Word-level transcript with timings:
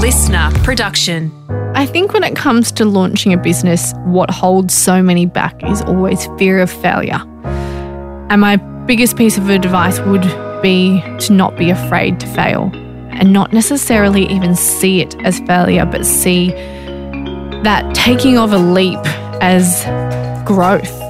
listener 0.00 0.50
production. 0.64 1.30
I 1.74 1.84
think 1.84 2.14
when 2.14 2.24
it 2.24 2.34
comes 2.34 2.72
to 2.72 2.86
launching 2.86 3.34
a 3.34 3.36
business, 3.36 3.92
what 4.06 4.30
holds 4.30 4.72
so 4.72 5.02
many 5.02 5.26
back 5.26 5.62
is 5.62 5.82
always 5.82 6.26
fear 6.38 6.58
of 6.58 6.70
failure. 6.70 7.20
And 8.30 8.40
my 8.40 8.56
biggest 8.86 9.18
piece 9.18 9.36
of 9.36 9.50
advice 9.50 10.00
would 10.00 10.22
be 10.62 11.02
to 11.18 11.34
not 11.34 11.58
be 11.58 11.68
afraid 11.68 12.18
to 12.20 12.26
fail 12.28 12.70
and 13.10 13.34
not 13.34 13.52
necessarily 13.52 14.24
even 14.32 14.56
see 14.56 15.02
it 15.02 15.14
as 15.22 15.38
failure, 15.40 15.84
but 15.84 16.06
see 16.06 16.48
that 17.62 17.94
taking 17.94 18.38
of 18.38 18.54
a 18.54 18.58
leap 18.58 19.00
as 19.42 19.84
growth. 20.46 21.09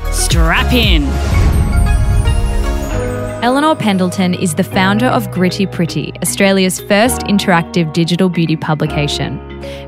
Strap 0.11 0.73
in. 0.73 1.03
Eleanor 3.41 3.75
Pendleton 3.75 4.33
is 4.33 4.55
the 4.55 4.63
founder 4.63 5.05
of 5.05 5.31
Gritty 5.31 5.65
Pretty, 5.65 6.13
Australia's 6.21 6.81
first 6.81 7.21
interactive 7.21 7.93
digital 7.93 8.27
beauty 8.27 8.57
publication. 8.57 9.39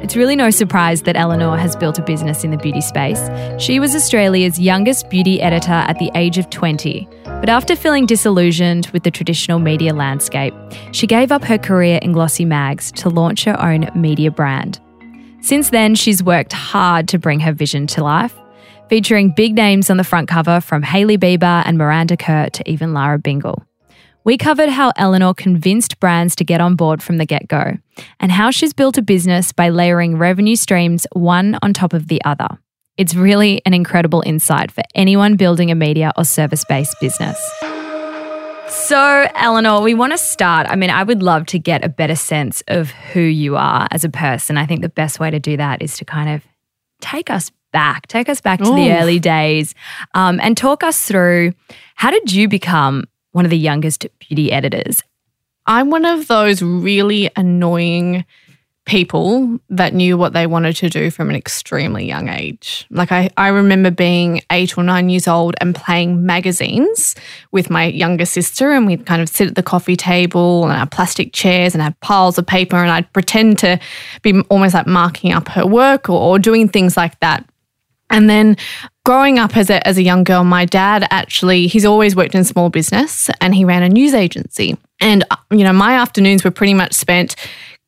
It's 0.01 0.15
really 0.15 0.37
no 0.37 0.49
surprise 0.49 1.01
that 1.01 1.17
Eleanor 1.17 1.57
has 1.57 1.75
built 1.75 1.99
a 1.99 2.01
business 2.01 2.45
in 2.45 2.51
the 2.51 2.57
beauty 2.57 2.79
space. 2.79 3.21
She 3.61 3.81
was 3.81 3.93
Australia's 3.93 4.59
youngest 4.59 5.09
beauty 5.09 5.41
editor 5.41 5.71
at 5.71 5.99
the 5.99 6.09
age 6.15 6.37
of 6.37 6.49
20. 6.49 7.05
But 7.25 7.49
after 7.49 7.75
feeling 7.75 8.05
disillusioned 8.05 8.87
with 8.87 9.03
the 9.03 9.11
traditional 9.11 9.59
media 9.59 9.93
landscape, 9.93 10.53
she 10.93 11.05
gave 11.05 11.33
up 11.33 11.43
her 11.43 11.57
career 11.57 11.99
in 12.01 12.13
glossy 12.13 12.45
mags 12.45 12.93
to 12.93 13.09
launch 13.09 13.43
her 13.43 13.61
own 13.61 13.89
media 13.93 14.31
brand. 14.31 14.79
Since 15.41 15.71
then, 15.71 15.95
she's 15.95 16.23
worked 16.23 16.53
hard 16.53 17.09
to 17.09 17.19
bring 17.19 17.41
her 17.41 17.51
vision 17.51 17.87
to 17.87 18.03
life 18.03 18.33
featuring 18.93 19.31
big 19.31 19.55
names 19.55 19.89
on 19.89 19.97
the 19.97 20.03
front 20.03 20.27
cover 20.27 20.61
from 20.61 20.83
Hailey 20.83 21.17
Bieber 21.17 21.63
and 21.65 21.79
Miranda 21.79 22.15
Kerr 22.15 22.49
to 22.49 22.69
even 22.69 22.93
Lara 22.93 23.17
Bingle. 23.17 23.65
We 24.23 24.37
covered 24.37 24.69
how 24.69 24.91
Eleanor 24.95 25.33
convinced 25.33 25.99
brands 25.99 26.35
to 26.35 26.43
get 26.43 26.61
on 26.61 26.75
board 26.75 27.01
from 27.01 27.17
the 27.17 27.25
get 27.25 27.47
go, 27.47 27.79
and 28.19 28.31
how 28.31 28.51
she's 28.51 28.71
built 28.71 28.99
a 28.99 29.01
business 29.01 29.51
by 29.51 29.69
layering 29.69 30.19
revenue 30.19 30.55
streams 30.55 31.07
one 31.11 31.57
on 31.63 31.73
top 31.73 31.93
of 31.93 32.07
the 32.07 32.23
other. 32.23 32.47
It's 32.95 33.15
really 33.15 33.63
an 33.65 33.73
incredible 33.73 34.21
insight 34.27 34.71
for 34.71 34.83
anyone 34.93 35.37
building 35.37 35.71
a 35.71 35.75
media 35.75 36.11
or 36.15 36.23
service 36.23 36.63
based 36.63 36.95
business. 37.01 37.39
So, 38.67 39.25
Eleanor, 39.33 39.81
we 39.81 39.95
want 39.95 40.13
to 40.13 40.19
start. 40.19 40.67
I 40.69 40.75
mean, 40.75 40.91
I 40.91 41.01
would 41.01 41.23
love 41.23 41.47
to 41.47 41.57
get 41.57 41.83
a 41.83 41.89
better 41.89 42.15
sense 42.15 42.61
of 42.67 42.91
who 42.91 43.21
you 43.21 43.55
are 43.55 43.87
as 43.89 44.03
a 44.03 44.09
person. 44.09 44.55
I 44.55 44.67
think 44.67 44.83
the 44.83 44.89
best 44.89 45.19
way 45.19 45.31
to 45.31 45.39
do 45.39 45.57
that 45.57 45.81
is 45.81 45.97
to 45.97 46.05
kind 46.05 46.29
of 46.29 46.43
take 47.01 47.31
us 47.31 47.49
back, 47.73 48.07
take 48.07 48.29
us 48.29 48.39
back 48.39 48.59
to 48.59 48.69
Ooh. 48.69 48.75
the 48.75 48.93
early 48.93 49.19
days, 49.19 49.75
um, 50.13 50.39
and 50.41 50.55
talk 50.55 50.83
us 50.83 51.05
through 51.05 51.51
how 51.95 52.09
did 52.09 52.31
you 52.31 52.47
become 52.47 53.03
one 53.33 53.43
of 53.43 53.51
the 53.51 53.57
youngest 53.57 54.05
beauty 54.19 54.51
editors? 54.51 55.03
I'm 55.65 55.89
one 55.89 56.05
of 56.05 56.27
those 56.27 56.61
really 56.61 57.29
annoying 57.35 58.25
people 58.85 59.59
that 59.69 59.93
knew 59.93 60.17
what 60.17 60.33
they 60.33 60.45
wanted 60.45 60.75
to 60.75 60.89
do 60.89 61.09
from 61.09 61.29
an 61.29 61.35
extremely 61.35 62.05
young 62.05 62.27
age. 62.27 62.85
Like 62.89 63.13
I, 63.13 63.29
I 63.37 63.47
remember 63.47 63.91
being 63.91 64.41
eight 64.51 64.77
or 64.77 64.83
nine 64.83 65.09
years 65.09 65.27
old 65.27 65.55
and 65.61 65.73
playing 65.73 66.25
magazines 66.25 67.15
with 67.51 67.69
my 67.69 67.85
younger 67.85 68.25
sister 68.25 68.71
and 68.71 68.85
we'd 68.85 69.05
kind 69.05 69.21
of 69.21 69.29
sit 69.29 69.47
at 69.47 69.55
the 69.55 69.63
coffee 69.63 69.95
table 69.95 70.65
and 70.65 70.73
our 70.73 70.85
plastic 70.85 71.31
chairs 71.31 71.73
and 71.73 71.81
have 71.81 71.97
piles 72.01 72.37
of 72.37 72.45
paper 72.45 72.75
and 72.75 72.91
I'd 72.91 73.11
pretend 73.13 73.57
to 73.59 73.79
be 74.21 74.41
almost 74.49 74.73
like 74.73 74.87
marking 74.87 75.31
up 75.31 75.47
her 75.49 75.65
work 75.65 76.09
or, 76.09 76.19
or 76.19 76.39
doing 76.39 76.67
things 76.67 76.97
like 76.97 77.17
that. 77.21 77.45
And 78.13 78.29
then 78.29 78.55
growing 79.05 79.39
up 79.39 79.57
as 79.57 79.69
a, 79.69 79.85
as 79.85 79.97
a 79.97 80.03
young 80.03 80.23
girl, 80.23 80.43
my 80.43 80.65
dad 80.65 81.07
actually, 81.09 81.67
he's 81.67 81.83
always 81.83 82.15
worked 82.15 82.35
in 82.35 82.43
small 82.43 82.69
business 82.69 83.29
and 83.41 83.53
he 83.53 83.65
ran 83.65 83.83
a 83.83 83.89
news 83.89 84.13
agency. 84.13 84.77
And, 85.01 85.25
uh, 85.31 85.35
you 85.51 85.63
know, 85.63 85.73
my 85.73 85.95
afternoons 85.95 86.43
were 86.43 86.51
pretty 86.51 86.75
much 86.75 86.93
spent 86.93 87.35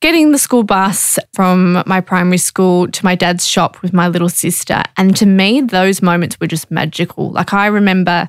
getting 0.01 0.31
the 0.31 0.37
school 0.37 0.63
bus 0.63 1.17
from 1.33 1.83
my 1.85 2.01
primary 2.01 2.39
school 2.39 2.87
to 2.89 3.05
my 3.05 3.15
dad's 3.15 3.47
shop 3.47 3.81
with 3.81 3.93
my 3.93 4.07
little 4.07 4.27
sister. 4.27 4.83
And 4.97 5.15
to 5.15 5.25
me, 5.27 5.61
those 5.61 6.01
moments 6.01 6.39
were 6.39 6.47
just 6.47 6.69
magical. 6.71 7.31
Like 7.31 7.53
I 7.53 7.67
remember 7.67 8.27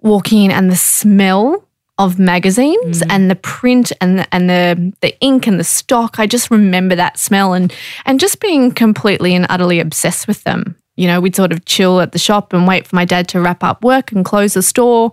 walking 0.00 0.44
in 0.44 0.50
and 0.50 0.70
the 0.70 0.76
smell 0.76 1.66
of 1.98 2.18
magazines 2.18 3.02
mm. 3.02 3.06
and 3.10 3.30
the 3.30 3.36
print 3.36 3.92
and 4.00 4.20
the, 4.20 4.34
and 4.34 4.48
the 4.48 4.92
the 5.00 5.18
ink 5.20 5.46
and 5.46 5.60
the 5.60 5.64
stock. 5.64 6.18
I 6.18 6.26
just 6.26 6.50
remember 6.50 6.94
that 6.96 7.18
smell 7.18 7.52
and 7.52 7.74
and 8.06 8.18
just 8.18 8.40
being 8.40 8.72
completely 8.72 9.34
and 9.34 9.46
utterly 9.50 9.80
obsessed 9.80 10.26
with 10.26 10.42
them. 10.44 10.76
You 11.00 11.06
know, 11.06 11.18
we'd 11.18 11.34
sort 11.34 11.50
of 11.50 11.64
chill 11.64 12.02
at 12.02 12.12
the 12.12 12.18
shop 12.18 12.52
and 12.52 12.68
wait 12.68 12.86
for 12.86 12.94
my 12.94 13.06
dad 13.06 13.26
to 13.28 13.40
wrap 13.40 13.64
up 13.64 13.82
work 13.82 14.12
and 14.12 14.22
close 14.22 14.52
the 14.52 14.62
store. 14.62 15.12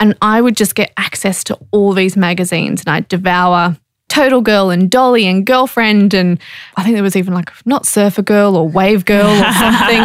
And 0.00 0.16
I 0.22 0.40
would 0.40 0.56
just 0.56 0.74
get 0.74 0.94
access 0.96 1.44
to 1.44 1.58
all 1.72 1.92
these 1.92 2.16
magazines 2.16 2.80
and 2.80 2.88
I'd 2.88 3.06
devour 3.08 3.76
Total 4.08 4.40
Girl 4.40 4.70
and 4.70 4.90
Dolly 4.90 5.26
and 5.26 5.44
Girlfriend. 5.44 6.14
And 6.14 6.38
I 6.78 6.82
think 6.82 6.94
there 6.94 7.02
was 7.02 7.16
even 7.16 7.34
like 7.34 7.52
not 7.66 7.84
Surfer 7.84 8.22
Girl 8.22 8.56
or 8.56 8.66
Wave 8.66 9.04
Girl 9.04 9.28
or 9.28 9.52
something. 9.58 10.00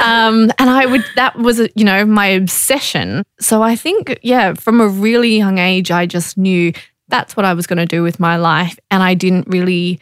um, 0.00 0.52
and 0.60 0.70
I 0.70 0.86
would, 0.86 1.04
that 1.16 1.36
was, 1.36 1.58
you 1.74 1.84
know, 1.84 2.04
my 2.04 2.26
obsession. 2.26 3.24
So 3.40 3.64
I 3.64 3.74
think, 3.74 4.16
yeah, 4.22 4.54
from 4.54 4.80
a 4.80 4.86
really 4.86 5.36
young 5.36 5.58
age, 5.58 5.90
I 5.90 6.06
just 6.06 6.38
knew 6.38 6.72
that's 7.08 7.36
what 7.36 7.44
I 7.44 7.52
was 7.52 7.66
going 7.66 7.78
to 7.78 7.86
do 7.86 8.04
with 8.04 8.20
my 8.20 8.36
life. 8.36 8.78
And 8.92 9.02
I 9.02 9.14
didn't 9.14 9.48
really 9.48 9.98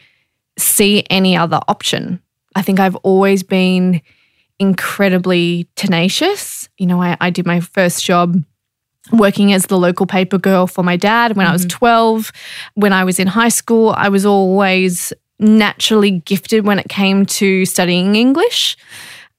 see 0.59 1.03
any 1.09 1.35
other 1.35 1.61
option. 1.67 2.21
I 2.55 2.61
think 2.61 2.79
I've 2.79 2.95
always 2.97 3.41
been 3.41 4.03
incredibly 4.59 5.67
tenacious. 5.75 6.69
You 6.77 6.87
know, 6.87 7.01
I, 7.01 7.17
I 7.19 7.29
did 7.29 7.45
my 7.45 7.59
first 7.59 8.03
job 8.03 8.43
working 9.11 9.53
as 9.53 9.67
the 9.67 9.77
local 9.77 10.05
paper 10.05 10.37
girl 10.37 10.67
for 10.67 10.83
my 10.83 10.97
dad 10.97 11.35
when 11.35 11.45
mm-hmm. 11.45 11.51
I 11.51 11.53
was 11.53 11.65
mm-hmm. 11.65 11.77
12. 11.77 12.31
When 12.75 12.93
I 12.93 13.03
was 13.03 13.19
in 13.19 13.27
high 13.27 13.49
school, 13.49 13.93
I 13.97 14.09
was 14.09 14.25
always 14.25 15.13
naturally 15.39 16.11
gifted 16.21 16.65
when 16.65 16.79
it 16.79 16.89
came 16.89 17.25
to 17.25 17.65
studying 17.65 18.15
English. 18.15 18.75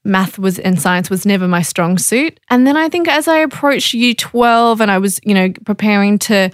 Math 0.05 0.39
was 0.39 0.59
and 0.59 0.81
science 0.81 1.11
was 1.11 1.27
never 1.27 1.49
my 1.49 1.63
strong 1.63 1.99
suit. 1.99 2.39
And 2.51 2.67
then 2.67 2.77
I 2.77 2.89
think 2.89 3.09
as 3.09 3.29
I 3.29 3.39
approached 3.39 3.95
year 3.95 4.15
12 4.15 4.81
and 4.81 4.91
I 4.91 4.99
was, 4.99 5.21
you 5.25 5.35
know, 5.35 5.53
preparing 5.65 6.19
to 6.21 6.51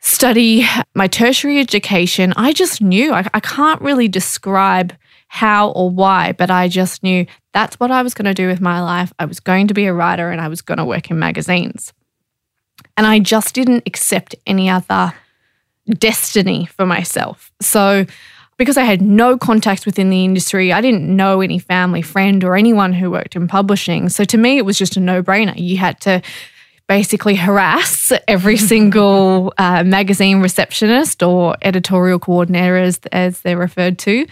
study 0.00 0.64
my 0.94 1.06
tertiary 1.06 1.60
education, 1.60 2.32
I 2.36 2.52
just 2.52 2.82
knew 2.82 3.12
I, 3.12 3.26
I 3.32 3.40
can't 3.40 3.80
really 3.80 4.08
describe 4.08 4.92
how 5.28 5.70
or 5.70 5.90
why, 5.90 6.32
but 6.32 6.50
I 6.50 6.68
just 6.68 7.02
knew 7.02 7.26
that's 7.52 7.80
what 7.80 7.90
I 7.90 8.02
was 8.02 8.14
going 8.14 8.26
to 8.26 8.34
do 8.34 8.46
with 8.46 8.60
my 8.60 8.80
life. 8.82 9.12
I 9.18 9.24
was 9.24 9.40
going 9.40 9.68
to 9.68 9.74
be 9.74 9.86
a 9.86 9.94
writer 9.94 10.30
and 10.30 10.40
I 10.40 10.48
was 10.48 10.62
going 10.62 10.78
to 10.78 10.84
work 10.84 11.10
in 11.10 11.18
magazines. 11.18 11.92
And 12.96 13.06
I 13.06 13.18
just 13.18 13.54
didn't 13.54 13.84
accept 13.86 14.34
any 14.46 14.68
other 14.68 15.12
destiny 15.98 16.66
for 16.66 16.86
myself. 16.86 17.52
So, 17.60 18.06
because 18.56 18.76
I 18.76 18.82
had 18.82 19.00
no 19.00 19.38
contacts 19.38 19.86
within 19.86 20.10
the 20.10 20.24
industry, 20.24 20.72
I 20.72 20.80
didn't 20.80 21.04
know 21.04 21.40
any 21.40 21.60
family, 21.60 22.02
friend, 22.02 22.42
or 22.42 22.56
anyone 22.56 22.92
who 22.92 23.10
worked 23.10 23.36
in 23.36 23.46
publishing. 23.46 24.08
So, 24.08 24.24
to 24.24 24.36
me, 24.36 24.58
it 24.58 24.64
was 24.64 24.76
just 24.76 24.96
a 24.96 25.00
no 25.00 25.22
brainer. 25.22 25.54
You 25.56 25.76
had 25.76 26.00
to 26.02 26.22
basically 26.88 27.36
harass 27.36 28.12
every 28.26 28.56
single 28.72 29.52
uh, 29.58 29.84
magazine 29.84 30.40
receptionist 30.40 31.22
or 31.22 31.56
editorial 31.62 32.18
coordinator, 32.18 32.76
as, 32.76 32.98
as 33.12 33.40
they're 33.42 33.58
referred 33.58 33.98
to, 34.00 34.26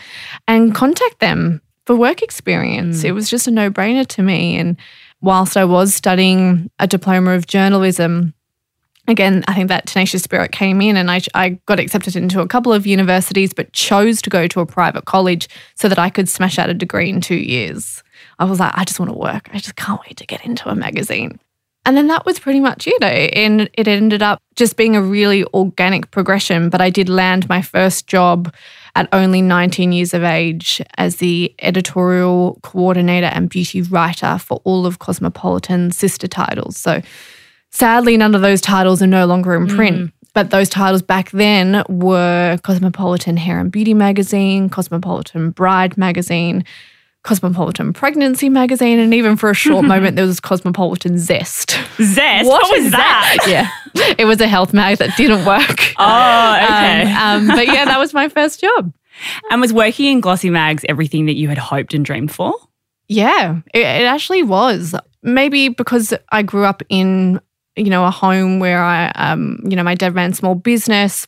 and 0.48 0.74
contact 0.74 1.20
them 1.20 1.60
for 1.86 1.96
work 1.96 2.20
experience. 2.20 3.02
Mm. 3.02 3.04
It 3.06 3.12
was 3.12 3.30
just 3.30 3.46
a 3.46 3.50
no 3.50 3.70
brainer 3.70 4.06
to 4.08 4.22
me. 4.22 4.58
And 4.58 4.76
whilst 5.20 5.56
I 5.56 5.64
was 5.64 5.94
studying 5.94 6.70
a 6.78 6.86
diploma 6.86 7.32
of 7.32 7.46
journalism, 7.46 8.34
again, 9.08 9.44
I 9.46 9.54
think 9.54 9.68
that 9.68 9.86
tenacious 9.86 10.22
spirit 10.22 10.52
came 10.52 10.80
in 10.82 10.96
and 10.96 11.10
I, 11.10 11.20
I 11.34 11.50
got 11.66 11.78
accepted 11.78 12.16
into 12.16 12.40
a 12.40 12.48
couple 12.48 12.72
of 12.72 12.86
universities, 12.86 13.54
but 13.54 13.72
chose 13.72 14.20
to 14.22 14.30
go 14.30 14.46
to 14.48 14.60
a 14.60 14.66
private 14.66 15.04
college 15.04 15.48
so 15.76 15.88
that 15.88 15.98
I 15.98 16.10
could 16.10 16.28
smash 16.28 16.58
out 16.58 16.68
a 16.68 16.74
degree 16.74 17.08
in 17.08 17.20
two 17.20 17.36
years. 17.36 18.02
I 18.38 18.44
was 18.44 18.60
like, 18.60 18.72
I 18.76 18.84
just 18.84 18.98
want 18.98 19.12
to 19.12 19.18
work. 19.18 19.48
I 19.52 19.58
just 19.58 19.76
can't 19.76 20.00
wait 20.06 20.16
to 20.18 20.26
get 20.26 20.44
into 20.44 20.68
a 20.68 20.74
magazine. 20.74 21.38
And 21.86 21.96
then 21.96 22.08
that 22.08 22.26
was 22.26 22.40
pretty 22.40 22.58
much 22.58 22.88
it. 22.88 23.02
And 23.02 23.70
it 23.74 23.86
ended 23.86 24.20
up 24.20 24.42
just 24.56 24.76
being 24.76 24.96
a 24.96 25.02
really 25.02 25.44
organic 25.54 26.10
progression. 26.10 26.68
But 26.68 26.80
I 26.80 26.90
did 26.90 27.08
land 27.08 27.48
my 27.48 27.62
first 27.62 28.08
job 28.08 28.52
at 28.96 29.08
only 29.12 29.42
19 29.42 29.92
years 29.92 30.14
of 30.14 30.24
age 30.24 30.80
as 30.96 31.16
the 31.16 31.54
editorial 31.60 32.58
coordinator 32.62 33.26
and 33.26 33.50
beauty 33.50 33.82
writer 33.82 34.38
for 34.38 34.62
all 34.64 34.86
of 34.86 34.98
Cosmopolitan's 34.98 35.96
sister 35.96 36.26
titles. 36.26 36.78
So 36.78 37.02
sadly, 37.70 38.16
none 38.16 38.34
of 38.34 38.40
those 38.40 38.62
titles 38.62 39.02
are 39.02 39.06
no 39.06 39.26
longer 39.26 39.54
in 39.54 39.68
print. 39.68 39.96
Mm. 39.98 40.12
But 40.32 40.50
those 40.50 40.70
titles 40.70 41.02
back 41.02 41.30
then 41.30 41.82
were 41.88 42.58
Cosmopolitan 42.62 43.36
Hair 43.36 43.60
and 43.60 43.70
Beauty 43.70 43.94
magazine, 43.94 44.70
Cosmopolitan 44.70 45.50
Bride 45.50 45.96
magazine, 45.96 46.64
Cosmopolitan 47.26 47.92
Pregnancy 47.92 48.48
magazine, 48.48 48.98
and 49.00 49.12
even 49.12 49.36
for 49.36 49.50
a 49.50 49.54
short 49.54 49.84
moment 49.92 50.16
there 50.16 50.24
was 50.24 50.40
Cosmopolitan 50.40 51.18
Zest. 51.18 51.72
Zest. 51.98 52.46
What 52.48 52.62
What, 52.62 52.70
was 52.78 52.86
is 52.86 52.92
that? 52.92 53.44
yeah, 53.94 54.14
it 54.16 54.24
was 54.24 54.40
a 54.40 54.46
health 54.48 54.72
mag 54.72 54.98
that 54.98 55.16
didn't 55.16 55.44
work. 55.44 55.80
Oh, 55.98 56.54
okay. 56.62 57.10
Um, 57.12 57.48
um, 57.50 57.56
but 57.56 57.66
yeah, 57.66 57.84
that 57.86 57.98
was 57.98 58.12
my 58.14 58.28
first 58.28 58.60
job. 58.60 58.92
and 59.50 59.60
was 59.60 59.72
working 59.72 60.06
in 60.06 60.20
glossy 60.20 60.50
mags 60.50 60.84
everything 60.88 61.26
that 61.26 61.34
you 61.34 61.48
had 61.48 61.58
hoped 61.58 61.94
and 61.94 62.04
dreamed 62.04 62.30
for? 62.30 62.54
Yeah, 63.08 63.60
it, 63.74 63.80
it 63.80 64.04
actually 64.04 64.42
was. 64.42 64.94
Maybe 65.22 65.68
because 65.70 66.12
I 66.30 66.42
grew 66.42 66.64
up 66.64 66.82
in, 66.90 67.40
you 67.76 67.88
know, 67.90 68.04
a 68.04 68.10
home 68.10 68.58
where 68.60 68.82
I, 68.82 69.08
um, 69.14 69.58
you 69.64 69.74
know, 69.74 69.82
my 69.82 69.94
dad 69.94 70.14
ran 70.14 70.32
small 70.34 70.54
business. 70.54 71.26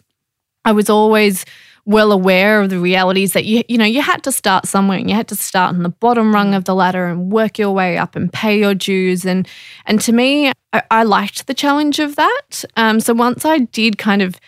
I 0.64 0.72
was 0.72 0.90
always 0.90 1.44
well 1.88 2.12
aware 2.12 2.60
of 2.60 2.68
the 2.68 2.78
realities 2.78 3.32
that 3.32 3.46
you, 3.46 3.62
you 3.66 3.78
know, 3.78 3.84
you 3.86 4.02
had 4.02 4.22
to 4.22 4.30
start 4.30 4.66
somewhere 4.66 4.98
and 4.98 5.08
you 5.08 5.16
had 5.16 5.26
to 5.26 5.34
start 5.34 5.74
on 5.74 5.82
the 5.82 5.88
bottom 5.88 6.34
rung 6.34 6.54
of 6.54 6.64
the 6.64 6.74
ladder 6.74 7.06
and 7.06 7.32
work 7.32 7.58
your 7.58 7.70
way 7.70 7.96
up 7.96 8.14
and 8.14 8.30
pay 8.30 8.58
your 8.58 8.74
dues. 8.74 9.24
And 9.24 9.48
and 9.86 9.98
to 10.02 10.12
me, 10.12 10.52
I, 10.74 10.82
I 10.90 11.02
liked 11.04 11.46
the 11.46 11.54
challenge 11.54 11.98
of 11.98 12.14
that. 12.16 12.64
Um, 12.76 13.00
so 13.00 13.14
once 13.14 13.46
I 13.46 13.60
did 13.60 13.96
kind 13.96 14.20
of 14.20 14.38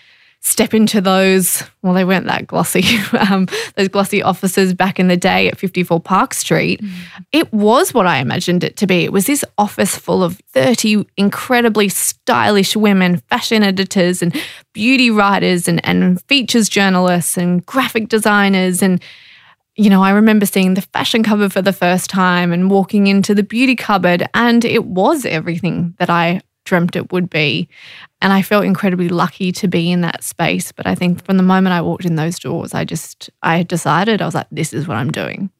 step 0.42 0.72
into 0.72 1.02
those, 1.02 1.62
well, 1.82 1.92
they 1.92 2.04
weren't 2.04 2.26
that 2.26 2.46
glossy, 2.46 2.82
um, 3.30 3.46
those 3.76 3.88
glossy 3.88 4.22
offices 4.22 4.72
back 4.72 4.98
in 4.98 5.08
the 5.08 5.16
day 5.16 5.48
at 5.48 5.58
54 5.58 6.00
Park 6.00 6.32
Street. 6.32 6.80
It 7.30 7.52
was 7.52 7.92
what 7.92 8.06
I 8.06 8.18
imagined 8.18 8.64
it 8.64 8.76
to 8.78 8.86
be. 8.86 9.04
It 9.04 9.12
was 9.12 9.26
this 9.26 9.44
office 9.58 9.96
full 9.96 10.22
of 10.22 10.40
30 10.52 11.04
incredibly 11.18 11.90
stylish 11.90 12.74
women, 12.74 13.18
fashion 13.28 13.62
editors, 13.62 14.22
and 14.22 14.34
beauty 14.72 15.10
writers, 15.10 15.68
and, 15.68 15.84
and 15.86 16.22
features 16.22 16.70
journalists, 16.70 17.36
and 17.36 17.64
graphic 17.66 18.08
designers. 18.08 18.82
And, 18.82 19.02
you 19.76 19.90
know, 19.90 20.02
I 20.02 20.10
remember 20.10 20.46
seeing 20.46 20.72
the 20.72 20.82
fashion 20.82 21.22
cover 21.22 21.50
for 21.50 21.60
the 21.60 21.72
first 21.72 22.08
time 22.08 22.50
and 22.50 22.70
walking 22.70 23.08
into 23.08 23.34
the 23.34 23.42
beauty 23.42 23.76
cupboard, 23.76 24.26
and 24.32 24.64
it 24.64 24.86
was 24.86 25.26
everything 25.26 25.94
that 25.98 26.08
I 26.08 26.40
dreamt 26.70 26.94
it 26.94 27.12
would 27.12 27.28
be. 27.28 27.68
And 28.22 28.32
I 28.32 28.42
felt 28.42 28.64
incredibly 28.64 29.08
lucky 29.08 29.50
to 29.52 29.66
be 29.66 29.90
in 29.90 30.02
that 30.02 30.22
space. 30.22 30.70
But 30.72 30.86
I 30.86 30.94
think 30.94 31.24
from 31.24 31.36
the 31.36 31.42
moment 31.42 31.74
I 31.74 31.82
walked 31.82 32.04
in 32.04 32.14
those 32.14 32.38
doors, 32.38 32.74
I 32.74 32.84
just, 32.84 33.28
I 33.42 33.56
had 33.56 33.68
decided, 33.68 34.22
I 34.22 34.24
was 34.24 34.34
like, 34.36 34.46
this 34.52 34.72
is 34.72 34.86
what 34.86 34.96
I'm 34.96 35.10
doing. 35.10 35.50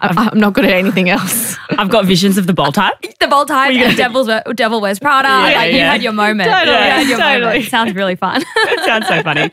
I- 0.00 0.30
I'm 0.32 0.40
not 0.40 0.54
good 0.54 0.64
at 0.64 0.72
anything 0.72 1.10
else. 1.10 1.56
I've 1.70 1.90
got 1.90 2.06
visions 2.06 2.38
of 2.38 2.46
the 2.46 2.52
bold 2.52 2.74
type. 2.74 2.94
The 3.20 3.26
bold 3.26 3.48
type, 3.48 3.74
and 3.74 3.96
Devil's 3.96 4.30
Devil 4.54 4.80
Wears 4.80 5.00
Prada. 5.00 5.28
Yeah, 5.28 5.58
like 5.58 5.72
you 5.72 5.80
had 5.80 6.02
your 6.02 6.12
moment. 6.12 6.48
Totally, 6.48 6.76
You 6.76 6.82
had 6.82 7.08
your 7.08 7.18
totally. 7.18 7.40
moment. 7.40 7.64
Sounds 7.64 7.94
really 7.94 8.14
fun. 8.14 8.42
That 8.54 8.84
sounds 8.86 9.08
so 9.08 9.22
funny. 9.22 9.50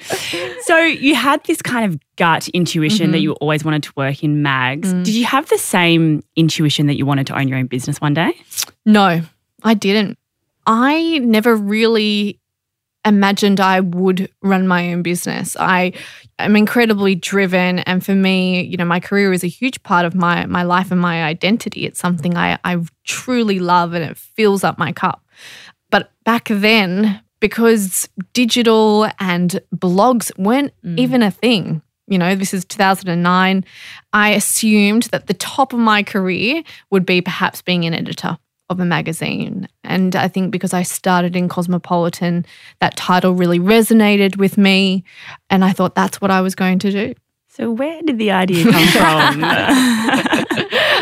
So 0.62 0.78
you 0.78 1.16
had 1.16 1.44
this 1.46 1.64
kind 1.64 1.92
of 1.92 2.00
gut 2.16 2.48
intuition 2.50 3.12
that 3.12 3.18
mm-hmm. 3.18 3.24
you 3.24 3.34
always 3.34 3.66
wanted 3.66 3.84
to 3.84 3.94
work 3.98 4.24
in 4.24 4.44
mags. 4.44 4.94
Mm. 4.94 5.04
Did 5.04 5.16
you 5.16 5.26
have 5.26 5.50
the 5.50 5.58
same 5.58 6.24
intuition 6.36 6.86
that 6.88 6.96
you 6.96 7.08
wanted 7.08 7.26
to 7.28 7.38
own 7.38 7.48
your 7.48 7.58
own 7.58 7.66
business 7.66 8.00
one 8.00 8.14
day? 8.14 8.32
No, 8.86 9.22
I 9.64 9.74
didn't. 9.74 10.20
I 10.66 11.20
never 11.20 11.56
really 11.56 12.40
imagined 13.06 13.60
I 13.60 13.80
would 13.80 14.30
run 14.42 14.68
my 14.68 14.92
own 14.92 15.04
business. 15.04 15.56
I 15.60 15.94
am 16.40 16.56
incredibly 16.56 17.16
driven 17.16 17.80
and 17.80 18.04
for 18.04 18.16
me, 18.16 18.64
you 18.64 18.78
know, 18.78 18.86
my 18.86 19.00
career 19.00 19.32
is 19.32 19.44
a 19.44 19.48
huge 19.48 19.82
part 19.84 20.06
of 20.06 20.16
my 20.16 20.46
my 20.48 20.64
life 20.64 20.92
and 20.92 21.00
my 21.00 21.24
identity. 21.24 21.86
It's 21.86 22.00
something 22.00 22.36
I 22.36 22.58
I 22.64 22.78
truly 23.04 23.60
love 23.60 23.94
and 23.94 24.04
it 24.04 24.18
fills 24.18 24.64
up 24.64 24.80
my 24.80 24.92
cup. 24.92 25.24
But 25.92 26.12
back 26.24 26.48
then, 26.50 27.22
because 27.40 28.10
digital 28.34 29.08
and 29.20 29.62
blogs 29.74 30.36
weren't 30.38 30.74
mm. 30.84 30.98
even 30.98 31.22
a 31.22 31.32
thing, 31.32 31.84
you 32.08 32.18
know, 32.18 32.36
this 32.36 32.54
is 32.54 32.66
2009, 32.66 33.66
I 34.14 34.30
assumed 34.32 35.04
that 35.04 35.28
the 35.28 35.34
top 35.34 35.74
of 35.74 35.80
my 35.80 36.04
career 36.04 36.64
would 36.90 37.06
be 37.06 37.22
perhaps 37.22 37.62
being 37.62 37.86
an 37.86 37.94
editor 37.94 38.38
of 38.70 38.80
a 38.80 38.86
magazine. 38.86 39.68
And 39.84 40.16
I 40.16 40.28
think 40.28 40.52
because 40.52 40.74
I 40.74 40.84
started 40.84 41.36
in 41.36 41.50
Cosmopolitan, 41.50 42.46
that 42.82 42.96
title 42.96 43.34
really 43.34 43.60
resonated 43.60 44.38
with 44.38 44.58
me. 44.58 45.04
And 45.50 45.64
I 45.64 45.72
thought 45.72 45.96
that's 45.96 46.20
what 46.20 46.32
I 46.32 46.42
was 46.42 46.56
going 46.56 46.80
to 46.80 46.92
do. 46.92 47.14
So 47.48 47.72
where 47.72 48.02
did 48.02 48.18
the 48.18 48.32
idea 48.32 48.64
come 48.70 48.88
from? 48.88 49.44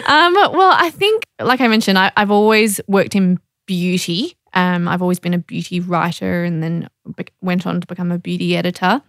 Um, 0.05 0.33
well, 0.33 0.75
I 0.77 0.89
think, 0.91 1.25
like 1.39 1.61
I 1.61 1.67
mentioned, 1.67 1.97
I, 1.97 2.11
I've 2.17 2.31
always 2.31 2.81
worked 2.87 3.15
in 3.15 3.39
beauty. 3.65 4.35
Um, 4.53 4.87
I've 4.87 5.01
always 5.01 5.19
been 5.19 5.33
a 5.33 5.39
beauty 5.39 5.79
writer 5.79 6.43
and 6.43 6.61
then 6.61 6.89
be- 7.15 7.25
went 7.41 7.65
on 7.65 7.81
to 7.81 7.87
become 7.87 8.11
a 8.11 8.19
beauty 8.19 8.55
editor. 8.55 9.01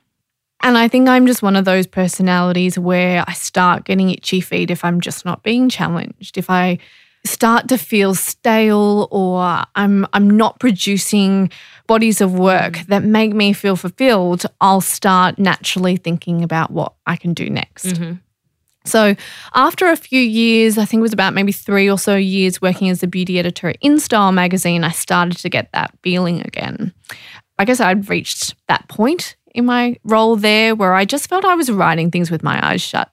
And 0.63 0.79
I 0.79 0.89
think 0.89 1.09
I'm 1.09 1.27
just 1.27 1.43
one 1.43 1.57
of 1.57 1.65
those 1.65 1.87
personalities 1.87 2.79
where 2.79 3.25
I 3.27 3.33
start 3.35 3.85
getting 3.85 4.11
itchy 4.11 4.41
feet 4.41 4.71
if 4.71 4.85
I'm 4.85 5.01
just 5.01 5.25
not 5.25 5.43
being 5.43 5.69
challenged. 5.69 6.39
If 6.39 6.49
I 6.49 6.79
start 7.25 7.69
to 7.69 7.79
feel 7.79 8.15
stale 8.15 9.09
or 9.11 9.65
I'm 9.75 10.07
I'm 10.13 10.31
not 10.31 10.61
producing 10.61 11.51
bodies 11.87 12.21
of 12.21 12.35
work 12.35 12.75
mm. 12.75 12.87
that 12.87 13.03
make 13.05 13.33
me 13.33 13.53
feel 13.53 13.77
fulfilled, 13.77 14.47
I'll 14.61 14.81
start 14.81 15.39
naturally 15.39 15.97
thinking 15.97 16.43
about 16.43 16.71
what 16.71 16.95
I 17.07 17.17
can 17.17 17.35
do 17.35 17.49
next. 17.51 17.87
Mm-hmm. 17.87 18.15
So, 18.87 19.17
after 19.55 19.91
a 19.91 19.97
few 19.97 20.21
years, 20.21 20.77
I 20.77 20.85
think 20.85 21.01
it 21.01 21.03
was 21.03 21.15
about 21.15 21.33
maybe 21.33 21.53
three 21.53 21.89
or 21.89 21.99
so 21.99 22.17
years 22.17 22.61
working 22.61 22.91
as 22.91 23.03
a 23.03 23.07
beauty 23.07 23.39
editor 23.39 23.71
at 23.71 23.81
InStyle 23.81 24.35
magazine, 24.35 24.85
I 24.85 24.91
started 24.91 25.39
to 25.39 25.49
get 25.49 25.71
that 25.73 25.93
feeling 26.03 26.43
again. 26.43 26.93
I 27.59 27.65
guess 27.65 27.81
I'd 27.81 28.11
reached 28.11 28.55
that 28.69 28.87
point 28.89 29.37
in 29.55 29.65
my 29.65 29.97
role 30.05 30.37
there 30.37 30.75
where 30.75 30.95
I 30.95 31.07
just 31.07 31.29
felt 31.29 31.47
I 31.47 31.55
was 31.55 31.71
writing 31.71 32.11
things 32.11 32.31
with 32.31 32.43
my 32.43 32.61
eyes 32.67 32.83
shut. 32.83 33.11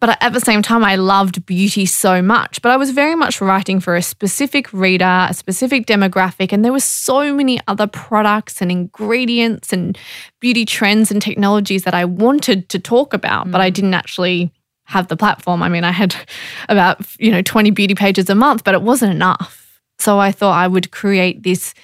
But 0.00 0.16
at 0.22 0.32
the 0.32 0.40
same 0.40 0.62
time, 0.62 0.82
I 0.82 0.96
loved 0.96 1.44
beauty 1.44 1.84
so 1.84 2.22
much. 2.22 2.62
But 2.62 2.72
I 2.72 2.78
was 2.78 2.90
very 2.90 3.14
much 3.14 3.40
writing 3.42 3.80
for 3.80 3.96
a 3.96 4.02
specific 4.02 4.72
reader, 4.72 5.26
a 5.28 5.34
specific 5.34 5.86
demographic, 5.86 6.52
and 6.52 6.64
there 6.64 6.72
were 6.72 6.80
so 6.80 7.34
many 7.34 7.60
other 7.68 7.86
products 7.86 8.62
and 8.62 8.72
ingredients 8.72 9.74
and 9.74 9.98
beauty 10.40 10.64
trends 10.64 11.10
and 11.10 11.20
technologies 11.20 11.84
that 11.84 11.94
I 11.94 12.06
wanted 12.06 12.70
to 12.70 12.78
talk 12.78 13.12
about, 13.12 13.50
but 13.50 13.60
I 13.60 13.70
mm. 13.70 13.74
didn't 13.74 13.94
actually 13.94 14.50
have 14.84 15.08
the 15.08 15.16
platform. 15.16 15.62
I 15.62 15.68
mean, 15.68 15.84
I 15.84 15.92
had 15.92 16.16
about, 16.68 17.00
you 17.20 17.30
know, 17.30 17.42
20 17.42 17.70
beauty 17.70 17.94
pages 17.94 18.30
a 18.30 18.34
month, 18.34 18.64
but 18.64 18.74
it 18.74 18.82
wasn't 18.82 19.12
enough. 19.12 19.80
So 19.98 20.18
I 20.18 20.32
thought 20.32 20.56
I 20.56 20.66
would 20.66 20.90
create 20.90 21.42
this 21.42 21.74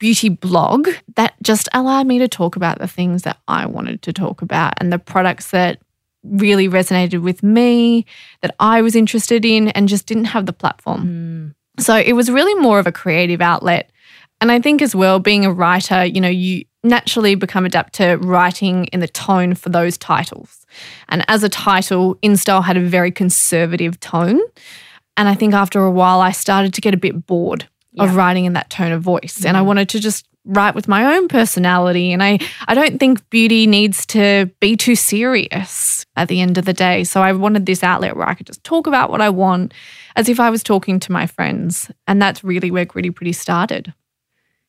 beauty 0.00 0.28
blog 0.28 0.88
that 1.14 1.34
just 1.42 1.68
allowed 1.72 2.08
me 2.08 2.18
to 2.18 2.26
talk 2.26 2.56
about 2.56 2.80
the 2.80 2.88
things 2.88 3.22
that 3.22 3.38
I 3.46 3.66
wanted 3.66 4.02
to 4.02 4.12
talk 4.12 4.42
about 4.42 4.74
and 4.78 4.92
the 4.92 4.98
products 4.98 5.52
that 5.52 5.78
really 6.22 6.68
resonated 6.68 7.22
with 7.22 7.42
me, 7.42 8.06
that 8.40 8.54
I 8.60 8.82
was 8.82 8.94
interested 8.94 9.44
in, 9.44 9.68
and 9.68 9.88
just 9.88 10.06
didn't 10.06 10.26
have 10.26 10.46
the 10.46 10.52
platform. 10.52 11.00
Hmm. 11.00 11.48
So 11.82 11.96
it 11.96 12.12
was 12.14 12.30
really 12.30 12.54
more 12.60 12.78
of 12.78 12.86
a 12.86 12.92
creative 12.92 13.40
outlet. 13.40 13.90
And 14.40 14.50
I 14.50 14.60
think 14.60 14.82
as 14.82 14.94
well, 14.94 15.18
being 15.18 15.44
a 15.44 15.52
writer, 15.52 16.04
you 16.04 16.20
know, 16.20 16.28
you 16.28 16.64
naturally 16.84 17.34
become 17.34 17.64
adept 17.64 17.94
to 17.94 18.16
writing 18.16 18.86
in 18.86 19.00
the 19.00 19.08
tone 19.08 19.54
for 19.54 19.68
those 19.68 19.96
titles. 19.96 20.66
And 21.08 21.24
as 21.28 21.44
a 21.44 21.48
title, 21.48 22.16
InStyle 22.16 22.64
had 22.64 22.76
a 22.76 22.80
very 22.80 23.12
conservative 23.12 24.00
tone. 24.00 24.40
And 25.16 25.28
I 25.28 25.34
think 25.34 25.54
after 25.54 25.80
a 25.80 25.90
while, 25.90 26.20
I 26.20 26.32
started 26.32 26.74
to 26.74 26.80
get 26.80 26.94
a 26.94 26.96
bit 26.96 27.26
bored 27.26 27.68
of 27.98 28.16
writing 28.16 28.46
in 28.46 28.54
that 28.54 28.70
tone 28.70 28.90
of 28.90 29.02
voice. 29.02 29.44
And 29.44 29.56
I 29.56 29.60
hmm. 29.60 29.66
wanted 29.66 29.88
to 29.90 30.00
just 30.00 30.26
write 30.44 30.74
with 30.74 30.88
my 30.88 31.16
own 31.16 31.28
personality. 31.28 32.12
And 32.12 32.22
I, 32.22 32.38
I 32.66 32.74
don't 32.74 32.98
think 32.98 33.28
beauty 33.30 33.66
needs 33.66 34.04
to 34.06 34.50
be 34.60 34.76
too 34.76 34.96
serious 34.96 36.01
at 36.16 36.28
the 36.28 36.40
end 36.40 36.58
of 36.58 36.64
the 36.64 36.72
day. 36.72 37.04
So 37.04 37.22
I 37.22 37.32
wanted 37.32 37.66
this 37.66 37.82
outlet 37.82 38.16
where 38.16 38.28
I 38.28 38.34
could 38.34 38.46
just 38.46 38.62
talk 38.64 38.86
about 38.86 39.10
what 39.10 39.20
I 39.20 39.30
want 39.30 39.72
as 40.16 40.28
if 40.28 40.38
I 40.38 40.50
was 40.50 40.62
talking 40.62 41.00
to 41.00 41.12
my 41.12 41.26
friends. 41.26 41.90
And 42.06 42.20
that's 42.20 42.44
really 42.44 42.70
where 42.70 42.84
Gritty 42.84 43.10
Pretty 43.10 43.32
started. 43.32 43.94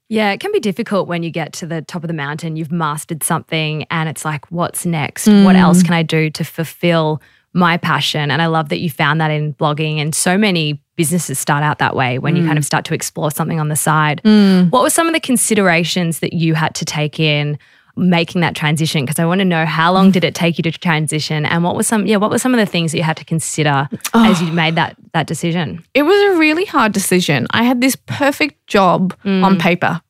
Yeah, 0.09 0.31
it 0.31 0.39
can 0.39 0.51
be 0.51 0.59
difficult 0.59 1.07
when 1.07 1.23
you 1.23 1.31
get 1.31 1.53
to 1.53 1.65
the 1.65 1.81
top 1.81 2.03
of 2.03 2.07
the 2.07 2.13
mountain, 2.13 2.55
you've 2.55 2.71
mastered 2.71 3.23
something, 3.23 3.85
and 3.89 4.07
it's 4.07 4.23
like, 4.23 4.45
what's 4.51 4.85
next? 4.85 5.27
What 5.27 5.55
else 5.55 5.81
mm. 5.81 5.85
can 5.85 5.93
I 5.93 6.03
do 6.03 6.29
to 6.31 6.43
fulfill 6.43 7.21
my 7.53 7.77
passion? 7.77 8.29
And 8.29 8.41
I 8.41 8.45
love 8.47 8.69
that 8.69 8.79
you 8.79 8.89
found 8.91 9.21
that 9.21 9.31
in 9.31 9.53
blogging, 9.55 10.00
and 10.00 10.13
so 10.13 10.38
many 10.38 10.83
businesses 10.97 11.39
start 11.39 11.63
out 11.63 11.79
that 11.79 11.95
way 11.95 12.19
when 12.19 12.35
you 12.35 12.45
kind 12.45 12.59
of 12.59 12.63
mm. 12.63 12.67
start 12.67 12.85
to 12.85 12.93
explore 12.93 13.31
something 13.31 13.59
on 13.59 13.69
the 13.69 13.75
side. 13.75 14.21
Mm. 14.23 14.69
What 14.69 14.83
were 14.83 14.91
some 14.91 15.07
of 15.07 15.13
the 15.13 15.19
considerations 15.19 16.19
that 16.19 16.33
you 16.33 16.53
had 16.53 16.75
to 16.75 16.85
take 16.85 17.19
in? 17.19 17.57
Making 17.95 18.41
that 18.41 18.55
transition 18.55 19.05
because 19.05 19.19
I 19.19 19.25
want 19.25 19.39
to 19.39 19.45
know 19.45 19.65
how 19.65 19.93
long 19.93 20.12
did 20.12 20.23
it 20.23 20.33
take 20.33 20.57
you 20.57 20.63
to 20.63 20.71
transition 20.71 21.45
and 21.45 21.63
what 21.63 21.75
was 21.75 21.88
some 21.88 22.07
yeah 22.07 22.17
what 22.17 22.31
were 22.31 22.39
some 22.39 22.53
of 22.53 22.59
the 22.59 22.65
things 22.65 22.91
that 22.91 22.97
you 22.97 23.03
had 23.03 23.17
to 23.17 23.25
consider 23.25 23.88
oh. 24.13 24.25
as 24.25 24.41
you 24.41 24.51
made 24.51 24.75
that 24.75 24.95
that 25.13 25.27
decision 25.27 25.83
It 25.93 26.03
was 26.03 26.35
a 26.35 26.39
really 26.39 26.65
hard 26.65 26.91
decision. 26.91 27.47
I 27.51 27.63
had 27.63 27.81
this 27.81 27.95
perfect 27.95 28.67
job 28.67 29.15
on 29.23 29.55
mm. 29.55 29.59
paper. 29.59 30.01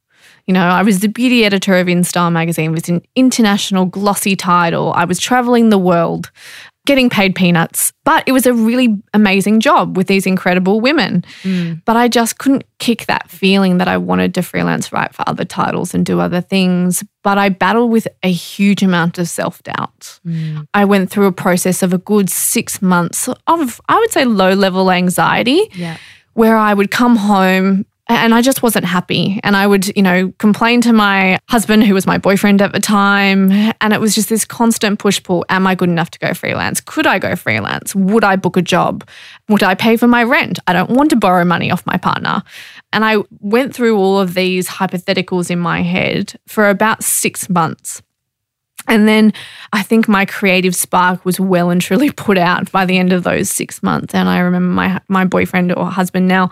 You 0.47 0.53
know, 0.53 0.65
I 0.65 0.83
was 0.83 0.99
the 0.99 1.07
beauty 1.07 1.45
editor 1.45 1.77
of 1.77 1.87
InStyle 1.87 2.31
magazine 2.31 2.73
with 2.73 2.89
an 2.89 3.01
international 3.15 3.85
glossy 3.85 4.35
title. 4.35 4.91
I 4.93 5.05
was 5.05 5.19
traveling 5.19 5.69
the 5.69 5.77
world. 5.77 6.31
Getting 6.85 7.09
paid 7.09 7.33
peanuts. 7.35 7.93
But 8.03 8.23
it 8.27 8.33
was 8.33 8.45
a 8.45 8.53
really 8.53 9.01
amazing 9.13 9.61
job 9.61 9.95
with 9.95 10.07
these 10.07 10.25
incredible 10.25 10.81
women. 10.81 11.23
Mm. 11.43 11.81
But 11.85 11.95
I 11.95 12.07
just 12.09 12.37
couldn't 12.39 12.65
kick 12.79 13.05
that 13.05 13.29
feeling 13.29 13.77
that 13.77 13.87
I 13.87 13.97
wanted 13.97 14.33
to 14.35 14.41
freelance 14.41 14.91
write 14.91 15.13
for 15.15 15.23
other 15.27 15.45
titles 15.45 15.93
and 15.93 16.05
do 16.05 16.19
other 16.19 16.41
things. 16.41 17.03
But 17.23 17.37
I 17.37 17.47
battled 17.49 17.91
with 17.91 18.07
a 18.21 18.31
huge 18.31 18.83
amount 18.83 19.17
of 19.17 19.29
self 19.29 19.63
doubt. 19.63 20.19
Mm. 20.27 20.67
I 20.73 20.83
went 20.85 21.09
through 21.09 21.27
a 21.27 21.31
process 21.31 21.81
of 21.83 21.93
a 21.93 21.97
good 21.97 22.29
six 22.29 22.81
months 22.81 23.29
of, 23.47 23.79
I 23.87 23.97
would 23.97 24.11
say, 24.11 24.25
low 24.25 24.53
level 24.53 24.91
anxiety 24.91 25.69
Yeah. 25.73 25.97
where 26.33 26.57
I 26.57 26.73
would 26.73 26.91
come 26.91 27.15
home 27.15 27.85
and 28.07 28.33
I 28.33 28.41
just 28.41 28.61
wasn't 28.61 28.85
happy. 28.85 29.39
And 29.43 29.55
I 29.55 29.65
would, 29.65 29.95
you 29.95 30.01
know, 30.01 30.33
complain 30.37 30.81
to 30.81 30.91
my 30.91 31.39
husband, 31.49 31.85
who 31.85 31.93
was 31.93 32.05
my 32.05 32.17
boyfriend 32.17 32.61
at 32.61 32.73
the 32.73 32.79
time. 32.79 33.51
And 33.79 33.93
it 33.93 34.01
was 34.01 34.13
just 34.13 34.29
this 34.29 34.43
constant 34.43 34.99
push 34.99 35.23
pull. 35.23 35.45
Am 35.49 35.65
I 35.65 35.75
good 35.75 35.89
enough 35.89 36.11
to 36.11 36.19
go 36.19 36.33
freelance? 36.33 36.81
Could 36.81 37.07
I 37.07 37.17
go 37.17 37.35
freelance? 37.35 37.95
Would 37.95 38.23
I 38.23 38.35
book 38.35 38.57
a 38.57 38.61
job? 38.61 39.07
Would 39.47 39.63
I 39.63 39.75
pay 39.75 39.95
for 39.95 40.07
my 40.07 40.23
rent? 40.23 40.59
I 40.67 40.73
don't 40.73 40.89
want 40.89 41.11
to 41.11 41.15
borrow 41.15 41.45
money 41.45 41.71
off 41.71 41.85
my 41.85 41.97
partner. 41.97 42.43
And 42.91 43.05
I 43.05 43.17
went 43.39 43.73
through 43.73 43.97
all 43.97 44.19
of 44.19 44.33
these 44.33 44.67
hypotheticals 44.67 45.49
in 45.49 45.59
my 45.59 45.81
head 45.81 46.33
for 46.47 46.69
about 46.69 47.03
six 47.03 47.49
months. 47.49 48.01
And 48.87 49.07
then 49.07 49.33
I 49.71 49.81
think 49.83 50.07
my 50.07 50.25
creative 50.25 50.75
spark 50.75 51.25
was 51.25 51.39
well 51.39 51.69
and 51.69 51.81
truly 51.81 52.11
put 52.15 52.37
out 52.37 52.71
by 52.71 52.85
the 52.85 52.97
end 52.97 53.13
of 53.13 53.23
those 53.23 53.49
six 53.49 53.81
months. 53.81 54.13
And 54.13 54.29
I 54.29 54.39
remember 54.39 54.73
my 54.73 55.01
my 55.07 55.25
boyfriend 55.25 55.73
or 55.73 55.85
husband 55.85 56.27
now, 56.27 56.49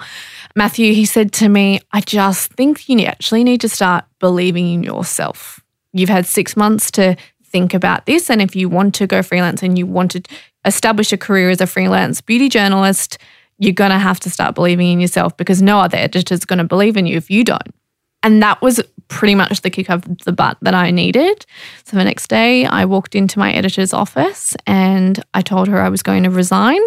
Matthew, 0.56 0.94
he 0.94 1.06
said 1.06 1.32
to 1.34 1.50
me, 1.50 1.80
I 1.92 2.02
just 2.02 2.54
think 2.54 2.88
you 2.88 3.00
actually 3.02 3.44
need 3.44 3.62
to 3.62 3.70
start 3.70 4.06
believing 4.20 4.72
in 4.72 4.84
yourself. 4.84 5.60
You've 5.94 6.10
had 6.10 6.26
six 6.26 6.56
months 6.56 6.90
to 6.92 7.18
think 7.44 7.74
about 7.74 8.06
this. 8.06 8.30
And 8.30 8.42
if 8.42 8.56
you 8.56 8.70
want 8.70 8.96
to 8.96 9.08
go 9.08 9.22
freelance 9.22 9.62
and 9.62 9.78
you 9.78 9.86
want 9.86 10.12
to 10.12 10.22
establish 10.66 11.12
a 11.12 11.18
career 11.18 11.50
as 11.50 11.62
a 11.62 11.68
freelance 11.68 12.22
beauty 12.22 12.50
journalist, 12.50 13.18
you're 13.58 13.74
going 13.74 13.92
to 13.92 14.00
have 14.00 14.20
to 14.22 14.30
start 14.30 14.56
believing 14.56 14.88
in 14.88 15.00
yourself 15.00 15.36
because 15.38 15.62
no 15.62 15.80
other 15.80 15.98
editor 15.98 16.34
is 16.34 16.46
going 16.46 16.60
to 16.60 16.66
believe 16.66 16.98
in 16.98 17.06
you 17.06 17.18
if 17.18 17.30
you 17.30 17.44
don't. 17.44 17.76
And 18.24 18.42
that 18.44 18.62
was 18.62 18.82
pretty 19.08 19.36
much 19.36 19.62
the 19.62 19.70
kick 19.70 19.90
of 19.90 20.04
the 20.20 20.32
butt 20.32 20.58
that 20.62 20.74
I 20.74 20.90
needed. 20.90 21.46
So 21.84 21.98
the 21.98 22.04
next 22.04 22.28
day, 22.28 22.66
I 22.66 22.86
walked 22.86 23.14
into 23.14 23.40
my 23.40 23.52
editor's 23.52 23.94
office 23.94 24.56
and 24.66 25.22
I 25.34 25.42
told 25.42 25.68
her 25.68 25.82
I 25.82 25.90
was 25.90 26.02
going 26.02 26.24
to 26.24 26.30
resign. 26.30 26.82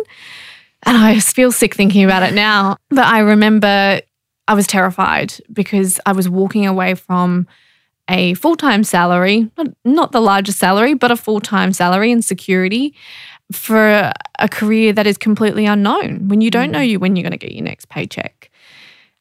And 0.85 0.97
I 0.97 1.21
feel 1.21 1.53
sick 1.53 1.75
thinking 1.75 2.05
about 2.05 2.23
it 2.23 2.35
now. 2.35 2.76
But 2.91 3.07
I 3.07 3.21
remember 3.21 4.00
I 4.49 4.55
was 4.55 4.67
terrified 4.67 5.35
because 5.53 6.00
I 6.07 6.12
was 6.12 6.29
walking 6.29 6.67
away 6.67 6.95
from 6.95 7.47
a 8.09 8.35
full 8.35 8.57
time 8.57 8.85
salary, 8.85 9.50
not, 9.57 9.69
not 9.85 10.12
the 10.12 10.21
largest 10.21 10.59
salary, 10.59 10.95
but 10.95 11.11
a 11.11 11.17
full 11.17 11.41
time 11.41 11.73
salary 11.73 12.12
and 12.12 12.25
security 12.25 12.95
for 13.53 14.12
a 14.38 14.49
career 14.49 14.93
that 14.93 15.07
is 15.07 15.19
completely 15.19 15.67
unknown 15.67 16.29
when 16.29 16.41
you 16.41 16.50
don't 16.50 16.71
mm. 16.71 16.73
know 16.73 16.81
you 16.81 16.99
when 16.99 17.17
you're 17.17 17.23
going 17.23 17.38
to 17.38 17.47
get 17.47 17.53
your 17.53 17.64
next 17.64 17.88
paycheck. 17.88 18.50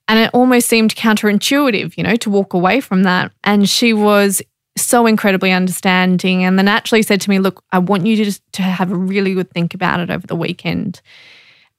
And 0.07 0.19
it 0.19 0.29
almost 0.33 0.67
seemed 0.67 0.95
counterintuitive, 0.95 1.97
you 1.97 2.03
know, 2.03 2.15
to 2.17 2.29
walk 2.29 2.53
away 2.53 2.81
from 2.81 3.03
that. 3.03 3.31
And 3.43 3.69
she 3.69 3.93
was 3.93 4.41
so 4.77 5.05
incredibly 5.05 5.51
understanding 5.51 6.43
and 6.43 6.57
then 6.57 6.67
actually 6.67 7.03
said 7.03 7.21
to 7.21 7.29
me, 7.29 7.39
Look, 7.39 7.63
I 7.71 7.79
want 7.79 8.05
you 8.05 8.15
to 8.17 8.25
just 8.25 8.41
to 8.53 8.61
have 8.63 8.91
a 8.91 8.95
really 8.95 9.33
good 9.33 9.51
think 9.51 9.73
about 9.73 9.99
it 9.99 10.09
over 10.09 10.25
the 10.25 10.35
weekend 10.35 11.01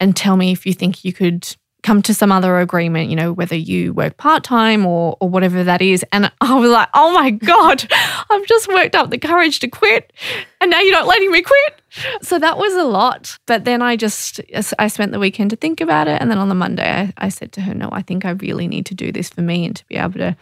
and 0.00 0.16
tell 0.16 0.37
me 0.37 0.52
if 0.52 0.64
you 0.66 0.73
think 0.73 1.04
you 1.04 1.12
could 1.12 1.47
come 1.83 2.00
to 2.00 2.14
some 2.14 2.33
other 2.33 2.59
agreement, 2.61 3.11
you 3.11 3.16
know, 3.16 3.33
whether 3.33 3.54
you 3.54 3.93
work 3.93 4.16
part-time 4.16 4.87
or 4.87 5.16
or 5.21 5.28
whatever 5.28 5.62
that 5.62 5.83
is. 5.83 6.04
And 6.12 6.33
I 6.40 6.59
was 6.59 6.71
like, 6.71 6.88
oh 6.95 7.12
my 7.12 7.31
God, 7.31 7.87
I've 8.31 8.47
just 8.47 8.69
worked 8.69 8.95
up 8.95 9.11
the 9.11 9.19
courage 9.19 9.61
to 9.61 9.69
quit. 9.69 10.12
And 10.61 10.71
now 10.71 10.81
you're 10.81 10.93
not 10.93 11.07
letting 11.07 11.31
me 11.31 11.43
quit. 11.43 11.81
So 12.22 12.38
that 12.38 12.58
was 12.58 12.74
a 12.74 12.84
lot. 12.84 13.38
But 13.46 13.64
then 13.64 13.82
I 13.82 13.96
just 13.96 14.40
I 14.78 14.88
spent 14.88 15.12
the 15.12 15.18
weekend 15.18 15.50
to 15.50 15.56
think 15.56 15.80
about 15.80 16.08
it. 16.08 16.20
And 16.20 16.30
then 16.30 16.38
on 16.38 16.48
the 16.48 16.54
Monday 16.54 16.90
I, 16.90 17.12
I 17.16 17.28
said 17.28 17.52
to 17.52 17.60
her, 17.62 17.74
no, 17.74 17.88
I 17.92 18.02
think 18.02 18.24
I 18.24 18.30
really 18.30 18.66
need 18.66 18.86
to 18.86 18.94
do 18.94 19.12
this 19.12 19.28
for 19.28 19.42
me 19.42 19.66
and 19.66 19.76
to 19.76 19.84
be 19.86 19.96
able 19.96 20.18
to 20.18 20.36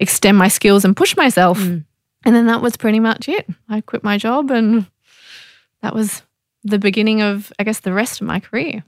extend 0.00 0.36
my 0.38 0.48
skills 0.48 0.84
and 0.84 0.96
push 0.96 1.16
myself. 1.16 1.58
Mm. 1.58 1.84
And 2.24 2.34
then 2.34 2.46
that 2.46 2.62
was 2.62 2.76
pretty 2.76 3.00
much 3.00 3.28
it. 3.28 3.46
I 3.68 3.80
quit 3.82 4.02
my 4.02 4.18
job 4.18 4.50
and 4.50 4.86
that 5.82 5.94
was 5.94 6.22
the 6.64 6.78
beginning 6.78 7.20
of, 7.20 7.52
I 7.58 7.64
guess, 7.64 7.80
the 7.80 7.92
rest 7.92 8.20
of 8.20 8.26
my 8.26 8.40
career. 8.40 8.82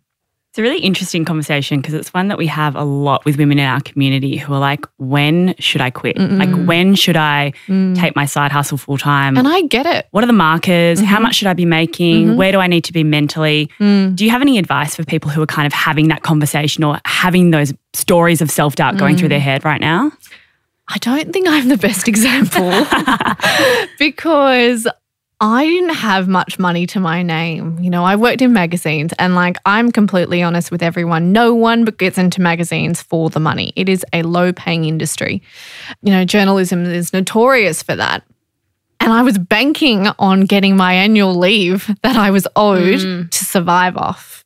It's 0.57 0.61
a 0.61 0.63
really 0.63 0.81
interesting 0.81 1.27
conversation 1.27 1.83
because 1.83 1.93
it's 1.93 2.15
one 2.15 2.29
that 2.29 2.39
we 2.39 2.47
have 2.47 2.75
a 2.77 2.83
lot 2.83 3.27
with 3.27 3.37
women 3.37 3.59
in 3.59 3.67
our 3.67 3.83
community 3.83 4.39
who 4.39 4.55
are 4.55 4.59
like, 4.59 4.87
when 4.97 5.55
should 5.59 5.83
I 5.83 5.91
quit? 5.91 6.17
Like, 6.17 6.49
when 6.67 6.95
should 6.95 7.15
I 7.15 7.53
mm. 7.67 7.95
take 7.95 8.17
my 8.17 8.25
side 8.25 8.53
hustle 8.53 8.79
full 8.79 8.97
time? 8.97 9.37
And 9.37 9.47
I 9.47 9.61
get 9.65 9.85
it. 9.85 10.09
what 10.13 10.25
are 10.25 10.27
the 10.27 10.33
markers? 10.33 10.99
How 10.99 11.17
mm-hmm. 11.17 11.25
much 11.25 11.35
should 11.35 11.49
I 11.49 11.53
be 11.53 11.67
making? 11.67 12.29
Mm-hmm. 12.29 12.37
Where 12.37 12.53
do 12.53 12.59
I 12.61 12.69
need 12.69 12.85
to 12.85 12.95
be 12.95 13.05
mentally? 13.05 13.71
Mm. 13.79 14.17
Do 14.17 14.25
you 14.25 14.31
have 14.31 14.41
any 14.41 14.57
advice 14.57 14.97
for 14.97 15.05
people 15.05 15.31
who 15.31 15.43
are 15.43 15.47
kind 15.47 15.67
of 15.67 15.75
having 15.75 16.09
that 16.09 16.23
conversation 16.23 16.85
or 16.85 17.01
having 17.05 17.51
those 17.51 17.75
stories 17.93 18.41
of 18.41 18.51
self 18.51 18.77
doubt 18.77 18.97
going 18.97 19.19
through 19.19 19.29
their 19.29 19.41
mm. 19.41 19.43
head 19.43 19.63
right 19.67 19.83
now? 19.83 20.11
I 20.89 20.97
don't 20.97 21.35
think 21.35 21.49
I'm 21.49 21.69
the 21.69 21.77
best 21.77 22.09
example 22.09 22.71
because 23.99 24.89
I 25.41 25.67
didn't 25.67 25.97
have 25.97 26.29
much 26.29 26.59
money 26.59 26.87
to 26.89 27.01
my 27.01 27.23
name. 27.23 27.79
You 27.79 27.91
know, 27.91 28.05
I 28.05 28.17
worked 28.17 28.41
in 28.41 28.55
magazines 28.55 29.13
and 29.19 29.35
like 29.35 29.59
I'm 29.67 29.93
completely 29.93 30.43
honest 30.43 30.71
with 30.71 30.83
everyone. 30.83 31.33
No 31.33 31.55
one 31.55 31.85
but 31.85 31.99
gets 31.99 32.17
into 32.17 32.41
magazines 32.41 33.03
for 33.03 33.29
the 33.29 33.41
money. 33.41 33.73
It 33.77 33.89
is 33.89 34.05
a 34.15 34.23
low 34.23 34.55
paying 34.55 34.87
industry. 34.87 35.43
You 36.03 36.13
know, 36.13 36.25
journalism 36.25 36.87
is 36.87 37.13
notorious 37.13 37.83
for 37.83 37.95
that. 37.97 38.23
And 38.99 39.13
I 39.13 39.23
was 39.23 39.37
banking 39.37 40.09
on 40.19 40.47
getting 40.47 40.75
my 40.75 40.95
annual 40.95 41.35
leave 41.35 41.95
that 42.03 42.17
I 42.17 42.31
was 42.31 42.49
owed 42.57 43.01
mm. 43.01 43.31
to 43.31 43.45
survive 43.45 43.97
off. 43.99 44.43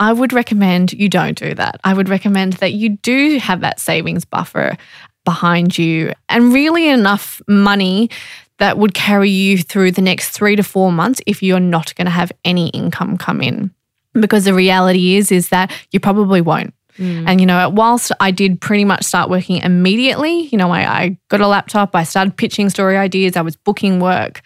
I 0.00 0.12
would 0.12 0.32
recommend 0.32 0.92
you 0.92 1.08
don't 1.08 1.38
do 1.38 1.54
that. 1.54 1.80
I 1.84 1.94
would 1.94 2.08
recommend 2.08 2.54
that 2.54 2.72
you 2.72 2.90
do 2.98 3.38
have 3.38 3.60
that 3.60 3.78
savings 3.78 4.24
buffer 4.24 4.76
behind 5.24 5.78
you 5.78 6.12
and 6.28 6.52
really 6.52 6.88
enough 6.88 7.40
money 7.48 8.10
that 8.58 8.78
would 8.78 8.94
carry 8.94 9.30
you 9.30 9.58
through 9.58 9.92
the 9.92 10.02
next 10.02 10.30
three 10.30 10.56
to 10.56 10.62
four 10.62 10.92
months 10.92 11.20
if 11.26 11.42
you're 11.42 11.60
not 11.60 11.94
going 11.96 12.06
to 12.06 12.10
have 12.10 12.32
any 12.44 12.68
income 12.68 13.16
come 13.16 13.40
in. 13.40 13.72
Because 14.12 14.44
the 14.44 14.54
reality 14.54 15.16
is, 15.16 15.32
is 15.32 15.48
that 15.48 15.72
you 15.90 15.98
probably 15.98 16.40
won't. 16.40 16.72
Mm. 16.98 17.24
And, 17.26 17.40
you 17.40 17.46
know, 17.46 17.68
whilst 17.68 18.12
I 18.20 18.30
did 18.30 18.60
pretty 18.60 18.84
much 18.84 19.02
start 19.02 19.28
working 19.28 19.56
immediately, 19.56 20.42
you 20.42 20.58
know, 20.58 20.70
I, 20.70 20.82
I 20.82 21.18
got 21.28 21.40
a 21.40 21.48
laptop, 21.48 21.96
I 21.96 22.04
started 22.04 22.36
pitching 22.36 22.70
story 22.70 22.96
ideas, 22.96 23.36
I 23.36 23.42
was 23.42 23.56
booking 23.56 23.98
work. 23.98 24.42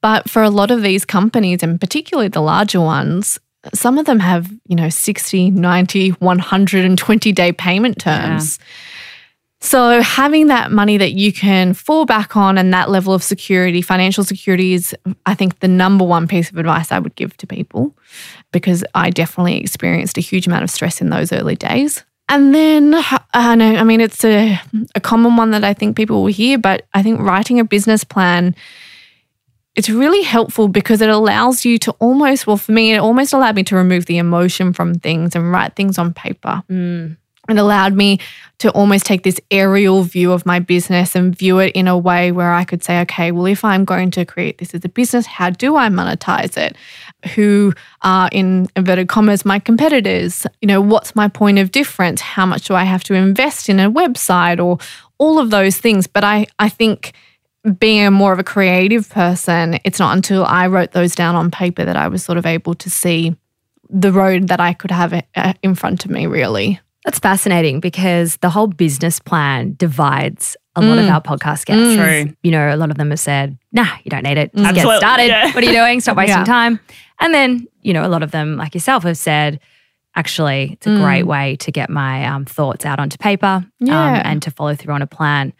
But 0.00 0.30
for 0.30 0.42
a 0.42 0.50
lot 0.50 0.70
of 0.70 0.82
these 0.82 1.04
companies, 1.04 1.62
and 1.62 1.80
particularly 1.80 2.28
the 2.28 2.40
larger 2.40 2.80
ones, 2.80 3.38
some 3.74 3.98
of 3.98 4.06
them 4.06 4.20
have, 4.20 4.50
you 4.66 4.76
know, 4.76 4.88
60, 4.88 5.50
90, 5.50 6.10
120 6.10 7.32
day 7.32 7.52
payment 7.52 7.98
terms. 7.98 8.58
So 9.62 10.00
having 10.00 10.46
that 10.46 10.72
money 10.72 10.96
that 10.96 11.12
you 11.12 11.32
can 11.32 11.74
fall 11.74 12.06
back 12.06 12.34
on 12.34 12.56
and 12.56 12.72
that 12.72 12.88
level 12.88 13.12
of 13.12 13.22
security, 13.22 13.82
financial 13.82 14.24
security 14.24 14.72
is, 14.72 14.96
I 15.26 15.34
think, 15.34 15.60
the 15.60 15.68
number 15.68 16.04
one 16.04 16.26
piece 16.26 16.50
of 16.50 16.56
advice 16.56 16.90
I 16.90 16.98
would 16.98 17.14
give 17.14 17.36
to 17.38 17.46
people 17.46 17.94
because 18.52 18.82
I 18.94 19.10
definitely 19.10 19.60
experienced 19.60 20.16
a 20.16 20.22
huge 20.22 20.46
amount 20.46 20.64
of 20.64 20.70
stress 20.70 21.02
in 21.02 21.10
those 21.10 21.30
early 21.30 21.56
days. 21.56 22.04
And 22.30 22.54
then 22.54 22.94
I 23.34 23.54
know, 23.54 23.74
I 23.74 23.84
mean, 23.84 24.00
it's 24.00 24.24
a, 24.24 24.58
a 24.94 25.00
common 25.00 25.36
one 25.36 25.50
that 25.50 25.64
I 25.64 25.74
think 25.74 25.96
people 25.96 26.22
will 26.22 26.32
hear, 26.32 26.56
but 26.56 26.86
I 26.94 27.02
think 27.02 27.20
writing 27.20 27.60
a 27.60 27.64
business 27.64 28.02
plan 28.02 28.54
it's 29.76 29.88
really 29.88 30.22
helpful 30.22 30.68
because 30.68 31.00
it 31.00 31.08
allows 31.08 31.64
you 31.64 31.78
to 31.78 31.92
almost, 31.92 32.46
well, 32.46 32.56
for 32.56 32.72
me, 32.72 32.92
it 32.92 32.98
almost 32.98 33.32
allowed 33.32 33.54
me 33.54 33.62
to 33.64 33.76
remove 33.76 34.06
the 34.06 34.18
emotion 34.18 34.72
from 34.72 34.94
things 34.96 35.36
and 35.36 35.52
write 35.52 35.76
things 35.76 35.96
on 35.96 36.12
paper. 36.12 36.62
Mm. 36.68 37.16
It 37.50 37.58
allowed 37.58 37.94
me 37.94 38.18
to 38.58 38.70
almost 38.72 39.06
take 39.06 39.22
this 39.22 39.40
aerial 39.50 40.02
view 40.02 40.32
of 40.32 40.44
my 40.44 40.58
business 40.58 41.16
and 41.16 41.36
view 41.36 41.58
it 41.60 41.72
in 41.74 41.88
a 41.88 41.96
way 41.96 42.30
where 42.30 42.52
I 42.52 42.64
could 42.64 42.84
say, 42.84 43.00
okay, 43.00 43.32
well, 43.32 43.46
if 43.46 43.64
I'm 43.64 43.86
going 43.86 44.10
to 44.12 44.26
create 44.26 44.58
this 44.58 44.74
as 44.74 44.84
a 44.84 44.88
business, 44.88 45.24
how 45.24 45.48
do 45.48 45.76
I 45.76 45.88
monetize 45.88 46.58
it? 46.58 46.76
Who 47.34 47.72
are 48.02 48.28
in 48.32 48.68
inverted 48.76 49.08
commas 49.08 49.46
my 49.46 49.58
competitors? 49.58 50.46
You 50.60 50.68
know, 50.68 50.80
what's 50.80 51.16
my 51.16 51.28
point 51.28 51.58
of 51.58 51.70
difference? 51.70 52.20
How 52.20 52.44
much 52.44 52.68
do 52.68 52.74
I 52.74 52.84
have 52.84 53.02
to 53.04 53.14
invest 53.14 53.70
in 53.70 53.80
a 53.80 53.90
website 53.90 54.62
or 54.62 54.78
all 55.16 55.38
of 55.38 55.50
those 55.50 55.78
things? 55.78 56.06
But 56.06 56.24
I, 56.24 56.46
I 56.58 56.68
think 56.68 57.14
being 57.78 58.06
a 58.06 58.10
more 58.10 58.32
of 58.32 58.38
a 58.38 58.44
creative 58.44 59.08
person, 59.08 59.78
it's 59.84 59.98
not 59.98 60.14
until 60.16 60.44
I 60.44 60.66
wrote 60.66 60.92
those 60.92 61.14
down 61.14 61.34
on 61.34 61.50
paper 61.50 61.84
that 61.84 61.96
I 61.96 62.08
was 62.08 62.22
sort 62.22 62.38
of 62.38 62.44
able 62.44 62.74
to 62.74 62.90
see 62.90 63.36
the 63.88 64.12
road 64.12 64.48
that 64.48 64.60
I 64.60 64.72
could 64.72 64.90
have 64.90 65.12
uh, 65.34 65.52
in 65.62 65.74
front 65.74 66.04
of 66.04 66.10
me, 66.10 66.26
really. 66.26 66.80
That's 67.04 67.18
fascinating 67.18 67.80
because 67.80 68.36
the 68.38 68.50
whole 68.50 68.66
business 68.66 69.20
plan 69.20 69.74
divides 69.78 70.56
a 70.76 70.82
lot 70.82 70.98
of 70.98 71.06
our 71.06 71.20
podcast 71.20 71.64
guests. 71.66 71.94
True. 71.96 72.34
You 72.42 72.50
know, 72.50 72.74
a 72.74 72.76
lot 72.76 72.90
of 72.90 72.96
them 72.98 73.10
have 73.10 73.18
said, 73.20 73.58
nah, 73.72 73.88
you 74.04 74.10
don't 74.10 74.22
need 74.22 74.36
it. 74.38 74.52
Just 74.54 74.66
Absolutely, 74.68 74.92
get 74.92 74.98
started. 75.00 75.26
yeah. 75.28 75.46
What 75.52 75.64
are 75.64 75.66
you 75.66 75.72
doing? 75.72 76.00
Stop 76.00 76.16
wasting 76.16 76.38
Yeah. 76.38 76.44
time. 76.44 76.78
And 77.18 77.32
then, 77.34 77.66
you 77.82 77.92
know, 77.92 78.06
a 78.06 78.08
lot 78.08 78.22
of 78.22 78.30
them, 78.30 78.56
like 78.56 78.74
yourself, 78.74 79.02
have 79.04 79.16
said, 79.18 79.60
actually, 80.14 80.72
it's 80.74 80.86
a 80.86 80.96
great 80.96 81.24
way 81.24 81.56
to 81.56 81.72
get 81.72 81.90
my 81.90 82.24
um, 82.26 82.44
thoughts 82.44 82.84
out 82.86 82.98
onto 83.00 83.16
paper 83.18 83.64
um, 83.82 83.88
and 83.88 84.42
to 84.42 84.50
follow 84.50 84.74
through 84.74 84.94
on 84.94 85.02
a 85.02 85.06
plan. 85.06 85.52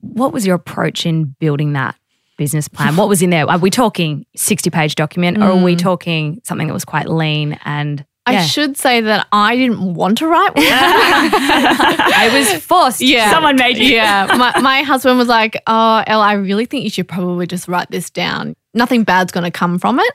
What 0.00 0.32
was 0.32 0.46
your 0.46 0.56
approach 0.56 1.06
in 1.06 1.34
building 1.40 1.72
that? 1.74 1.96
business 2.38 2.66
plan? 2.66 2.96
What 2.96 3.08
was 3.08 3.22
in 3.22 3.30
there? 3.30 3.48
Are 3.48 3.58
we 3.58 3.70
talking 3.70 4.26
60 4.34 4.68
page 4.70 4.94
document 4.96 5.38
or 5.38 5.44
are 5.44 5.62
we 5.62 5.76
talking 5.76 6.40
something 6.42 6.66
that 6.66 6.72
was 6.72 6.84
quite 6.84 7.06
lean 7.08 7.56
and 7.64 8.04
I 8.24 8.32
yeah. 8.32 8.44
should 8.44 8.76
say 8.76 9.00
that 9.00 9.26
I 9.32 9.56
didn't 9.56 9.94
want 9.94 10.18
to 10.18 10.28
write 10.28 10.54
one. 10.54 10.64
I 10.64 12.30
was 12.32 12.62
forced. 12.62 13.00
yeah. 13.00 13.30
Someone 13.30 13.56
made 13.56 13.76
you. 13.78 13.94
Yeah. 13.94 14.26
My, 14.38 14.60
my 14.60 14.82
husband 14.82 15.18
was 15.18 15.26
like, 15.26 15.60
Oh, 15.66 16.04
Elle, 16.06 16.20
I 16.20 16.34
really 16.34 16.64
think 16.66 16.84
you 16.84 16.90
should 16.90 17.08
probably 17.08 17.48
just 17.48 17.66
write 17.66 17.90
this 17.90 18.10
down. 18.10 18.54
Nothing 18.74 19.02
bad's 19.02 19.32
going 19.32 19.44
to 19.44 19.50
come 19.50 19.78
from 19.78 19.98
it. 19.98 20.12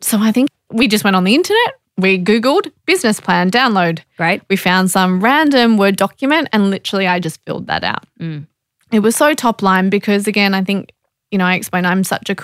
So 0.00 0.18
I 0.18 0.32
think 0.32 0.48
we 0.70 0.88
just 0.88 1.04
went 1.04 1.14
on 1.14 1.22
the 1.22 1.34
internet. 1.34 1.74
We 1.96 2.18
Googled 2.18 2.72
business 2.86 3.20
plan 3.20 3.52
download. 3.52 4.00
Great. 4.16 4.42
We 4.50 4.56
found 4.56 4.90
some 4.90 5.22
random 5.22 5.76
Word 5.76 5.94
document 5.96 6.48
and 6.52 6.70
literally 6.70 7.06
I 7.06 7.20
just 7.20 7.40
filled 7.44 7.68
that 7.68 7.84
out. 7.84 8.04
Mm. 8.20 8.48
It 8.90 8.98
was 8.98 9.14
so 9.14 9.32
top 9.32 9.62
line 9.62 9.90
because, 9.90 10.26
again, 10.26 10.54
I 10.54 10.64
think, 10.64 10.92
you 11.30 11.38
know, 11.38 11.44
I 11.44 11.54
explained 11.54 11.86
I'm 11.86 12.02
such 12.02 12.28
a 12.30 12.34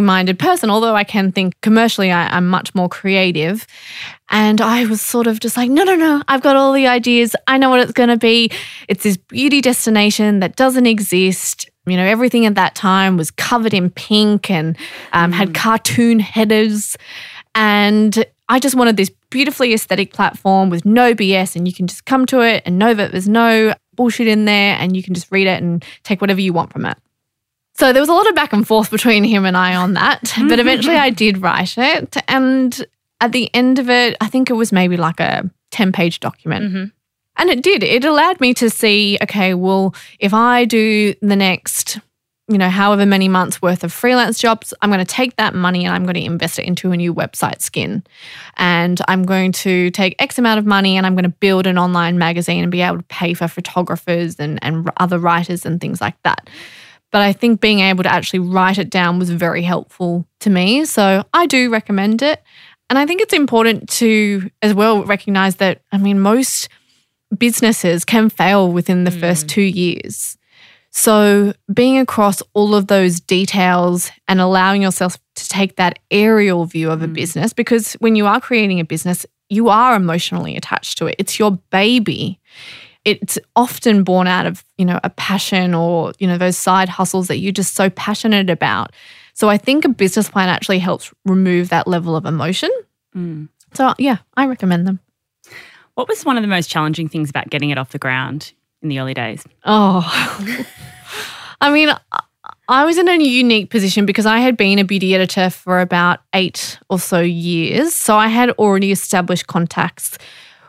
minded 0.00 0.38
person, 0.38 0.70
although 0.70 0.94
I 0.94 1.04
can 1.04 1.32
think 1.32 1.60
commercially, 1.60 2.10
I, 2.10 2.36
I'm 2.36 2.48
much 2.48 2.74
more 2.74 2.88
creative. 2.88 3.66
And 4.30 4.60
I 4.60 4.86
was 4.86 5.00
sort 5.00 5.26
of 5.26 5.40
just 5.40 5.56
like, 5.56 5.70
no, 5.70 5.84
no, 5.84 5.94
no, 5.94 6.22
I've 6.28 6.42
got 6.42 6.56
all 6.56 6.72
the 6.72 6.86
ideas. 6.86 7.36
I 7.46 7.58
know 7.58 7.68
what 7.68 7.80
it's 7.80 7.92
going 7.92 8.08
to 8.08 8.16
be. 8.16 8.50
It's 8.88 9.04
this 9.04 9.16
beauty 9.16 9.60
destination 9.60 10.40
that 10.40 10.56
doesn't 10.56 10.86
exist. 10.86 11.68
You 11.86 11.96
know, 11.96 12.04
everything 12.04 12.46
at 12.46 12.54
that 12.54 12.74
time 12.74 13.16
was 13.16 13.30
covered 13.30 13.74
in 13.74 13.90
pink 13.90 14.50
and 14.50 14.76
um, 15.12 15.32
had 15.32 15.52
cartoon 15.54 16.20
headers. 16.20 16.96
And 17.54 18.24
I 18.48 18.58
just 18.58 18.74
wanted 18.74 18.96
this 18.96 19.10
beautifully 19.30 19.74
aesthetic 19.74 20.12
platform 20.12 20.70
with 20.70 20.84
no 20.84 21.14
BS, 21.14 21.56
and 21.56 21.66
you 21.66 21.74
can 21.74 21.86
just 21.86 22.04
come 22.04 22.26
to 22.26 22.40
it 22.40 22.62
and 22.66 22.78
know 22.78 22.94
that 22.94 23.12
there's 23.12 23.28
no 23.28 23.74
bullshit 23.94 24.28
in 24.28 24.44
there, 24.44 24.76
and 24.78 24.96
you 24.96 25.02
can 25.02 25.14
just 25.14 25.30
read 25.30 25.46
it 25.46 25.62
and 25.62 25.84
take 26.02 26.20
whatever 26.20 26.40
you 26.40 26.52
want 26.52 26.72
from 26.72 26.86
it. 26.86 26.96
So 27.82 27.92
there 27.92 28.00
was 28.00 28.08
a 28.08 28.12
lot 28.12 28.28
of 28.28 28.36
back 28.36 28.52
and 28.52 28.64
forth 28.64 28.92
between 28.92 29.24
him 29.24 29.44
and 29.44 29.56
I 29.56 29.74
on 29.74 29.94
that, 29.94 30.20
but 30.20 30.30
mm-hmm. 30.30 30.52
eventually 30.52 30.94
I 30.94 31.10
did 31.10 31.38
write 31.38 31.76
it. 31.76 32.16
And 32.28 32.86
at 33.20 33.32
the 33.32 33.52
end 33.52 33.80
of 33.80 33.90
it, 33.90 34.16
I 34.20 34.28
think 34.28 34.50
it 34.50 34.52
was 34.52 34.70
maybe 34.70 34.96
like 34.96 35.18
a 35.18 35.50
10 35.72 35.90
page 35.90 36.20
document. 36.20 36.64
Mm-hmm. 36.66 36.84
And 37.38 37.50
it 37.50 37.60
did. 37.60 37.82
It 37.82 38.04
allowed 38.04 38.40
me 38.40 38.54
to 38.54 38.70
see, 38.70 39.18
okay, 39.24 39.54
well, 39.54 39.96
if 40.20 40.32
I 40.32 40.64
do 40.64 41.12
the 41.22 41.34
next, 41.34 41.98
you 42.46 42.56
know, 42.56 42.70
however 42.70 43.04
many 43.04 43.26
months 43.26 43.60
worth 43.60 43.82
of 43.82 43.92
freelance 43.92 44.38
jobs, 44.38 44.72
I'm 44.80 44.90
going 44.90 45.04
to 45.04 45.04
take 45.04 45.34
that 45.34 45.52
money 45.52 45.84
and 45.84 45.92
I'm 45.92 46.04
going 46.04 46.14
to 46.14 46.24
invest 46.24 46.60
it 46.60 46.66
into 46.66 46.92
a 46.92 46.96
new 46.96 47.12
website 47.12 47.62
skin. 47.62 48.04
And 48.58 49.00
I'm 49.08 49.24
going 49.24 49.50
to 49.50 49.90
take 49.90 50.14
X 50.22 50.38
amount 50.38 50.60
of 50.60 50.66
money 50.66 50.96
and 50.96 51.04
I'm 51.04 51.16
going 51.16 51.24
to 51.24 51.30
build 51.30 51.66
an 51.66 51.78
online 51.78 52.16
magazine 52.16 52.62
and 52.62 52.70
be 52.70 52.82
able 52.82 52.98
to 52.98 53.04
pay 53.04 53.34
for 53.34 53.48
photographers 53.48 54.38
and, 54.38 54.60
and 54.62 54.88
other 54.98 55.18
writers 55.18 55.66
and 55.66 55.80
things 55.80 56.00
like 56.00 56.14
that. 56.22 56.48
But 57.12 57.20
I 57.20 57.32
think 57.32 57.60
being 57.60 57.80
able 57.80 58.02
to 58.02 58.12
actually 58.12 58.40
write 58.40 58.78
it 58.78 58.90
down 58.90 59.18
was 59.18 59.30
very 59.30 59.62
helpful 59.62 60.26
to 60.40 60.50
me. 60.50 60.84
So 60.86 61.24
I 61.32 61.46
do 61.46 61.70
recommend 61.70 62.22
it. 62.22 62.42
And 62.90 62.98
I 62.98 63.06
think 63.06 63.20
it's 63.20 63.32
important 63.32 63.88
to 63.90 64.50
as 64.60 64.74
well 64.74 65.04
recognize 65.04 65.56
that, 65.56 65.82
I 65.92 65.98
mean, 65.98 66.20
most 66.20 66.68
businesses 67.36 68.04
can 68.04 68.28
fail 68.28 68.72
within 68.72 69.04
the 69.04 69.10
first 69.10 69.46
mm. 69.46 69.50
two 69.50 69.62
years. 69.62 70.36
So, 70.94 71.54
being 71.72 71.98
across 71.98 72.42
all 72.52 72.74
of 72.74 72.88
those 72.88 73.18
details 73.18 74.10
and 74.28 74.42
allowing 74.42 74.82
yourself 74.82 75.16
to 75.36 75.48
take 75.48 75.76
that 75.76 75.98
aerial 76.10 76.66
view 76.66 76.90
of 76.90 77.02
a 77.02 77.08
mm. 77.08 77.14
business, 77.14 77.54
because 77.54 77.94
when 77.94 78.14
you 78.14 78.26
are 78.26 78.42
creating 78.42 78.78
a 78.78 78.84
business, 78.84 79.24
you 79.48 79.70
are 79.70 79.96
emotionally 79.96 80.54
attached 80.54 80.98
to 80.98 81.06
it. 81.06 81.16
It's 81.18 81.38
your 81.38 81.52
baby. 81.70 82.38
It's 83.04 83.38
often 83.56 84.04
born 84.04 84.26
out 84.26 84.46
of, 84.46 84.64
you 84.78 84.84
know, 84.84 85.00
a 85.02 85.10
passion 85.10 85.74
or, 85.74 86.12
you 86.18 86.26
know, 86.26 86.38
those 86.38 86.56
side 86.56 86.88
hustles 86.88 87.28
that 87.28 87.38
you're 87.38 87.52
just 87.52 87.74
so 87.74 87.90
passionate 87.90 88.48
about. 88.48 88.92
So, 89.34 89.48
I 89.48 89.56
think 89.56 89.84
a 89.84 89.88
business 89.88 90.28
plan 90.28 90.48
actually 90.48 90.78
helps 90.78 91.12
remove 91.24 91.68
that 91.70 91.88
level 91.88 92.14
of 92.14 92.26
emotion. 92.26 92.70
Mm. 93.16 93.48
So, 93.74 93.94
yeah, 93.98 94.18
I 94.36 94.46
recommend 94.46 94.86
them. 94.86 95.00
What 95.94 96.08
was 96.08 96.24
one 96.24 96.36
of 96.36 96.42
the 96.42 96.48
most 96.48 96.70
challenging 96.70 97.08
things 97.08 97.28
about 97.30 97.50
getting 97.50 97.70
it 97.70 97.78
off 97.78 97.90
the 97.90 97.98
ground 97.98 98.52
in 98.82 98.88
the 98.88 98.98
early 99.00 99.14
days? 99.14 99.44
Oh, 99.64 100.02
I 101.60 101.72
mean, 101.72 101.90
I- 101.90 101.98
I 102.68 102.84
was 102.84 102.96
in 102.96 103.08
a 103.08 103.16
unique 103.16 103.70
position 103.70 104.06
because 104.06 104.24
I 104.24 104.38
had 104.38 104.56
been 104.56 104.78
a 104.78 104.84
beauty 104.84 105.14
editor 105.14 105.50
for 105.50 105.80
about 105.80 106.20
eight 106.32 106.78
or 106.88 106.98
so 106.98 107.20
years. 107.20 107.92
So 107.92 108.16
I 108.16 108.28
had 108.28 108.50
already 108.52 108.92
established 108.92 109.46
contacts 109.46 110.16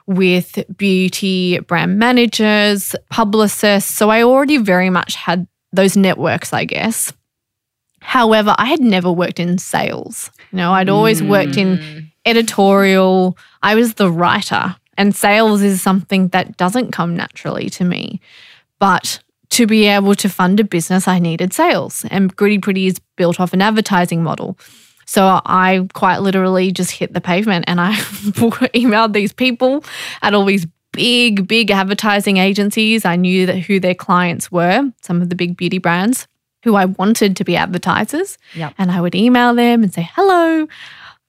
with 0.05 0.63
beauty 0.75 1.59
brand 1.59 1.97
managers, 1.97 2.95
publicists. 3.09 3.91
So 3.91 4.09
I 4.09 4.23
already 4.23 4.57
very 4.57 4.89
much 4.89 5.15
had 5.15 5.47
those 5.71 5.97
networks, 5.97 6.53
I 6.53 6.65
guess. 6.65 7.13
However, 8.01 8.53
I 8.57 8.65
had 8.65 8.81
never 8.81 9.11
worked 9.11 9.39
in 9.39 9.57
sales. 9.57 10.29
You 10.51 10.57
know, 10.57 10.73
I'd 10.73 10.89
always 10.89 11.23
worked 11.23 11.57
in 11.57 11.77
mm. 11.77 12.11
editorial. 12.25 13.37
I 13.61 13.75
was 13.75 13.93
the 13.93 14.11
writer, 14.11 14.75
and 14.97 15.15
sales 15.15 15.61
is 15.61 15.81
something 15.81 16.27
that 16.29 16.57
doesn't 16.57 16.91
come 16.91 17.15
naturally 17.15 17.69
to 17.71 17.85
me. 17.85 18.19
But 18.77 19.23
to 19.51 19.65
be 19.65 19.85
able 19.85 20.15
to 20.15 20.27
fund 20.27 20.59
a 20.59 20.63
business, 20.65 21.07
I 21.07 21.19
needed 21.19 21.53
sales, 21.53 22.05
and 22.11 22.35
Gritty 22.35 22.59
Pretty 22.59 22.87
is 22.87 22.99
built 23.15 23.39
off 23.39 23.53
an 23.53 23.61
advertising 23.61 24.21
model. 24.21 24.57
So 25.13 25.41
I 25.45 25.88
quite 25.93 26.23
literally 26.23 26.71
just 26.71 26.89
hit 26.89 27.13
the 27.13 27.21
pavement 27.21 27.65
and 27.67 27.80
I 27.80 27.93
emailed 28.73 29.13
these 29.13 29.32
people 29.32 29.84
at 30.23 30.34
all 30.34 30.43
these 30.43 30.65
big, 30.91 31.47
big 31.47 31.69
advertising 31.69 32.38
agencies. 32.38 33.06
I 33.06 33.15
knew 33.15 33.45
that 33.45 33.60
who 33.60 33.80
their 33.80 33.93
clients 33.93 34.52
were, 34.52 34.91
some 35.04 35.21
of 35.21 35.30
the 35.30 35.36
big 35.36 35.56
beauty 35.56 35.78
brands 35.78 36.28
who 36.63 36.73
I 36.73 36.86
wanted 36.86 37.38
to 37.38 37.43
be 37.43 37.56
advertisers. 37.56 38.39
Yep. 38.56 38.73
And 38.80 38.91
I 38.91 39.02
would 39.02 39.13
email 39.13 39.54
them 39.54 39.84
and 39.84 39.93
say, 39.93 40.10
hello, 40.15 40.67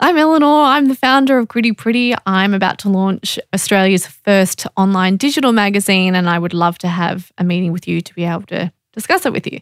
I'm 0.01 0.16
Eleanor. 0.16 0.62
I'm 0.62 0.87
the 0.87 0.94
founder 0.94 1.37
of 1.37 1.49
Gritty 1.49 1.73
Pretty. 1.73 2.14
I'm 2.25 2.55
about 2.55 2.79
to 2.81 2.88
launch 2.88 3.38
Australia's 3.53 4.07
first 4.07 4.66
online 4.79 5.18
digital 5.18 5.53
magazine, 5.53 6.14
and 6.14 6.31
I 6.31 6.38
would 6.38 6.55
love 6.55 6.79
to 6.79 6.88
have 6.88 7.31
a 7.37 7.44
meeting 7.44 7.70
with 7.70 7.87
you 7.87 8.01
to 8.01 8.14
be 8.14 8.25
able 8.25 8.44
to 8.44 8.73
discuss 8.94 9.27
it 9.27 9.35
with 9.35 9.47
you. 9.47 9.61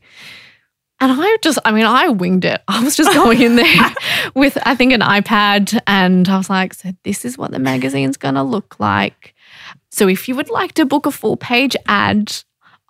And 1.02 1.10
I 1.20 1.36
just, 1.42 1.58
I 1.64 1.72
mean, 1.72 1.84
I 1.84 2.10
winged 2.10 2.44
it. 2.44 2.62
I 2.68 2.80
was 2.80 2.94
just 2.94 3.12
going 3.12 3.42
in 3.42 3.56
there 3.56 3.94
with, 4.36 4.56
I 4.62 4.76
think, 4.76 4.92
an 4.92 5.00
iPad, 5.00 5.76
and 5.84 6.28
I 6.28 6.38
was 6.38 6.48
like, 6.48 6.74
so 6.74 6.92
this 7.02 7.24
is 7.24 7.36
what 7.36 7.50
the 7.50 7.58
magazine's 7.58 8.16
going 8.16 8.36
to 8.36 8.42
look 8.44 8.78
like. 8.78 9.34
So 9.90 10.06
if 10.06 10.28
you 10.28 10.36
would 10.36 10.48
like 10.48 10.74
to 10.74 10.86
book 10.86 11.04
a 11.04 11.10
full 11.10 11.36
page 11.36 11.74
ad, 11.86 12.32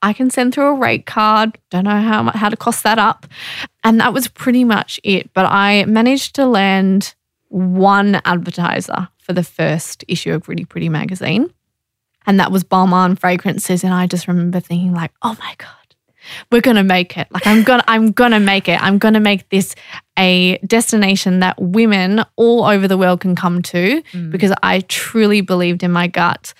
I 0.02 0.12
can 0.12 0.28
send 0.28 0.52
through 0.52 0.66
a 0.66 0.74
rate 0.74 1.06
card. 1.06 1.56
Don't 1.70 1.84
know 1.84 2.02
how 2.02 2.30
how 2.32 2.50
to 2.50 2.56
cost 2.56 2.82
that 2.82 2.98
up, 2.98 3.26
and 3.82 3.98
that 3.98 4.12
was 4.12 4.28
pretty 4.28 4.64
much 4.64 5.00
it. 5.02 5.32
But 5.32 5.46
I 5.46 5.86
managed 5.86 6.34
to 6.34 6.44
land 6.44 7.14
one 7.48 8.20
advertiser 8.26 9.08
for 9.16 9.32
the 9.32 9.42
first 9.42 10.04
issue 10.06 10.34
of 10.34 10.42
Gritty 10.42 10.66
Pretty 10.66 10.90
magazine, 10.90 11.50
and 12.26 12.38
that 12.38 12.52
was 12.52 12.62
Balmain 12.62 13.18
Fragrances. 13.18 13.82
And 13.82 13.94
I 13.94 14.06
just 14.06 14.28
remember 14.28 14.60
thinking, 14.60 14.92
like, 14.92 15.12
oh 15.22 15.34
my 15.40 15.54
god, 15.56 15.81
we're 16.50 16.60
gonna 16.60 16.84
make 16.84 17.16
it. 17.16 17.28
Like 17.30 17.46
I'm 17.46 17.62
gonna 17.62 17.84
I'm 17.86 18.12
gonna 18.12 18.40
make 18.40 18.68
it. 18.68 18.82
I'm 18.82 18.98
gonna 18.98 19.20
make 19.20 19.48
this 19.48 19.74
a 20.18 20.58
destination 20.58 21.40
that 21.40 21.60
women 21.60 22.24
all 22.36 22.64
over 22.64 22.86
the 22.86 22.98
world 22.98 23.20
can 23.20 23.34
come 23.34 23.62
to 23.62 24.02
mm. 24.02 24.30
because 24.30 24.52
I 24.62 24.80
truly 24.80 25.40
believed 25.40 25.82
in 25.82 25.90
my 25.90 26.06
gut 26.06 26.54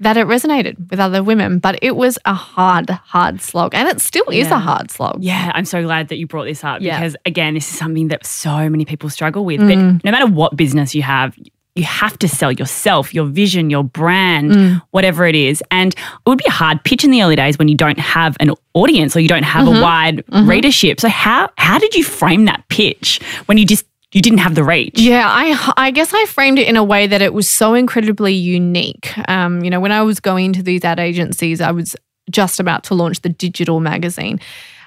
that 0.00 0.16
it 0.16 0.26
resonated 0.26 0.90
with 0.90 1.00
other 1.00 1.22
women. 1.22 1.58
But 1.58 1.78
it 1.82 1.96
was 1.96 2.18
a 2.24 2.34
hard, 2.34 2.90
hard 2.90 3.40
slog. 3.40 3.74
And 3.74 3.88
it 3.88 4.00
still 4.00 4.28
is 4.30 4.48
Yeah. 4.48 4.56
a 4.56 4.58
hard 4.58 4.90
slog. 4.90 5.22
Yeah, 5.22 5.52
I'm 5.54 5.64
so 5.64 5.82
glad 5.82 6.08
that 6.08 6.16
you 6.16 6.26
brought 6.26 6.44
this 6.44 6.62
up 6.64 6.80
Yeah. 6.80 6.98
because, 6.98 7.16
again, 7.24 7.54
this 7.54 7.70
is 7.70 7.78
something 7.78 8.08
that 8.08 8.26
so 8.26 8.68
many 8.68 8.84
people 8.84 9.08
struggle 9.10 9.44
with. 9.44 9.60
But 9.60 9.68
mm. 9.68 10.04
no 10.04 10.10
matter 10.10 10.26
what 10.26 10.56
business 10.56 10.94
you 10.94 11.02
have, 11.02 11.36
you 11.76 11.84
have 11.84 12.18
to 12.18 12.28
sell 12.28 12.50
yourself, 12.50 13.14
your 13.14 13.26
vision, 13.26 13.70
your 13.70 13.84
brand, 13.84 14.50
mm. 14.50 14.82
whatever 14.90 15.26
it 15.26 15.34
is. 15.34 15.62
And 15.70 15.94
it 15.94 16.28
would 16.28 16.38
be 16.38 16.44
a 16.46 16.52
hard 16.52 16.82
pitch 16.84 17.04
in 17.04 17.10
the 17.10 17.22
early 17.22 17.36
days 17.36 17.58
when 17.58 17.68
you 17.68 17.76
don't 17.76 17.98
have 17.98 18.36
an 18.40 18.52
audience 18.74 19.14
or 19.14 19.20
you 19.20 19.28
don't 19.28 19.42
have 19.42 19.66
a 19.66 19.70
mm-hmm. 19.70 19.82
wide 19.82 20.26
mm-hmm. 20.26 20.48
readership. 20.48 21.00
So 21.00 21.08
how 21.08 21.50
how 21.58 21.78
did 21.78 21.94
you 21.94 22.02
frame 22.02 22.46
that 22.46 22.66
pitch 22.68 23.20
when 23.46 23.58
you 23.58 23.66
just 23.66 23.84
you 24.12 24.22
didn't 24.22 24.38
have 24.38 24.54
the 24.54 24.64
reach? 24.64 24.98
Yeah, 24.98 25.26
I 25.26 25.72
I 25.76 25.90
guess 25.90 26.14
I 26.14 26.24
framed 26.24 26.58
it 26.58 26.66
in 26.66 26.76
a 26.76 26.84
way 26.84 27.06
that 27.06 27.20
it 27.20 27.34
was 27.34 27.48
so 27.48 27.74
incredibly 27.74 28.32
unique. 28.32 29.12
Um, 29.28 29.62
you 29.62 29.70
know, 29.70 29.80
when 29.80 29.92
I 29.92 30.02
was 30.02 30.20
going 30.20 30.54
to 30.54 30.62
these 30.62 30.84
ad 30.84 30.98
agencies, 30.98 31.60
I 31.60 31.72
was 31.72 31.94
just 32.30 32.58
about 32.58 32.84
to 32.84 32.94
launch 32.94 33.20
the 33.20 33.28
digital 33.28 33.80
magazine. 33.80 34.40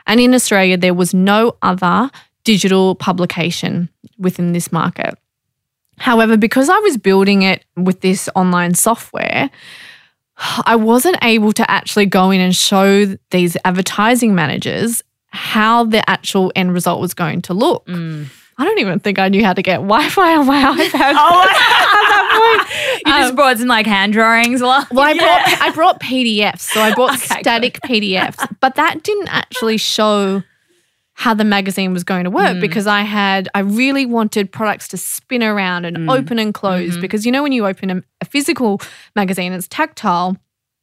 And 0.08 0.20
in 0.20 0.34
Australia, 0.34 0.76
there 0.76 0.94
was 0.94 1.14
no 1.14 1.56
other 1.62 2.10
digital 2.44 2.96
publication 2.96 3.90
within 4.18 4.54
this 4.54 4.72
market. 4.72 5.16
However, 6.00 6.38
because 6.38 6.70
I 6.70 6.78
was 6.80 6.98
building 6.98 7.42
it 7.44 7.64
with 7.76 8.02
this 8.02 8.30
online 8.36 8.74
software, 8.74 9.50
I 10.66 10.76
wasn't 10.76 11.18
able 11.22 11.52
to 11.54 11.70
actually 11.70 12.06
go 12.06 12.32
in 12.32 12.40
and 12.40 12.56
show 12.56 13.06
these 13.32 13.58
advertising 13.66 14.34
managers 14.36 15.02
how 15.28 15.84
the 15.84 16.08
actual 16.10 16.52
end 16.56 16.74
result 16.74 17.02
was 17.02 17.14
going 17.14 17.42
to 17.44 17.54
look. 17.54 17.86
Mm. 17.88 18.28
I 18.58 18.66
don't 18.66 18.80
even 18.80 19.00
think 19.00 19.20
I 19.20 19.30
knew 19.30 19.44
how 19.44 19.54
to 19.54 19.62
get 19.62 19.76
Wi-Fi 19.82 20.36
on 20.38 20.46
my 20.48 20.62
iPad 20.78 21.14
Oh, 21.16 21.42
at 21.42 22.10
that 22.10 22.60
point. 22.60 23.02
You 23.06 23.14
just 23.14 23.30
um, 23.32 23.36
brought 23.36 23.58
some 23.58 23.68
like 23.68 23.86
hand 23.86 24.14
drawings. 24.14 24.62
Well, 24.62 24.86
Well, 24.92 25.06
I 25.06 25.14
brought 25.14 25.62
I 25.62 25.72
brought 25.72 26.00
PDFs, 26.02 26.62
so 26.62 26.82
I 26.82 26.94
brought 26.94 27.16
Okay, 27.16 27.40
static 27.42 27.80
PDFs, 27.86 28.48
but 28.60 28.76
that 28.76 29.04
didn't 29.04 29.28
actually 29.30 29.78
show 29.78 30.44
how 31.20 31.34
the 31.34 31.44
magazine 31.44 31.92
was 31.92 32.06
going 32.06 32.24
to 32.24 32.30
work 32.30 32.56
Mm. 32.56 32.62
because 32.62 32.88
I 32.88 33.02
had 33.02 33.50
I 33.54 33.60
really 33.60 34.06
wanted 34.06 34.54
products 34.54 34.88
to 34.88 34.98
spin 34.98 35.44
around 35.44 35.84
and 35.84 35.98
Mm. 35.98 36.18
open 36.18 36.40
and 36.40 36.54
close 36.54 36.96
Mhm. 36.96 37.02
because 37.02 37.26
you 37.26 37.32
know 37.34 37.44
when 37.44 37.52
you 37.52 37.68
open 37.68 37.90
a, 37.92 38.02
a 38.22 38.26
physical 38.26 38.80
magazine 39.18 39.52
it's 39.52 39.68
tactile 39.68 40.38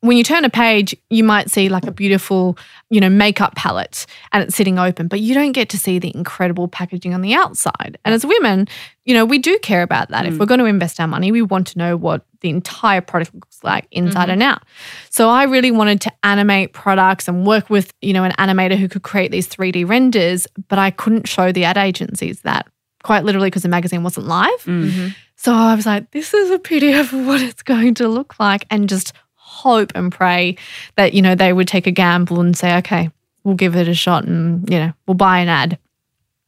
when 0.07 0.17
you 0.17 0.25
turn 0.25 0.45
a 0.45 0.51
page 0.51 0.95
you 1.11 1.23
might 1.25 1.51
see 1.51 1.69
like 1.69 1.87
a 1.87 1.91
beautiful 1.93 2.57
you 2.91 3.01
know 3.01 3.09
makeup 3.09 3.55
palette 3.55 4.07
and 4.33 4.43
it's 4.43 4.55
sitting 4.57 4.79
open 4.79 5.09
but 5.09 5.21
you 5.21 5.35
don't 5.35 5.53
get 5.53 5.69
to 5.69 5.79
see 5.79 5.99
the 5.99 6.15
incredible 6.15 6.69
packaging 6.69 7.13
on 7.15 7.21
the 7.21 7.35
outside 7.35 7.99
and 8.05 8.15
as 8.15 8.25
women 8.25 8.67
you 9.05 9.13
know 9.15 9.25
we 9.25 9.39
do 9.39 9.59
care 9.59 9.83
about 9.83 10.09
that 10.11 10.25
if 10.27 10.35
Mm. 10.35 10.39
we're 10.39 10.47
going 10.47 10.61
to 10.61 10.67
invest 10.67 11.01
our 11.01 11.09
money 11.09 11.31
we 11.33 11.43
want 11.43 11.67
to 11.69 11.79
know 11.79 11.97
what 11.97 12.25
the 12.41 12.51
entire 12.51 13.01
product 13.01 13.35
looks 13.35 13.63
like 13.65 13.87
inside 13.91 14.29
Mhm. 14.29 14.33
and 14.35 14.43
out 14.43 14.63
so 15.11 15.29
I 15.29 15.45
really 15.45 15.71
wanted 15.71 16.01
to 16.03 16.13
animate 16.23 16.73
products 16.73 17.27
and 17.29 17.47
work 17.47 17.71
with, 17.71 17.93
you 18.03 18.13
know, 18.13 18.23
an 18.25 18.33
animator 18.39 18.77
who 18.77 18.89
could 18.89 19.03
create 19.03 19.31
these 19.33 19.47
3D 19.49 19.85
renders, 19.89 20.47
but 20.69 20.79
I 20.79 20.91
couldn't 20.91 21.27
show 21.27 21.51
the 21.53 21.65
ad 21.65 21.79
agencies 21.79 22.41
that 22.43 22.67
quite 23.03 23.25
literally 23.25 23.49
because 23.49 23.63
the 23.63 23.69
magazine 23.69 24.03
wasn't 24.03 24.27
live. 24.27 24.63
Mm. 24.67 25.15
So 25.37 25.55
I 25.55 25.75
was 25.75 25.87
like, 25.87 26.11
this 26.11 26.35
is 26.35 26.51
a 26.51 26.59
PDF 26.59 27.13
of 27.13 27.27
what 27.27 27.41
it's 27.41 27.63
going 27.63 27.95
to 27.95 28.09
look 28.09 28.39
like 28.39 28.67
and 28.71 28.89
just 28.89 29.13
hope 29.57 29.93
and 29.95 30.13
pray 30.13 30.57
that, 30.97 31.15
you 31.15 31.23
know, 31.23 31.35
they 31.35 31.53
would 31.53 31.69
take 31.69 31.87
a 31.87 31.91
gamble 31.91 32.41
and 32.41 32.57
say, 32.57 32.77
okay, 32.79 33.11
we'll 33.45 33.55
give 33.57 33.77
it 33.77 33.89
a 33.89 33.95
shot 33.95 34.25
and, 34.25 34.69
you 34.71 34.79
know, 34.79 34.93
we'll 35.07 35.15
buy 35.15 35.39
an 35.41 35.49
ad. 35.49 35.79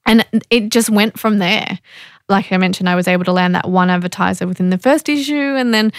And 0.07 0.25
it 0.51 0.71
just 0.71 0.91
went 0.91 1.19
from 1.19 1.39
there. 1.39 1.79
Like 2.29 2.53
I 2.53 2.57
mentioned, 2.57 2.89
I 2.89 2.95
was 2.95 3.09
able 3.09 3.25
to 3.25 3.33
land 3.33 3.55
that 3.55 3.69
one 3.69 3.91
advertiser 3.91 4.47
within 4.47 4.71
the 4.71 4.79
first 4.79 5.09
issue 5.09 5.35
and 5.57 5.73
then 5.73 5.93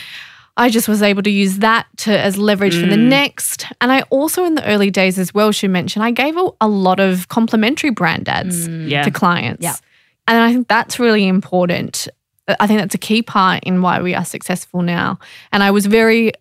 I 0.57 0.69
just 0.69 0.87
was 0.89 1.01
able 1.01 1.23
to 1.23 1.29
use 1.29 1.59
that 1.59 1.87
to 1.97 2.19
as 2.19 2.37
leverage 2.37 2.73
for 2.79 2.85
the 2.85 2.97
Mm. 2.97 3.07
next. 3.07 3.65
And 3.79 3.91
I 3.91 4.01
also 4.09 4.43
in 4.43 4.55
the 4.55 4.65
early 4.67 4.91
days 4.91 5.17
as 5.17 5.33
well, 5.33 5.51
she 5.53 5.67
mentioned, 5.69 6.03
I 6.03 6.11
gave 6.11 6.35
a, 6.35 6.49
a 6.59 6.67
lot 6.67 6.99
of 6.99 7.29
complimentary 7.29 7.91
brand 7.91 8.27
ads 8.27 8.67
Yeah. 8.67 9.03
to 9.03 9.11
clients. 9.11 9.63
Yeah. 9.63 9.75
And 10.27 10.37
I 10.37 10.51
think 10.51 10.67
that's 10.67 10.99
really 10.99 11.27
important. 11.27 12.07
I 12.59 12.67
think 12.67 12.79
that's 12.79 12.95
a 12.95 12.99
key 12.99 13.21
part 13.21 13.63
in 13.63 13.81
why 13.81 14.01
we 14.01 14.13
are 14.15 14.25
successful 14.25 14.81
now. 14.81 15.17
And 15.51 15.63
I 15.63 15.71
was 15.71 15.85
very, 15.85 16.33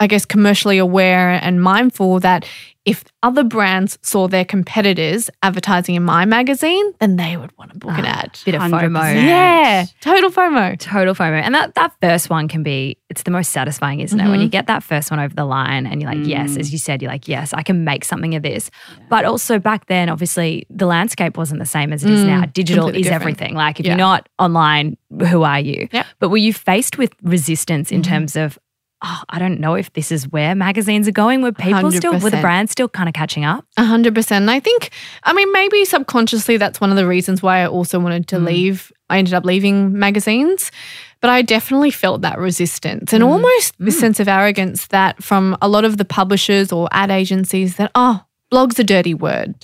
I 0.00 0.06
guess, 0.06 0.24
commercially 0.24 0.78
aware 0.78 1.30
and 1.42 1.62
mindful 1.62 2.20
that 2.20 2.46
if 2.84 3.02
other 3.22 3.42
brands 3.42 3.98
saw 4.02 4.28
their 4.28 4.44
competitors 4.44 5.30
advertising 5.42 5.94
in 5.94 6.02
my 6.02 6.26
magazine, 6.26 6.92
then 7.00 7.16
they 7.16 7.34
would 7.38 7.56
want 7.56 7.72
to 7.72 7.78
book 7.78 7.96
an 7.96 8.04
Ah, 8.04 8.20
ad. 8.24 8.38
Bit 8.44 8.54
of 8.56 8.60
100%. 8.60 8.70
FOMO. 8.70 9.14
Yeah, 9.14 9.86
total 10.02 10.28
FOMO. 10.30 10.78
Total 10.78 11.14
FOMO. 11.14 11.40
And 11.40 11.54
that, 11.54 11.74
that 11.76 11.92
first 12.02 12.28
one 12.28 12.46
can 12.46 12.62
be, 12.62 12.98
it's 13.08 13.22
the 13.22 13.30
most 13.30 13.52
satisfying, 13.52 14.00
isn't 14.00 14.20
it? 14.20 14.28
When 14.28 14.40
you 14.40 14.48
get 14.48 14.66
that 14.66 14.82
first 14.82 15.10
one 15.10 15.18
over 15.18 15.34
the 15.34 15.46
line 15.46 15.86
and 15.86 16.02
you're 16.02 16.10
like, 16.12 16.26
yes, 16.26 16.50
Mm. 16.50 16.60
as 16.60 16.72
you 16.72 16.78
said, 16.78 17.00
you're 17.00 17.10
like, 17.10 17.26
yes, 17.26 17.54
I 17.54 17.62
can 17.62 17.84
make 17.84 18.04
something 18.04 18.34
of 18.34 18.42
this. 18.42 18.70
But 19.08 19.24
also 19.24 19.58
back 19.58 19.86
then, 19.86 20.10
obviously, 20.10 20.66
the 20.68 20.84
landscape 20.84 21.38
wasn't 21.38 21.60
the 21.60 21.66
same 21.66 21.90
as 21.90 22.04
it 22.04 22.10
is 22.10 22.20
Mm, 22.20 22.26
now. 22.26 22.44
Digital 22.46 22.84
completely 22.84 23.00
is 23.00 23.06
different. 23.06 23.22
everything. 23.40 23.54
Like, 23.54 23.80
if 23.80 23.86
Yeah. 23.86 23.92
you're 23.92 23.98
not 23.98 24.28
online, 24.38 24.98
who 25.30 25.42
are 25.42 25.60
you? 25.60 25.88
Yep. 25.90 26.06
But 26.18 26.28
were 26.28 26.36
you 26.36 26.52
faced 26.52 26.98
with 26.98 27.14
resistance 27.22 27.90
in 27.90 28.02
Mhm. 28.02 28.06
terms 28.08 28.36
of, 28.36 28.58
oh, 29.04 29.22
I 29.28 29.38
don't 29.38 29.60
know 29.60 29.74
if 29.74 29.92
this 29.92 30.10
is 30.10 30.26
where 30.32 30.54
magazines 30.54 31.06
are 31.06 31.12
going? 31.12 31.42
Were 31.42 31.52
people 31.52 31.92
still, 31.92 32.12
were 32.14 32.30
the 32.30 32.38
100%. 32.38 32.40
brands 32.40 32.72
still 32.72 32.88
kind 32.88 33.08
of 33.08 33.14
catching 33.14 33.44
up? 33.44 33.64
A 33.76 33.84
hundred 33.84 34.14
percent. 34.14 34.42
And 34.42 34.50
I 34.50 34.60
think, 34.60 34.90
I 35.24 35.32
mean, 35.32 35.52
maybe 35.52 35.84
subconsciously 35.84 36.56
that's 36.56 36.80
one 36.80 36.90
of 36.90 36.96
the 36.96 37.06
reasons 37.06 37.42
why 37.42 37.58
I 37.62 37.66
also 37.66 37.98
wanted 37.98 38.26
to 38.28 38.36
Mm. 38.36 38.46
leave. 38.46 38.92
I 39.10 39.18
ended 39.18 39.34
up 39.34 39.44
leaving 39.44 39.92
magazines, 39.98 40.72
but 41.20 41.28
I 41.30 41.42
definitely 41.42 41.90
felt 41.90 42.22
that 42.22 42.38
resistance 42.38 43.12
and 43.12 43.22
Mm. 43.22 43.28
almost 43.28 43.74
this 43.78 43.96
Mm. 43.96 44.00
sense 44.00 44.20
of 44.20 44.28
arrogance 44.28 44.86
that 44.88 45.22
from 45.22 45.56
a 45.60 45.68
lot 45.68 45.84
of 45.84 45.98
the 45.98 46.04
publishers 46.04 46.72
or 46.72 46.88
ad 46.90 47.10
agencies 47.10 47.76
that, 47.76 47.90
oh, 47.94 48.22
blog's 48.50 48.78
a 48.78 48.84
dirty 48.84 49.14
word. 49.14 49.54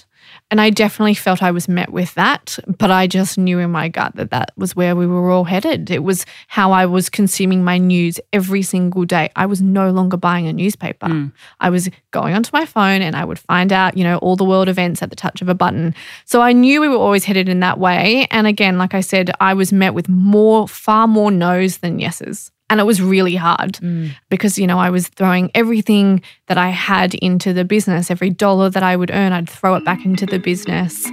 And 0.51 0.61
I 0.61 0.71
definitely 0.71 1.15
felt 1.15 1.43
I 1.43 1.53
was 1.53 1.69
met 1.69 1.93
with 1.93 2.15
that, 2.15 2.59
but 2.67 2.91
I 2.91 3.07
just 3.07 3.39
knew 3.39 3.61
in 3.61 3.71
my 3.71 3.89
gut 3.89 4.17
that 4.17 4.31
that 4.31 4.53
was 4.57 4.75
where 4.75 4.97
we 4.97 5.07
were 5.07 5.31
all 5.31 5.45
headed. 5.45 5.91
It 5.91 6.03
was 6.03 6.27
how 6.49 6.73
I 6.73 6.87
was 6.87 7.09
consuming 7.09 7.63
my 7.63 7.79
news 7.79 8.19
every 8.33 8.63
single 8.63 9.05
day. 9.05 9.31
I 9.37 9.47
was 9.47 9.63
no 9.63 9.91
longer 9.91 10.17
buying 10.17 10.49
a 10.49 10.53
newspaper. 10.53 11.07
Mm. 11.07 11.33
I 11.61 11.71
was 11.71 11.89
going 12.11 12.35
onto 12.35 12.51
my 12.53 12.67
phone 12.67 13.01
and 13.01 13.15
I 13.15 13.25
would 13.25 13.39
find 13.39 13.73
out, 13.73 13.97
you 13.97 14.03
know, 14.03 14.19
all 14.19 14.35
the 14.35 14.45
world 14.45 14.69
events 14.69 15.03
at 15.03 15.11
the 15.11 15.17
touch 15.17 15.41
of 15.41 15.49
a 15.49 15.55
button. 15.55 15.95
So 16.25 16.41
I 16.41 16.53
knew 16.53 16.81
we 16.81 16.89
were 16.89 16.97
always 16.97 17.25
headed 17.25 17.49
in 17.49 17.61
that 17.61 17.79
way. 17.79 18.27
And 18.33 18.49
again, 18.49 18.77
like 18.77 18.95
I 18.95 19.01
said, 19.01 19.31
I 19.41 19.55
was 19.55 19.73
met 19.73 19.95
with 19.95 20.09
more, 20.09 20.67
far 20.67 21.07
more 21.07 21.31
no's 21.31 21.79
than 21.79 22.01
yeses. 22.01 22.51
And 22.71 22.81
it 22.81 22.85
was 22.85 23.03
really 23.03 23.35
hard 23.35 23.75
mm. 23.75 24.13
because, 24.31 24.59
you 24.59 24.67
know, 24.67 24.79
I 24.79 24.91
was 24.91 25.09
throwing 25.09 25.51
everything 25.55 26.23
that 26.47 26.57
I 26.57 26.69
had 26.69 27.15
into 27.15 27.53
the 27.53 27.65
business. 27.65 28.11
Every 28.11 28.31
dollar 28.31 28.71
that 28.71 28.83
I 28.83 28.97
would 28.97 29.11
earn, 29.11 29.33
I'd 29.33 29.51
throw 29.51 29.75
it 29.75 29.85
back 29.85 30.05
into 30.07 30.25
the 30.25 30.39
business. 30.39 31.07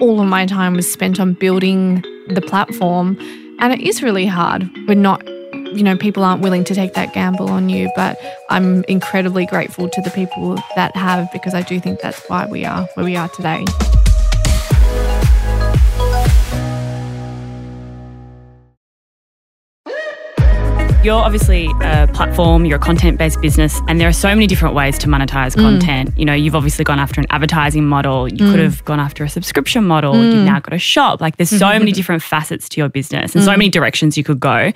All 0.00 0.20
of 0.20 0.28
my 0.28 0.46
time 0.46 0.74
was 0.74 0.90
spent 0.90 1.20
on 1.20 1.34
building 1.34 2.02
the 2.28 2.40
platform. 2.40 3.18
And 3.58 3.72
it 3.74 3.80
is 3.80 4.02
really 4.02 4.26
hard. 4.26 4.70
We're 4.86 4.94
not 4.94 5.22
you 5.72 5.84
know, 5.84 5.96
people 5.96 6.24
aren't 6.24 6.42
willing 6.42 6.64
to 6.64 6.74
take 6.74 6.94
that 6.94 7.12
gamble 7.12 7.48
on 7.48 7.68
you. 7.68 7.90
But 7.94 8.18
I'm 8.48 8.82
incredibly 8.84 9.46
grateful 9.46 9.88
to 9.88 10.02
the 10.02 10.10
people 10.10 10.56
that 10.74 10.96
have 10.96 11.30
because 11.32 11.54
I 11.54 11.62
do 11.62 11.78
think 11.80 12.00
that's 12.00 12.28
why 12.28 12.46
we 12.46 12.64
are 12.64 12.88
where 12.94 13.04
we 13.04 13.16
are 13.16 13.28
today. 13.28 13.64
You're 21.02 21.14
obviously 21.14 21.66
a 21.80 22.06
platform, 22.12 22.66
you're 22.66 22.76
a 22.76 22.78
content 22.80 23.16
based 23.16 23.40
business, 23.40 23.80
and 23.88 23.98
there 23.98 24.06
are 24.06 24.12
so 24.12 24.28
many 24.28 24.46
different 24.46 24.74
ways 24.74 24.98
to 24.98 25.06
monetize 25.06 25.56
mm. 25.56 25.62
content. 25.62 26.10
You 26.18 26.26
know, 26.26 26.34
you've 26.34 26.54
obviously 26.54 26.84
gone 26.84 26.98
after 26.98 27.22
an 27.22 27.26
advertising 27.30 27.86
model, 27.86 28.28
you 28.28 28.36
mm. 28.36 28.50
could 28.50 28.60
have 28.60 28.84
gone 28.84 29.00
after 29.00 29.24
a 29.24 29.28
subscription 29.30 29.82
model, 29.84 30.14
you've 30.22 30.34
mm. 30.34 30.44
now 30.44 30.60
got 30.60 30.74
a 30.74 30.78
shop. 30.78 31.22
Like, 31.22 31.38
there's 31.38 31.48
so 31.48 31.68
many 31.68 31.86
mm-hmm. 31.86 31.96
different 31.96 32.22
facets 32.22 32.68
to 32.68 32.82
your 32.82 32.90
business 32.90 33.34
and 33.34 33.42
so 33.42 33.52
many 33.52 33.70
directions 33.70 34.18
you 34.18 34.24
could 34.24 34.40
go. 34.40 34.72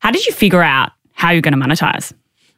How 0.00 0.10
did 0.10 0.26
you 0.26 0.32
figure 0.34 0.62
out 0.62 0.92
how 1.12 1.30
you're 1.30 1.40
going 1.40 1.58
to 1.58 1.66
monetize? 1.66 2.12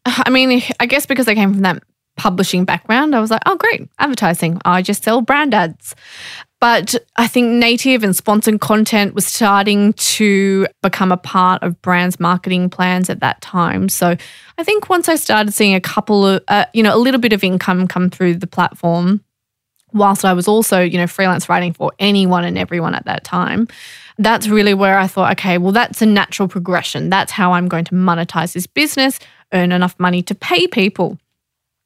Uh, 0.04 0.24
I 0.26 0.30
mean, 0.30 0.60
I 0.80 0.86
guess 0.86 1.06
because 1.06 1.28
I 1.28 1.34
came 1.36 1.52
from 1.52 1.62
that 1.62 1.84
publishing 2.16 2.64
background, 2.64 3.14
I 3.14 3.20
was 3.20 3.30
like, 3.30 3.42
oh, 3.46 3.56
great, 3.56 3.88
advertising. 4.00 4.60
I 4.64 4.82
just 4.82 5.04
sell 5.04 5.20
brand 5.20 5.54
ads. 5.54 5.94
But 6.64 6.94
I 7.16 7.26
think 7.26 7.50
native 7.50 8.02
and 8.02 8.16
sponsored 8.16 8.58
content 8.58 9.14
was 9.14 9.26
starting 9.26 9.92
to 9.92 10.66
become 10.80 11.12
a 11.12 11.18
part 11.18 11.62
of 11.62 11.82
brands' 11.82 12.18
marketing 12.18 12.70
plans 12.70 13.10
at 13.10 13.20
that 13.20 13.42
time. 13.42 13.90
So 13.90 14.16
I 14.56 14.64
think 14.64 14.88
once 14.88 15.06
I 15.06 15.16
started 15.16 15.52
seeing 15.52 15.74
a 15.74 15.80
couple 15.82 16.26
of, 16.26 16.42
uh, 16.48 16.64
you 16.72 16.82
know, 16.82 16.96
a 16.96 16.96
little 16.96 17.20
bit 17.20 17.34
of 17.34 17.44
income 17.44 17.86
come 17.86 18.08
through 18.08 18.36
the 18.36 18.46
platform, 18.46 19.22
whilst 19.92 20.24
I 20.24 20.32
was 20.32 20.48
also, 20.48 20.80
you 20.80 20.96
know, 20.96 21.06
freelance 21.06 21.50
writing 21.50 21.74
for 21.74 21.92
anyone 21.98 22.44
and 22.44 22.56
everyone 22.56 22.94
at 22.94 23.04
that 23.04 23.24
time, 23.24 23.68
that's 24.16 24.48
really 24.48 24.72
where 24.72 24.98
I 24.98 25.06
thought, 25.06 25.32
okay, 25.32 25.58
well, 25.58 25.72
that's 25.72 26.00
a 26.00 26.06
natural 26.06 26.48
progression. 26.48 27.10
That's 27.10 27.30
how 27.30 27.52
I'm 27.52 27.68
going 27.68 27.84
to 27.84 27.94
monetize 27.94 28.54
this 28.54 28.66
business, 28.66 29.18
earn 29.52 29.70
enough 29.70 29.96
money 30.00 30.22
to 30.22 30.34
pay 30.34 30.66
people. 30.66 31.18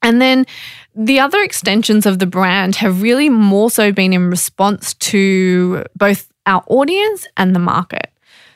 And 0.02 0.20
then 0.20 0.46
the 0.94 1.20
other 1.20 1.42
extensions 1.42 2.06
of 2.06 2.18
the 2.18 2.26
brand 2.26 2.76
have 2.76 3.02
really 3.02 3.28
more 3.28 3.70
so 3.70 3.92
been 3.92 4.12
in 4.12 4.30
response 4.30 4.94
to 4.94 5.84
both 5.96 6.28
our 6.46 6.62
audience 6.68 7.26
and 7.36 7.54
the 7.54 7.60
market. 7.60 8.10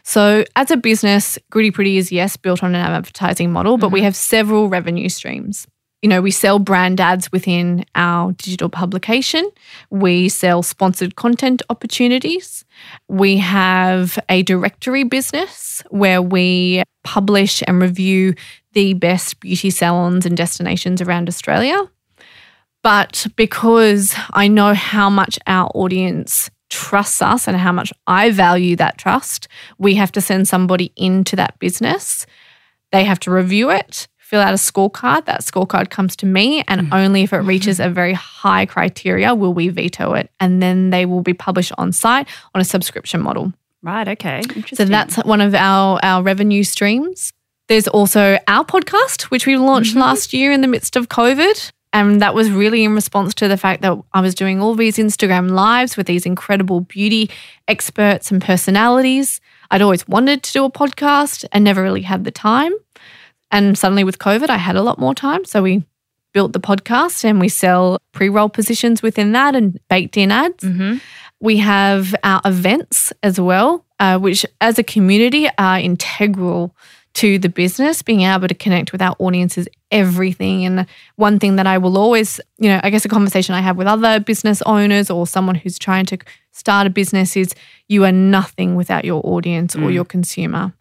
So, 0.04 0.44
as 0.56 0.70
a 0.70 0.76
business, 0.76 1.38
Gritty 1.50 1.70
Pretty 1.70 1.96
is 1.96 2.10
yes, 2.10 2.36
built 2.36 2.62
on 2.62 2.74
an 2.74 2.84
advertising 2.84 3.52
model, 3.52 3.78
but 3.78 3.90
we 3.90 4.00
mm-hmm. 4.00 4.06
have 4.06 4.16
several 4.16 4.68
revenue 4.68 5.08
streams. 5.08 5.66
You 6.02 6.08
know, 6.08 6.20
we 6.20 6.32
sell 6.32 6.58
brand 6.58 7.00
ads 7.00 7.30
within 7.30 7.84
our 7.94 8.32
digital 8.32 8.68
publication. 8.68 9.48
We 9.90 10.28
sell 10.28 10.64
sponsored 10.64 11.14
content 11.14 11.62
opportunities. 11.70 12.64
We 13.06 13.36
have 13.36 14.18
a 14.28 14.42
directory 14.42 15.04
business 15.04 15.84
where 15.90 16.20
we 16.20 16.82
publish 17.04 17.62
and 17.66 17.80
review 17.80 18.34
the 18.72 18.94
best 18.94 19.40
beauty 19.40 19.70
salons 19.70 20.26
and 20.26 20.36
destinations 20.36 21.00
around 21.02 21.28
Australia. 21.28 21.90
But 22.82 23.26
because 23.36 24.14
I 24.32 24.48
know 24.48 24.74
how 24.74 25.08
much 25.08 25.38
our 25.46 25.70
audience 25.74 26.50
trusts 26.68 27.22
us 27.22 27.46
and 27.46 27.56
how 27.56 27.70
much 27.70 27.92
I 28.06 28.30
value 28.30 28.76
that 28.76 28.98
trust, 28.98 29.46
we 29.78 29.94
have 29.94 30.10
to 30.12 30.20
send 30.20 30.48
somebody 30.48 30.92
into 30.96 31.36
that 31.36 31.58
business. 31.58 32.26
They 32.90 33.04
have 33.04 33.20
to 33.20 33.30
review 33.30 33.70
it, 33.70 34.08
fill 34.18 34.40
out 34.40 34.54
a 34.54 34.56
scorecard. 34.56 35.26
That 35.26 35.42
scorecard 35.42 35.90
comes 35.90 36.16
to 36.16 36.26
me, 36.26 36.64
and 36.66 36.88
mm. 36.88 36.88
only 36.92 37.22
if 37.22 37.32
it 37.32 37.36
mm-hmm. 37.36 37.48
reaches 37.48 37.78
a 37.78 37.90
very 37.90 38.14
high 38.14 38.66
criteria 38.66 39.34
will 39.34 39.54
we 39.54 39.68
veto 39.68 40.14
it. 40.14 40.30
And 40.40 40.62
then 40.62 40.90
they 40.90 41.06
will 41.06 41.20
be 41.20 41.34
published 41.34 41.72
on 41.78 41.92
site 41.92 42.26
on 42.54 42.60
a 42.60 42.64
subscription 42.64 43.20
model. 43.20 43.52
Right, 43.82 44.06
okay. 44.08 44.42
So 44.74 44.84
that's 44.84 45.16
one 45.16 45.40
of 45.40 45.54
our, 45.54 45.98
our 46.02 46.22
revenue 46.22 46.62
streams. 46.62 47.32
There's 47.68 47.88
also 47.88 48.38
our 48.46 48.64
podcast, 48.64 49.22
which 49.24 49.46
we 49.46 49.56
launched 49.56 49.96
last 49.96 50.32
year 50.32 50.52
in 50.52 50.60
the 50.60 50.68
midst 50.68 50.96
of 50.96 51.08
COVID. 51.08 51.72
And 51.92 52.22
that 52.22 52.34
was 52.34 52.50
really 52.50 52.84
in 52.84 52.94
response 52.94 53.34
to 53.34 53.48
the 53.48 53.56
fact 53.56 53.82
that 53.82 53.98
I 54.14 54.20
was 54.20 54.34
doing 54.34 54.60
all 54.60 54.74
these 54.74 54.96
Instagram 54.96 55.50
lives 55.50 55.96
with 55.96 56.06
these 56.06 56.24
incredible 56.24 56.80
beauty 56.80 57.30
experts 57.68 58.30
and 58.30 58.40
personalities. 58.40 59.40
I'd 59.70 59.82
always 59.82 60.06
wanted 60.08 60.42
to 60.42 60.52
do 60.52 60.64
a 60.64 60.70
podcast 60.70 61.44
and 61.52 61.64
never 61.64 61.82
really 61.82 62.02
had 62.02 62.24
the 62.24 62.30
time. 62.30 62.72
And 63.50 63.76
suddenly 63.76 64.04
with 64.04 64.18
COVID, 64.18 64.48
I 64.48 64.56
had 64.56 64.76
a 64.76 64.82
lot 64.82 64.98
more 64.98 65.14
time. 65.14 65.44
So 65.44 65.62
we 65.62 65.84
built 66.32 66.54
the 66.54 66.60
podcast 66.60 67.24
and 67.24 67.38
we 67.38 67.48
sell 67.48 68.00
pre 68.12 68.28
roll 68.28 68.48
positions 68.48 69.02
within 69.02 69.32
that 69.32 69.54
and 69.54 69.78
baked 69.88 70.16
in 70.16 70.32
ads. 70.32 70.64
Mm-hmm. 70.64 70.96
We 71.42 71.56
have 71.56 72.14
our 72.22 72.40
events 72.44 73.12
as 73.24 73.40
well, 73.40 73.84
uh, 73.98 74.16
which 74.18 74.46
as 74.60 74.78
a 74.78 74.84
community 74.84 75.48
are 75.58 75.80
integral 75.80 76.74
to 77.14 77.36
the 77.36 77.48
business, 77.48 78.00
being 78.00 78.20
able 78.20 78.46
to 78.46 78.54
connect 78.54 78.92
with 78.92 79.02
our 79.02 79.16
audiences, 79.18 79.66
everything. 79.90 80.64
And 80.64 80.86
one 81.16 81.40
thing 81.40 81.56
that 81.56 81.66
I 81.66 81.78
will 81.78 81.98
always, 81.98 82.40
you 82.58 82.68
know, 82.68 82.80
I 82.84 82.90
guess 82.90 83.04
a 83.04 83.08
conversation 83.08 83.56
I 83.56 83.60
have 83.60 83.76
with 83.76 83.88
other 83.88 84.20
business 84.20 84.62
owners 84.62 85.10
or 85.10 85.26
someone 85.26 85.56
who's 85.56 85.80
trying 85.80 86.06
to 86.06 86.18
start 86.52 86.86
a 86.86 86.90
business 86.90 87.36
is 87.36 87.56
you 87.88 88.04
are 88.04 88.12
nothing 88.12 88.76
without 88.76 89.04
your 89.04 89.20
audience 89.24 89.74
or 89.74 89.90
your 89.90 90.04
consumer. 90.04 90.72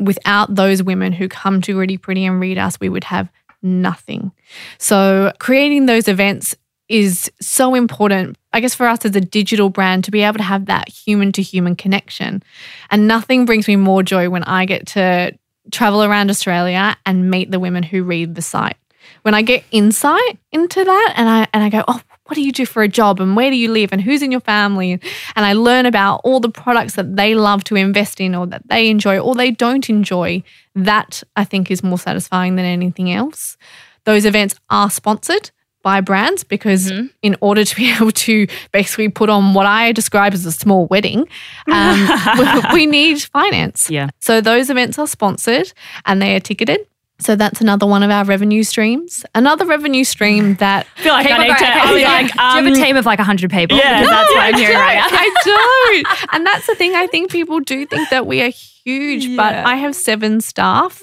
Without 0.00 0.54
those 0.54 0.82
women 0.82 1.12
who 1.12 1.28
come 1.28 1.60
to 1.60 1.74
Gritty 1.74 1.98
Pretty 1.98 2.24
and 2.24 2.40
read 2.40 2.56
us, 2.56 2.80
we 2.80 2.88
would 2.88 3.04
have 3.04 3.30
nothing. 3.62 4.32
So 4.78 5.32
creating 5.38 5.84
those 5.86 6.08
events 6.08 6.54
is 6.88 7.30
so 7.40 7.74
important, 7.74 8.36
I 8.52 8.60
guess, 8.60 8.74
for 8.74 8.86
us 8.86 9.04
as 9.04 9.16
a 9.16 9.20
digital 9.20 9.70
brand 9.70 10.04
to 10.04 10.10
be 10.10 10.22
able 10.22 10.38
to 10.38 10.44
have 10.44 10.66
that 10.66 10.88
human 10.88 11.32
to 11.32 11.42
human 11.42 11.76
connection. 11.76 12.42
And 12.90 13.08
nothing 13.08 13.44
brings 13.44 13.66
me 13.68 13.76
more 13.76 14.02
joy 14.02 14.30
when 14.30 14.44
I 14.44 14.66
get 14.66 14.86
to 14.88 15.36
travel 15.72 16.04
around 16.04 16.30
Australia 16.30 16.96
and 17.04 17.30
meet 17.30 17.50
the 17.50 17.60
women 17.60 17.82
who 17.82 18.04
read 18.04 18.34
the 18.34 18.42
site. 18.42 18.76
When 19.22 19.34
I 19.34 19.42
get 19.42 19.64
insight 19.70 20.38
into 20.52 20.84
that 20.84 21.14
and 21.16 21.28
I 21.28 21.48
and 21.52 21.62
I 21.62 21.68
go, 21.68 21.84
oh, 21.86 22.00
what 22.26 22.34
do 22.34 22.42
you 22.42 22.52
do 22.52 22.66
for 22.66 22.82
a 22.82 22.88
job 22.88 23.20
and 23.20 23.36
where 23.36 23.50
do 23.50 23.56
you 23.56 23.70
live 23.70 23.92
and 23.92 24.00
who's 24.00 24.22
in 24.22 24.32
your 24.32 24.40
family? 24.40 24.92
And 24.92 25.46
I 25.46 25.52
learn 25.52 25.86
about 25.86 26.20
all 26.24 26.40
the 26.40 26.50
products 26.50 26.94
that 26.94 27.16
they 27.16 27.34
love 27.34 27.62
to 27.64 27.76
invest 27.76 28.20
in 28.20 28.34
or 28.34 28.46
that 28.48 28.68
they 28.68 28.88
enjoy 28.88 29.18
or 29.18 29.34
they 29.34 29.50
don't 29.50 29.88
enjoy. 29.88 30.42
That 30.74 31.22
I 31.36 31.44
think 31.44 31.70
is 31.70 31.82
more 31.82 31.98
satisfying 31.98 32.56
than 32.56 32.64
anything 32.64 33.12
else. 33.12 33.56
Those 34.04 34.24
events 34.24 34.54
are 34.70 34.90
sponsored 34.90 35.50
by 35.86 36.00
brands 36.00 36.42
because 36.42 36.90
in 37.22 37.36
order 37.40 37.64
to 37.64 37.76
be 37.76 37.92
able 37.96 38.10
to 38.10 38.48
basically 38.72 39.08
put 39.08 39.30
on 39.30 39.54
what 39.54 39.66
I 39.66 39.92
describe 39.92 40.34
as 40.34 40.44
a 40.44 40.50
small 40.50 40.86
wedding, 40.86 41.28
um, 41.70 42.08
we, 42.72 42.74
we 42.74 42.86
need 42.86 43.22
finance. 43.22 43.88
Yeah. 43.88 44.10
So 44.18 44.40
those 44.40 44.68
events 44.68 44.98
are 44.98 45.06
sponsored 45.06 45.72
and 46.04 46.20
they 46.20 46.34
are 46.34 46.40
ticketed. 46.40 46.88
So 47.20 47.36
that's 47.36 47.60
another 47.60 47.86
one 47.86 48.02
of 48.02 48.10
our 48.10 48.24
revenue 48.24 48.64
streams. 48.64 49.24
Another 49.32 49.64
revenue 49.64 50.02
stream 50.02 50.54
that 50.64 50.88
I 50.96 51.02
feel 51.02 51.12
like 51.12 51.30
I 51.30 51.38
need 51.38 51.48
to. 51.50 51.54
okay, 51.54 51.66
I 51.66 51.92
was 51.92 52.02
yeah. 52.02 52.08
like, 52.08 52.26
Do 52.26 52.34
you 52.34 52.42
have 52.42 52.66
a 52.66 52.68
um, 52.68 52.74
team 52.74 52.96
of 52.96 53.06
like 53.06 53.20
100 53.20 53.50
people? 53.52 53.78
Yeah. 53.78 54.00
Because 54.00 54.10
that's 54.10 54.30
what 54.30 54.40
I'm 54.40 54.54
hearing 54.54 54.76
right 54.76 54.96
now. 54.96 55.06
I 55.08 55.30
don't. 55.44 56.34
And 56.34 56.46
that's 56.46 56.66
the 56.66 56.74
thing. 56.74 56.96
I 56.96 57.06
think 57.06 57.30
people 57.30 57.60
do 57.60 57.86
think 57.86 58.10
that 58.10 58.26
we 58.26 58.42
are 58.42 58.50
huge, 58.50 59.36
but 59.36 59.54
I 59.54 59.76
have 59.76 59.94
seven 59.94 60.40
staff, 60.40 61.00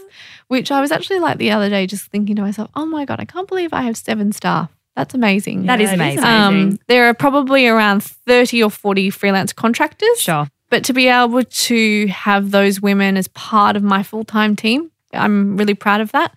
which 0.54 0.72
I 0.72 0.82
was 0.82 0.92
actually 0.92 1.20
like 1.20 1.39
the 1.39 1.50
other 1.50 1.68
day 1.68 1.88
just 1.88 2.06
thinking 2.12 2.36
to 2.36 2.44
myself, 2.44 2.70
oh 2.76 2.86
my 2.86 3.06
God, 3.06 3.20
I 3.20 3.26
can't 3.26 3.48
believe 3.48 3.74
I 3.74 3.82
have 3.82 3.98
seven 3.98 4.32
staff. 4.32 4.72
That's 4.96 5.16
amazing. 5.16 5.66
That 5.66 5.82
is 5.82 5.89
Yeah, 5.89 5.96
it 5.96 6.13
is 6.13 6.20
amazing. 6.20 6.24
Um, 6.24 6.80
there 6.88 7.10
are 7.10 7.16
probably 7.16 7.66
around 7.68 8.04
30 8.04 8.62
or 8.62 8.70
40 8.70 9.10
freelance 9.10 9.52
contractors. 9.52 10.20
Sure. 10.20 10.48
But 10.70 10.84
to 10.84 10.94
be 10.94 11.08
able 11.08 11.42
to 11.44 12.08
have 12.08 12.52
those 12.52 12.80
women 12.80 13.18
as 13.18 13.28
part 13.30 13.76
of 13.76 13.82
my 13.82 14.04
full 14.04 14.24
time 14.24 14.56
team, 14.56 14.92
I'm 15.12 15.58
really 15.58 15.74
proud 15.74 16.02
of 16.02 16.12
that. 16.12 16.36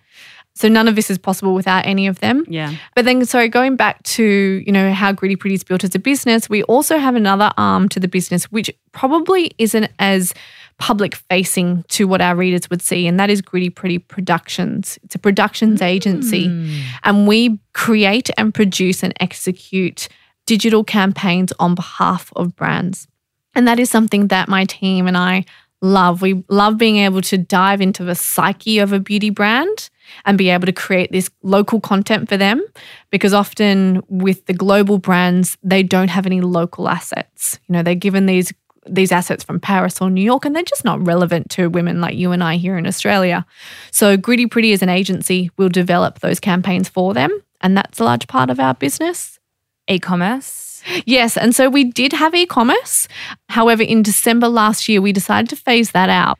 So 0.55 0.67
none 0.67 0.87
of 0.87 0.95
this 0.95 1.11
is 1.11 1.19
possible 1.19 1.53
without 1.53 1.85
any 1.85 2.07
of 2.07 2.19
them. 2.19 2.43
Yeah. 2.47 2.73
But 2.95 3.05
then, 3.05 3.23
so 3.25 3.47
going 3.47 3.75
back 3.75 4.01
to 4.17 4.23
you 4.65 4.71
know 4.71 4.91
how 4.91 5.11
Gritty 5.11 5.35
Pretty 5.35 5.53
is 5.53 5.63
built 5.63 5.83
as 5.83 5.93
a 5.93 5.99
business, 5.99 6.49
we 6.49 6.63
also 6.63 6.97
have 6.97 7.15
another 7.15 7.51
arm 7.57 7.87
to 7.89 7.99
the 7.99 8.07
business, 8.07 8.45
which 8.45 8.71
probably 8.93 9.51
isn't 9.59 9.91
as 9.99 10.33
public 10.79 11.15
facing 11.15 11.83
to 11.89 12.07
what 12.07 12.21
our 12.21 12.35
readers 12.35 12.69
would 12.69 12.81
see, 12.81 13.07
and 13.07 13.19
that 13.19 13.29
is 13.29 13.41
Gritty 13.41 13.69
Pretty 13.69 13.99
Productions. 13.99 14.99
It's 15.03 15.15
a 15.15 15.19
productions 15.19 15.81
agency, 15.81 16.47
hmm. 16.47 16.79
and 17.03 17.27
we 17.27 17.59
create 17.73 18.29
and 18.37 18.53
produce 18.53 19.03
and 19.03 19.13
execute 19.19 20.07
digital 20.45 20.83
campaigns 20.83 21.51
on 21.59 21.75
behalf 21.75 22.31
of 22.35 22.55
brands. 22.55 23.07
And 23.53 23.67
that 23.67 23.79
is 23.79 23.89
something 23.89 24.27
that 24.27 24.47
my 24.47 24.65
team 24.65 25.07
and 25.07 25.17
I 25.17 25.45
love. 25.81 26.21
We 26.21 26.43
love 26.49 26.77
being 26.77 26.97
able 26.97 27.21
to 27.21 27.37
dive 27.37 27.81
into 27.81 28.03
the 28.03 28.15
psyche 28.15 28.79
of 28.79 28.93
a 28.93 28.99
beauty 28.99 29.29
brand 29.29 29.89
and 30.25 30.37
be 30.37 30.49
able 30.49 30.65
to 30.65 30.71
create 30.71 31.11
this 31.11 31.29
local 31.43 31.79
content 31.79 32.29
for 32.29 32.37
them 32.37 32.63
because 33.11 33.33
often 33.33 34.01
with 34.07 34.45
the 34.45 34.53
global 34.53 34.97
brands 34.97 35.57
they 35.63 35.83
don't 35.83 36.09
have 36.09 36.25
any 36.25 36.41
local 36.41 36.87
assets. 36.87 37.59
You 37.67 37.73
know, 37.73 37.83
they're 37.83 37.95
given 37.95 38.25
these 38.25 38.53
these 38.89 39.11
assets 39.11 39.43
from 39.43 39.59
Paris 39.59 40.01
or 40.01 40.09
New 40.09 40.21
York 40.21 40.45
and 40.45 40.55
they're 40.55 40.63
just 40.63 40.85
not 40.85 41.05
relevant 41.05 41.49
to 41.51 41.69
women 41.69 42.01
like 42.01 42.15
you 42.15 42.31
and 42.31 42.43
I 42.43 42.57
here 42.57 42.77
in 42.77 42.87
Australia. 42.87 43.45
So 43.91 44.17
Gritty 44.17 44.47
Pretty 44.47 44.73
as 44.73 44.81
an 44.81 44.89
agency 44.89 45.51
will 45.57 45.69
develop 45.69 46.19
those 46.19 46.39
campaigns 46.39 46.89
for 46.89 47.13
them 47.13 47.41
and 47.61 47.77
that's 47.77 47.99
a 47.99 48.03
large 48.03 48.27
part 48.27 48.49
of 48.49 48.59
our 48.59 48.73
business. 48.73 49.39
E-commerce. 49.87 50.83
Yes, 51.05 51.37
and 51.37 51.55
so 51.55 51.69
we 51.69 51.85
did 51.85 52.13
have 52.13 52.35
e-commerce. 52.35 53.07
However, 53.49 53.83
in 53.83 54.03
December 54.03 54.47
last 54.47 54.87
year, 54.87 55.01
we 55.01 55.11
decided 55.11 55.49
to 55.49 55.55
phase 55.55 55.91
that 55.91 56.09
out. 56.09 56.37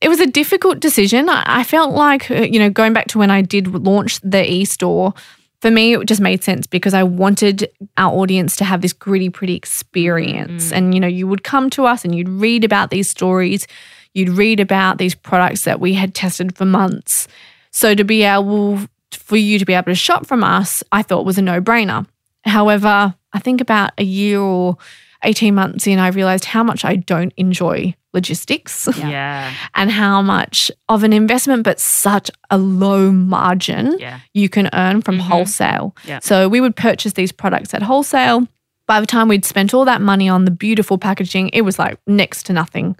It 0.00 0.08
was 0.08 0.20
a 0.20 0.26
difficult 0.26 0.80
decision. 0.80 1.28
I 1.28 1.64
felt 1.64 1.92
like, 1.94 2.30
uh, 2.30 2.42
you 2.42 2.58
know, 2.58 2.68
going 2.68 2.92
back 2.92 3.06
to 3.08 3.18
when 3.18 3.30
I 3.30 3.40
did 3.40 3.68
launch 3.68 4.20
the 4.20 4.50
e-store, 4.50 5.14
for 5.60 5.70
me, 5.70 5.94
it 5.94 6.06
just 6.06 6.20
made 6.20 6.44
sense 6.44 6.66
because 6.66 6.94
I 6.94 7.02
wanted 7.02 7.70
our 7.96 8.12
audience 8.12 8.56
to 8.56 8.64
have 8.64 8.82
this 8.82 8.92
gritty, 8.92 9.30
pretty 9.30 9.54
experience. 9.54 10.70
Mm. 10.70 10.76
And, 10.76 10.94
you 10.94 11.00
know, 11.00 11.06
you 11.06 11.26
would 11.26 11.44
come 11.44 11.70
to 11.70 11.86
us 11.86 12.04
and 12.04 12.14
you'd 12.14 12.28
read 12.28 12.64
about 12.64 12.90
these 12.90 13.08
stories, 13.08 13.66
you'd 14.14 14.28
read 14.28 14.60
about 14.60 14.98
these 14.98 15.14
products 15.14 15.64
that 15.64 15.80
we 15.80 15.94
had 15.94 16.14
tested 16.14 16.56
for 16.56 16.64
months. 16.64 17.26
So 17.70 17.94
to 17.94 18.04
be 18.04 18.22
able 18.22 18.80
for 19.12 19.36
you 19.36 19.58
to 19.58 19.64
be 19.64 19.74
able 19.74 19.86
to 19.86 19.94
shop 19.94 20.26
from 20.26 20.44
us, 20.44 20.82
I 20.92 21.02
thought 21.02 21.24
was 21.24 21.38
a 21.38 21.42
no 21.42 21.60
brainer. 21.60 22.06
However, 22.44 23.14
I 23.32 23.38
think 23.38 23.60
about 23.60 23.92
a 23.98 24.04
year 24.04 24.40
or 24.40 24.76
18 25.22 25.54
months 25.54 25.86
in, 25.86 25.98
I 25.98 26.08
realized 26.08 26.44
how 26.44 26.62
much 26.62 26.84
I 26.84 26.96
don't 26.96 27.32
enjoy 27.36 27.94
logistics 28.16 28.88
Yeah. 28.96 29.52
and 29.74 29.90
how 29.92 30.22
much 30.22 30.70
of 30.88 31.04
an 31.04 31.12
investment, 31.12 31.62
but 31.62 31.78
such 31.78 32.28
a 32.50 32.58
low 32.58 33.12
margin 33.12 33.96
Yeah. 34.00 34.18
you 34.34 34.48
can 34.48 34.66
earn 34.72 35.02
from 35.02 35.16
Mhm. 35.18 35.28
wholesale. 35.30 35.94
Yeah. 36.04 36.20
So 36.22 36.48
we 36.48 36.60
would 36.60 36.74
purchase 36.76 37.12
these 37.14 37.32
products 37.32 37.74
at 37.74 37.82
wholesale. 37.82 38.48
By 38.88 39.00
the 39.00 39.06
time 39.06 39.28
we'd 39.28 39.44
spent 39.44 39.74
all 39.74 39.84
that 39.84 40.00
money 40.00 40.28
on 40.28 40.44
the 40.44 40.50
beautiful 40.66 40.96
packaging, 40.98 41.50
it 41.52 41.62
was 41.62 41.78
like 41.78 41.98
next 42.06 42.46
to 42.46 42.52
nothing. 42.52 42.96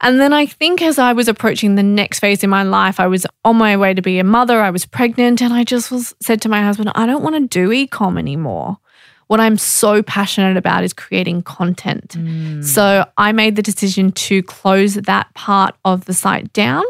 And 0.00 0.20
then 0.20 0.32
I 0.34 0.44
think 0.44 0.82
as 0.82 0.98
I 0.98 1.12
was 1.14 1.26
approaching 1.28 1.74
the 1.76 1.82
next 1.82 2.18
phase 2.20 2.44
in 2.44 2.50
my 2.50 2.62
life, 2.62 3.00
I 3.00 3.06
was 3.06 3.24
on 3.44 3.56
my 3.56 3.76
way 3.78 3.94
to 3.94 4.02
be 4.02 4.18
a 4.18 4.24
mother, 4.24 4.60
I 4.60 4.70
was 4.70 4.84
pregnant, 4.84 5.40
and 5.40 5.54
I 5.54 5.64
just 5.64 5.90
was 5.90 6.14
said 6.20 6.42
to 6.42 6.50
my 6.50 6.60
husband, 6.62 6.90
I 6.94 7.06
don't 7.06 7.22
want 7.22 7.36
to 7.36 7.46
do 7.60 7.72
e-com 7.72 8.18
anymore. 8.18 8.76
What 9.28 9.40
I'm 9.40 9.56
so 9.56 10.02
passionate 10.02 10.56
about 10.56 10.84
is 10.84 10.92
creating 10.92 11.42
content. 11.42 12.16
Mm. 12.16 12.64
So 12.64 13.04
I 13.16 13.32
made 13.32 13.56
the 13.56 13.62
decision 13.62 14.12
to 14.12 14.42
close 14.42 14.94
that 14.94 15.32
part 15.34 15.74
of 15.84 16.04
the 16.04 16.14
site 16.14 16.52
down. 16.52 16.84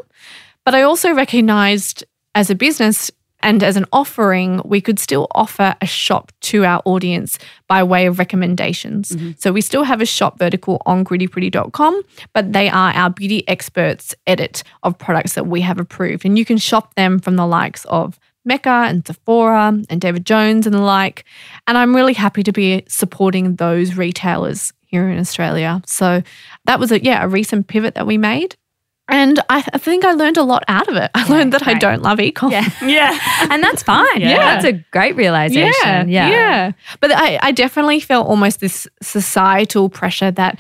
But 0.65 0.75
I 0.75 0.83
also 0.83 1.15
recognized 1.15 2.05
as 2.35 2.51
a 2.51 2.55
business 2.55 3.11
and 3.41 3.63
as 3.63 3.77
an 3.77 3.85
offering, 3.93 4.61
we 4.65 4.81
could 4.81 4.99
still 4.99 5.29
offer 5.33 5.77
a 5.81 5.87
shop 5.87 6.33
to 6.41 6.65
our 6.65 6.83
audience 6.85 7.39
by 7.69 7.83
way 7.83 8.07
of 8.07 8.19
recommendations. 8.19 9.11
Mm-hmm. 9.11 9.33
So 9.39 9.53
we 9.53 9.61
still 9.61 9.85
have 9.85 10.01
a 10.01 10.07
shop 10.07 10.39
vertical 10.39 10.83
on 10.87 11.05
grittypretty.com, 11.05 12.03
but 12.33 12.53
they 12.53 12.69
are 12.69 12.93
our 12.93 13.11
beauty 13.11 13.47
experts 13.49 14.15
edit 14.27 14.63
of 14.83 14.99
products 14.99 15.35
that 15.35 15.47
we 15.47 15.61
have 15.61 15.79
approved. 15.79 16.25
And 16.25 16.39
you 16.39 16.45
can 16.45 16.59
shop 16.59 16.95
them 16.95 17.19
from 17.19 17.37
the 17.37 17.47
likes 17.47 17.85
of 17.85 18.19
Mecca 18.47 18.87
and 18.89 19.07
Sephora 19.07 19.79
and 19.91 20.01
David 20.01 20.25
Jones 20.25 20.67
and 20.67 20.75
the 20.75 20.81
like. 20.81 21.25
And 21.67 21.77
I'm 21.77 21.95
really 21.95 22.15
happy 22.15 22.43
to 22.45 22.53
be 22.53 22.85
supporting 22.89 23.57
those 23.57 23.97
retailers 23.97 24.73
here 24.87 25.09
in 25.09 25.19
Australia. 25.19 25.83
So 25.85 26.23
that 26.65 26.79
was 26.81 26.93
a 26.93 27.03
yeah, 27.03 27.23
a 27.25 27.29
recent 27.29 27.67
pivot 27.67 27.95
that 27.97 28.07
we 28.07 28.17
made. 28.17 28.57
And 29.09 29.39
I, 29.49 29.59
I 29.73 29.79
think 29.79 30.05
I 30.05 30.13
learned 30.13 30.37
a 30.37 30.43
lot 30.43 30.65
out 30.67 30.89
of 30.89 30.97
it. 30.97 31.13
I 31.15 31.29
learned 31.29 31.53
that 31.53 31.67
I 31.67 31.75
don't 31.75 32.03
love 32.03 32.19
e-com. 32.19 32.51
Yeah. 32.51 32.69
Yeah. 32.83 33.17
And 33.51 33.63
that's 33.63 33.83
fine. 33.85 34.21
Yeah. 34.21 34.37
That's 34.37 34.65
a 34.65 34.73
great 34.91 35.15
realization. 35.15 35.73
Yeah, 35.85 36.05
Yeah. 36.09 36.29
yeah. 36.31 36.73
But 37.01 37.13
I, 37.13 37.39
I 37.41 37.53
definitely 37.53 38.01
felt 38.01 38.27
almost 38.27 38.59
this 38.59 38.89
societal 39.03 39.89
pressure 39.89 40.33
that 40.33 40.59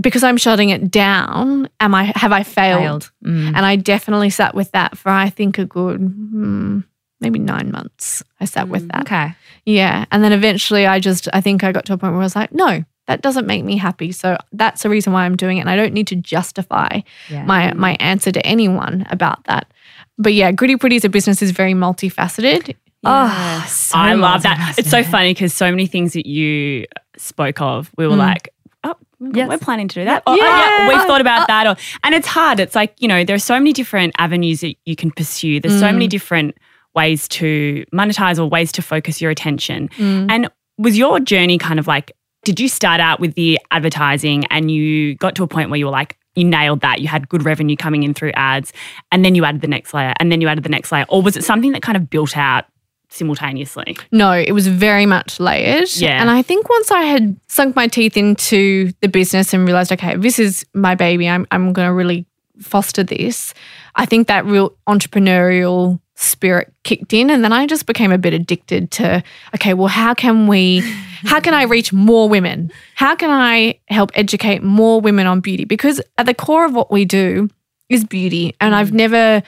because 0.00 0.22
I'm 0.22 0.36
shutting 0.38 0.70
it 0.70 0.90
down, 0.90 1.68
am 1.80 1.94
I 1.94 2.12
have 2.16 2.32
I 2.32 2.42
failed? 2.44 2.80
Failed. 3.04 3.10
Mm. 3.26 3.48
And 3.48 3.58
I 3.66 3.76
definitely 3.76 4.30
sat 4.30 4.54
with 4.54 4.70
that 4.72 4.96
for 4.96 5.10
I 5.10 5.28
think 5.30 5.58
a 5.58 5.64
good 5.66 5.98
hmm, 6.00 6.80
maybe 7.20 7.38
nine 7.38 7.70
months. 7.70 8.22
I 8.40 8.44
sat 8.44 8.68
with 8.68 8.88
that. 8.88 9.02
Okay. 9.02 9.34
Yeah. 9.64 10.04
And 10.12 10.22
then 10.22 10.32
eventually 10.32 10.86
I 10.86 11.00
just, 11.00 11.28
I 11.32 11.40
think 11.40 11.64
I 11.64 11.72
got 11.72 11.84
to 11.86 11.92
a 11.94 11.98
point 11.98 12.12
where 12.12 12.20
I 12.20 12.24
was 12.24 12.36
like, 12.36 12.52
no, 12.52 12.84
that 13.06 13.22
doesn't 13.22 13.46
make 13.46 13.64
me 13.64 13.76
happy. 13.76 14.12
So 14.12 14.36
that's 14.52 14.82
the 14.82 14.90
reason 14.90 15.12
why 15.12 15.24
I'm 15.24 15.36
doing 15.36 15.58
it. 15.58 15.60
And 15.62 15.70
I 15.70 15.76
don't 15.76 15.92
need 15.94 16.06
to 16.08 16.16
justify 16.16 17.00
Yeah. 17.30 17.44
my, 17.44 17.72
my 17.74 17.96
answer 18.00 18.32
to 18.32 18.44
anyone 18.46 19.06
about 19.10 19.44
that. 19.44 19.72
But 20.18 20.34
yeah, 20.34 20.50
Gritty 20.52 20.76
Pretty 20.76 20.96
as 20.96 21.04
a 21.04 21.08
business 21.08 21.40
is 21.42 21.50
very 21.52 21.72
multifaceted. 21.74 22.74
Oh, 23.04 23.64
so 23.68 23.96
I 23.96 24.14
love 24.14 24.42
that. 24.42 24.74
It's 24.78 24.90
so 24.90 25.04
funny 25.04 25.32
because 25.32 25.54
so 25.54 25.70
many 25.70 25.86
things 25.86 26.14
that 26.14 26.26
you 26.26 26.86
spoke 27.16 27.60
of, 27.60 27.90
we 27.96 28.06
were 28.06 28.14
Mm. 28.14 28.18
like, 28.18 28.48
oh, 28.84 28.96
Yes. 29.20 29.48
we're 29.48 29.58
planning 29.58 29.86
to 29.88 30.00
do 30.00 30.04
that. 30.04 30.22
Or, 30.26 30.32
oh, 30.32 30.36
Yeah. 30.36 30.42
yeah, 30.44 30.88
we've 30.88 31.06
thought 31.06 31.20
about 31.20 31.46
that. 31.46 31.66
Or, 31.66 31.76
and 32.02 32.14
it's 32.14 32.26
hard. 32.26 32.58
It's 32.58 32.74
like, 32.74 32.94
you 32.98 33.06
know, 33.08 33.22
there 33.24 33.36
are 33.36 33.38
so 33.38 33.54
many 33.54 33.72
different 33.72 34.14
avenues 34.18 34.60
that 34.62 34.74
you 34.84 34.96
can 34.96 35.10
pursue. 35.12 35.60
There's 35.60 35.78
so 35.78 35.86
Mm. 35.88 35.92
many 35.92 36.08
different 36.08 36.56
ways 36.96 37.28
to 37.28 37.84
monetize 37.92 38.38
or 38.38 38.46
ways 38.46 38.72
to 38.72 38.82
focus 38.82 39.20
your 39.20 39.30
attention. 39.30 39.88
Mm. 39.90 40.30
And 40.30 40.50
was 40.78 40.98
your 40.98 41.20
journey 41.20 41.58
kind 41.58 41.78
of 41.78 41.86
like 41.86 42.12
Did 42.46 42.60
you 42.60 42.68
start 42.68 43.00
out 43.00 43.18
with 43.18 43.34
the 43.34 43.58
advertising 43.72 44.44
and 44.46 44.70
you 44.70 45.16
got 45.16 45.34
to 45.34 45.42
a 45.42 45.48
point 45.48 45.68
where 45.68 45.78
you 45.78 45.86
were 45.86 45.90
like, 45.90 46.16
you 46.36 46.44
nailed 46.44 46.80
that. 46.82 47.00
You 47.00 47.08
had 47.08 47.28
good 47.28 47.44
revenue 47.44 47.76
coming 47.76 48.04
in 48.04 48.14
through 48.14 48.30
ads, 48.34 48.72
and 49.10 49.24
then 49.24 49.34
you 49.34 49.44
added 49.44 49.62
the 49.62 49.66
next 49.66 49.92
layer, 49.92 50.12
and 50.20 50.30
then 50.30 50.40
you 50.40 50.48
added 50.48 50.62
the 50.62 50.70
next 50.70 50.92
layer? 50.92 51.06
Or 51.08 51.22
was 51.22 51.36
it 51.36 51.44
something 51.44 51.72
that 51.72 51.82
kind 51.82 51.96
of 51.96 52.08
built 52.08 52.36
out 52.36 52.66
simultaneously? 53.08 53.96
No, 54.12 54.32
it 54.32 54.52
was 54.52 54.68
very 54.68 55.06
much 55.06 55.40
layered. 55.40 55.88
Yeah. 55.96 56.20
And 56.20 56.30
I 56.30 56.42
think 56.42 56.68
once 56.68 56.90
I 56.90 57.02
had 57.02 57.36
sunk 57.48 57.74
my 57.74 57.88
teeth 57.88 58.16
into 58.16 58.92
the 59.00 59.08
business 59.08 59.52
and 59.52 59.66
realized, 59.66 59.90
okay, 59.92 60.14
this 60.16 60.38
is 60.38 60.64
my 60.74 60.94
baby, 60.94 61.28
I'm, 61.28 61.46
I'm 61.50 61.72
going 61.72 61.88
to 61.88 61.92
really 61.92 62.26
foster 62.60 63.02
this, 63.02 63.54
I 63.96 64.06
think 64.06 64.28
that 64.28 64.44
real 64.44 64.76
entrepreneurial 64.86 66.00
spirit 66.16 66.72
kicked 66.82 67.12
in. 67.12 67.30
And 67.30 67.44
then 67.44 67.52
I 67.52 67.66
just 67.66 67.86
became 67.86 68.10
a 68.10 68.18
bit 68.18 68.32
addicted 68.32 68.90
to, 68.92 69.22
okay, 69.54 69.74
well, 69.74 69.88
how 69.88 70.14
can 70.14 70.46
we, 70.46 70.80
how 71.24 71.40
can 71.40 71.54
I 71.54 71.64
reach 71.64 71.92
more 71.92 72.28
women? 72.28 72.72
How 72.94 73.14
can 73.14 73.30
I 73.30 73.78
help 73.88 74.10
educate 74.14 74.62
more 74.62 75.00
women 75.00 75.26
on 75.26 75.40
beauty? 75.40 75.64
Because 75.64 76.00
at 76.18 76.26
the 76.26 76.34
core 76.34 76.64
of 76.64 76.74
what 76.74 76.90
we 76.90 77.04
do 77.04 77.50
is 77.88 78.04
beauty. 78.04 78.54
And 78.60 78.74
I've 78.74 78.90
mm. 78.90 78.94
never, 78.94 79.42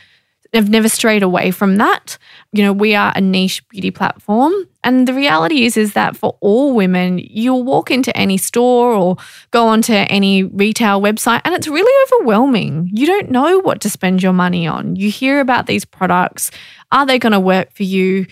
I've 0.55 0.71
never 0.71 0.89
strayed 0.89 1.23
away 1.23 1.51
from 1.51 1.77
that. 1.77 2.17
You 2.53 2.63
know, 2.63 2.73
we 2.73 2.95
are 2.95 3.13
a 3.15 3.21
niche 3.21 3.67
beauty 3.69 3.91
platform. 3.91 4.53
And 4.83 5.07
the 5.07 5.13
reality 5.13 5.65
is, 5.65 5.77
is 5.77 5.93
that 5.93 6.17
for 6.17 6.39
all 6.41 6.75
women, 6.75 7.19
you'll 7.19 7.65
walk 7.65 7.91
into 7.91 8.17
any 8.17 8.39
store 8.39 8.93
or 8.93 9.17
go 9.51 9.67
onto 9.67 9.93
any 9.93 10.45
retail 10.45 11.01
website 11.01 11.43
and 11.45 11.55
it's 11.55 11.69
really 11.69 12.17
overwhelming. 12.17 12.89
You 12.93 13.07
don't 13.07 13.31
know 13.31 13.59
what 13.59 13.81
to 13.83 13.91
spend 13.91 14.23
your 14.23 14.33
money 14.33 14.67
on. 14.67 14.97
You 14.97 15.11
hear 15.11 15.41
about 15.41 15.67
these 15.67 15.85
products. 15.85 16.51
Are 16.91 17.05
they 17.05 17.19
going 17.19 17.33
to 17.33 17.41
work 17.41 17.73
for 17.73 17.83
you? 17.83 18.27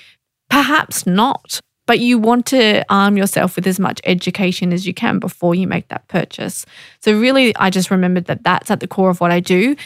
Perhaps 0.49 1.07
not. 1.07 1.61
But 1.87 2.01
you 2.01 2.19
want 2.19 2.47
to 2.47 2.85
arm 2.93 3.17
yourself 3.17 3.55
with 3.55 3.67
as 3.67 3.79
much 3.79 4.01
education 4.03 4.73
as 4.73 4.89
you 4.89 4.95
can 4.95 5.21
before 5.21 5.55
you 5.55 5.69
make 5.69 5.87
that 5.89 6.09
purchase. 6.09 6.67
So, 6.99 7.17
really, 7.17 7.55
I 7.55 7.71
just 7.71 7.93
remembered 7.93 8.25
that 8.25 8.43
that's 8.43 8.73
at 8.73 8.81
the 8.81 8.89
core 8.89 9.09
of 9.09 9.21
what 9.21 9.31
I 9.31 9.39
do 9.39 9.77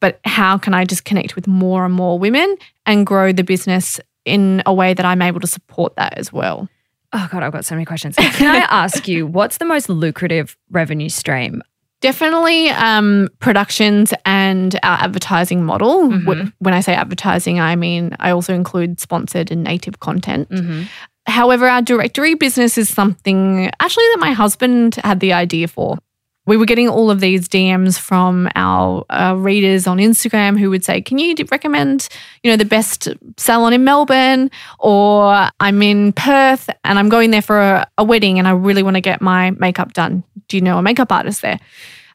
but 0.00 0.20
how 0.24 0.58
can 0.58 0.74
I 0.74 0.84
just 0.84 1.04
connect 1.04 1.34
with 1.34 1.46
more 1.46 1.84
and 1.84 1.94
more 1.94 2.18
women 2.18 2.56
and 2.86 3.06
grow 3.06 3.32
the 3.32 3.44
business 3.44 4.00
in 4.24 4.62
a 4.66 4.72
way 4.72 4.94
that 4.94 5.04
I'm 5.04 5.22
able 5.22 5.40
to 5.40 5.46
support 5.46 5.96
that 5.96 6.16
as 6.16 6.32
well? 6.32 6.68
Oh, 7.12 7.28
God, 7.30 7.42
I've 7.42 7.52
got 7.52 7.64
so 7.64 7.74
many 7.74 7.84
questions. 7.84 8.16
Can 8.16 8.54
I 8.54 8.66
ask 8.70 9.06
you, 9.06 9.26
what's 9.26 9.58
the 9.58 9.64
most 9.64 9.88
lucrative 9.88 10.56
revenue 10.70 11.08
stream? 11.08 11.62
Definitely 12.00 12.70
um, 12.70 13.28
productions 13.38 14.12
and 14.24 14.74
our 14.82 14.98
advertising 14.98 15.64
model. 15.64 16.08
Mm-hmm. 16.08 16.48
When 16.58 16.74
I 16.74 16.80
say 16.80 16.94
advertising, 16.94 17.60
I 17.60 17.76
mean 17.76 18.16
I 18.18 18.30
also 18.30 18.54
include 18.54 18.98
sponsored 18.98 19.52
and 19.52 19.62
native 19.62 20.00
content. 20.00 20.48
Mm-hmm. 20.50 20.84
However, 21.26 21.68
our 21.68 21.82
directory 21.82 22.34
business 22.34 22.76
is 22.76 22.88
something 22.88 23.70
actually 23.78 24.04
that 24.12 24.18
my 24.18 24.32
husband 24.32 24.96
had 24.96 25.20
the 25.20 25.32
idea 25.32 25.68
for. 25.68 25.98
We 26.46 26.56
were 26.56 26.66
getting 26.66 26.88
all 26.88 27.10
of 27.10 27.20
these 27.20 27.48
DMs 27.48 27.98
from 27.98 28.48
our 28.54 29.04
uh, 29.10 29.34
readers 29.38 29.86
on 29.86 29.98
Instagram 29.98 30.58
who 30.58 30.70
would 30.70 30.84
say, 30.84 31.00
"Can 31.00 31.18
you 31.18 31.34
recommend, 31.50 32.08
you 32.42 32.50
know, 32.50 32.56
the 32.56 32.64
best 32.64 33.08
salon 33.36 33.72
in 33.72 33.84
Melbourne?" 33.84 34.50
Or 34.78 35.48
I'm 35.60 35.82
in 35.82 36.12
Perth 36.12 36.68
and 36.84 36.98
I'm 36.98 37.08
going 37.08 37.30
there 37.30 37.42
for 37.42 37.60
a, 37.60 37.86
a 37.98 38.04
wedding 38.04 38.38
and 38.38 38.48
I 38.48 38.52
really 38.52 38.82
want 38.82 38.96
to 38.96 39.00
get 39.00 39.20
my 39.20 39.52
makeup 39.52 39.92
done. 39.92 40.24
Do 40.48 40.56
you 40.56 40.62
know 40.62 40.78
a 40.78 40.82
makeup 40.82 41.12
artist 41.12 41.42
there? 41.42 41.60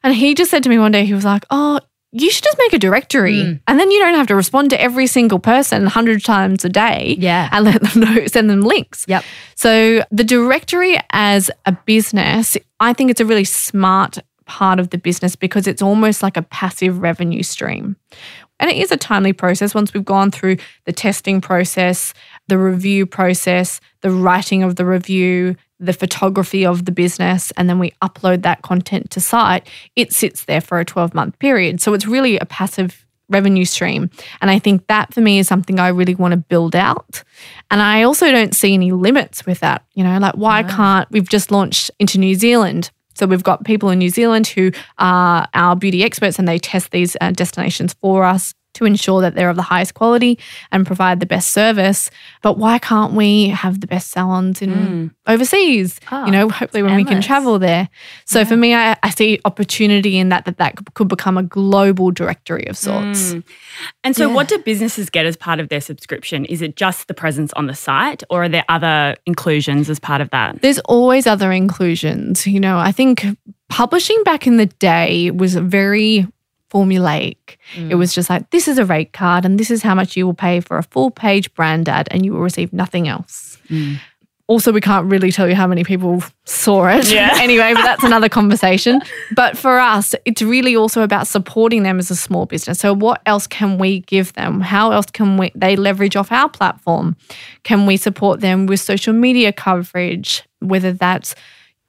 And 0.02 0.14
he 0.14 0.34
just 0.34 0.50
said 0.50 0.62
to 0.62 0.68
me 0.68 0.78
one 0.78 0.92
day, 0.92 1.04
he 1.04 1.14
was 1.14 1.24
like, 1.24 1.44
"Oh." 1.50 1.80
You 2.12 2.30
should 2.30 2.44
just 2.44 2.58
make 2.58 2.72
a 2.72 2.78
directory 2.78 3.34
mm. 3.34 3.60
and 3.66 3.78
then 3.78 3.90
you 3.90 3.98
don't 3.98 4.14
have 4.14 4.28
to 4.28 4.34
respond 4.34 4.70
to 4.70 4.80
every 4.80 5.06
single 5.06 5.38
person 5.38 5.82
100 5.82 6.24
times 6.24 6.64
a 6.64 6.70
day 6.70 7.16
Yeah. 7.18 7.50
and 7.52 7.64
let 7.66 7.82
them 7.82 8.00
know, 8.14 8.26
send 8.26 8.48
them 8.48 8.62
links. 8.62 9.04
Yep. 9.08 9.24
So 9.54 10.02
the 10.10 10.24
directory 10.24 10.98
as 11.10 11.50
a 11.66 11.72
business, 11.72 12.56
I 12.80 12.94
think 12.94 13.10
it's 13.10 13.20
a 13.20 13.26
really 13.26 13.44
smart 13.44 14.18
part 14.46 14.80
of 14.80 14.88
the 14.90 14.98
business 14.98 15.36
because 15.36 15.66
it's 15.66 15.82
almost 15.82 16.22
like 16.22 16.38
a 16.38 16.42
passive 16.42 17.00
revenue 17.00 17.42
stream. 17.42 17.96
And 18.58 18.70
it 18.70 18.78
is 18.78 18.90
a 18.90 18.96
timely 18.96 19.32
process 19.32 19.74
once 19.74 19.92
we've 19.94 20.04
gone 20.04 20.30
through 20.30 20.56
the 20.86 20.92
testing 20.92 21.40
process, 21.40 22.14
the 22.48 22.58
review 22.58 23.06
process, 23.06 23.80
the 24.00 24.10
writing 24.10 24.62
of 24.62 24.76
the 24.76 24.84
review, 24.84 25.56
the 25.80 25.92
photography 25.92 26.66
of 26.66 26.84
the 26.84 26.92
business, 26.92 27.52
and 27.56 27.68
then 27.68 27.78
we 27.78 27.92
upload 28.02 28.42
that 28.42 28.62
content 28.62 29.10
to 29.10 29.20
site. 29.20 29.68
It 29.96 30.12
sits 30.12 30.44
there 30.44 30.60
for 30.60 30.80
a 30.80 30.84
12 30.84 31.14
month 31.14 31.38
period. 31.38 31.80
So 31.80 31.94
it's 31.94 32.06
really 32.06 32.38
a 32.38 32.44
passive 32.44 33.06
revenue 33.28 33.64
stream. 33.64 34.10
And 34.40 34.50
I 34.50 34.58
think 34.58 34.86
that 34.86 35.12
for 35.12 35.20
me 35.20 35.38
is 35.38 35.46
something 35.46 35.78
I 35.78 35.88
really 35.88 36.14
want 36.14 36.32
to 36.32 36.38
build 36.38 36.74
out. 36.74 37.22
And 37.70 37.82
I 37.82 38.02
also 38.02 38.30
don't 38.30 38.54
see 38.54 38.74
any 38.74 38.92
limits 38.92 39.44
with 39.44 39.60
that. 39.60 39.84
You 39.94 40.04
know, 40.04 40.18
like 40.18 40.34
why 40.34 40.62
can't 40.62 41.10
we've 41.10 41.28
just 41.28 41.50
launched 41.50 41.90
into 41.98 42.18
New 42.18 42.34
Zealand? 42.34 42.90
So 43.14 43.26
we've 43.26 43.42
got 43.42 43.64
people 43.64 43.90
in 43.90 43.98
New 43.98 44.10
Zealand 44.10 44.46
who 44.46 44.70
are 44.98 45.48
our 45.52 45.76
beauty 45.76 46.04
experts 46.04 46.38
and 46.38 46.46
they 46.46 46.58
test 46.58 46.92
these 46.92 47.16
uh, 47.20 47.32
destinations 47.32 47.94
for 47.94 48.24
us 48.24 48.54
to 48.78 48.84
ensure 48.84 49.20
that 49.20 49.34
they're 49.34 49.50
of 49.50 49.56
the 49.56 49.62
highest 49.62 49.94
quality 49.94 50.38
and 50.72 50.86
provide 50.86 51.20
the 51.20 51.26
best 51.26 51.50
service. 51.50 52.10
But 52.42 52.58
why 52.58 52.78
can't 52.78 53.12
we 53.12 53.48
have 53.48 53.80
the 53.80 53.86
best 53.86 54.10
salons 54.10 54.62
in 54.62 55.14
overseas? 55.26 56.00
Ah, 56.10 56.24
you 56.26 56.32
know, 56.32 56.48
hopefully 56.48 56.82
when 56.82 56.96
we 56.96 57.04
can 57.04 57.20
travel 57.20 57.58
there. 57.58 57.88
So 58.24 58.44
for 58.44 58.56
me, 58.56 58.74
I, 58.74 58.96
I 59.02 59.10
see 59.10 59.40
opportunity 59.44 60.18
in 60.18 60.28
that 60.30 60.44
that 60.44 60.58
that 60.58 60.94
could 60.94 61.08
become 61.08 61.36
a 61.36 61.42
global 61.42 62.10
directory 62.10 62.66
of 62.66 62.76
sorts. 62.76 63.32
Mm. 63.32 63.44
And 64.04 64.16
so, 64.16 64.28
what 64.28 64.48
do 64.48 64.58
businesses 64.58 65.10
get 65.10 65.26
as 65.26 65.36
part 65.36 65.60
of 65.60 65.68
their 65.68 65.80
subscription? 65.80 66.44
Is 66.46 66.62
it 66.62 66.76
just 66.76 67.08
the 67.08 67.14
presence 67.14 67.52
on 67.54 67.66
the 67.66 67.74
site, 67.74 68.22
or 68.30 68.44
are 68.44 68.48
there 68.48 68.64
other 68.68 69.16
inclusions 69.26 69.90
as 69.90 69.98
part 69.98 70.20
of 70.20 70.30
that? 70.30 70.62
There's 70.62 70.78
always 70.80 71.26
other 71.26 71.52
inclusions. 71.52 72.46
You 72.46 72.60
know, 72.60 72.78
I 72.78 72.92
think 72.92 73.26
publishing 73.68 74.22
back 74.24 74.46
in 74.46 74.56
the 74.56 74.66
day 74.66 75.30
was 75.30 75.54
very 75.54 76.26
formulaic. 76.70 77.56
It 77.90 77.94
was 77.96 78.14
just 78.14 78.30
like, 78.30 78.50
this 78.50 78.68
is 78.68 78.78
a 78.78 78.84
rate 78.84 79.12
card 79.12 79.44
and 79.44 79.58
this 79.58 79.70
is 79.70 79.82
how 79.82 79.94
much 79.94 80.16
you 80.16 80.26
will 80.26 80.34
pay 80.34 80.60
for 80.60 80.78
a 80.78 80.82
full 80.82 81.10
page 81.10 81.52
brand 81.54 81.88
ad 81.88 82.08
and 82.10 82.24
you 82.24 82.32
will 82.32 82.40
receive 82.40 82.72
nothing 82.72 83.08
else. 83.08 83.58
Also, 84.46 84.72
we 84.72 84.80
can't 84.80 85.10
really 85.10 85.30
tell 85.30 85.46
you 85.46 85.54
how 85.54 85.66
many 85.66 85.84
people 85.84 86.22
saw 86.46 86.86
it 86.88 87.12
Yeah. 87.12 87.36
anyway, 87.40 87.74
but 87.74 87.82
that's 87.82 88.02
another 88.02 88.30
conversation. 88.30 89.02
But 89.36 89.58
for 89.58 89.78
us, 89.78 90.14
it's 90.24 90.40
really 90.40 90.74
also 90.74 91.02
about 91.02 91.26
supporting 91.26 91.82
them 91.82 91.98
as 91.98 92.10
a 92.10 92.16
small 92.16 92.46
business. 92.46 92.78
So, 92.78 92.94
what 92.94 93.20
else 93.26 93.46
can 93.46 93.76
we 93.76 94.00
give 94.00 94.32
them? 94.32 94.62
How 94.62 94.90
else 94.92 95.06
can 95.12 95.36
we 95.36 95.52
they 95.54 95.76
leverage 95.76 96.16
off 96.16 96.32
our 96.32 96.48
platform? 96.48 97.14
Can 97.62 97.84
we 97.84 97.98
support 97.98 98.40
them 98.40 98.64
with 98.64 98.80
social 98.80 99.12
media 99.12 99.52
coverage, 99.52 100.42
whether 100.60 100.92
that's 100.94 101.34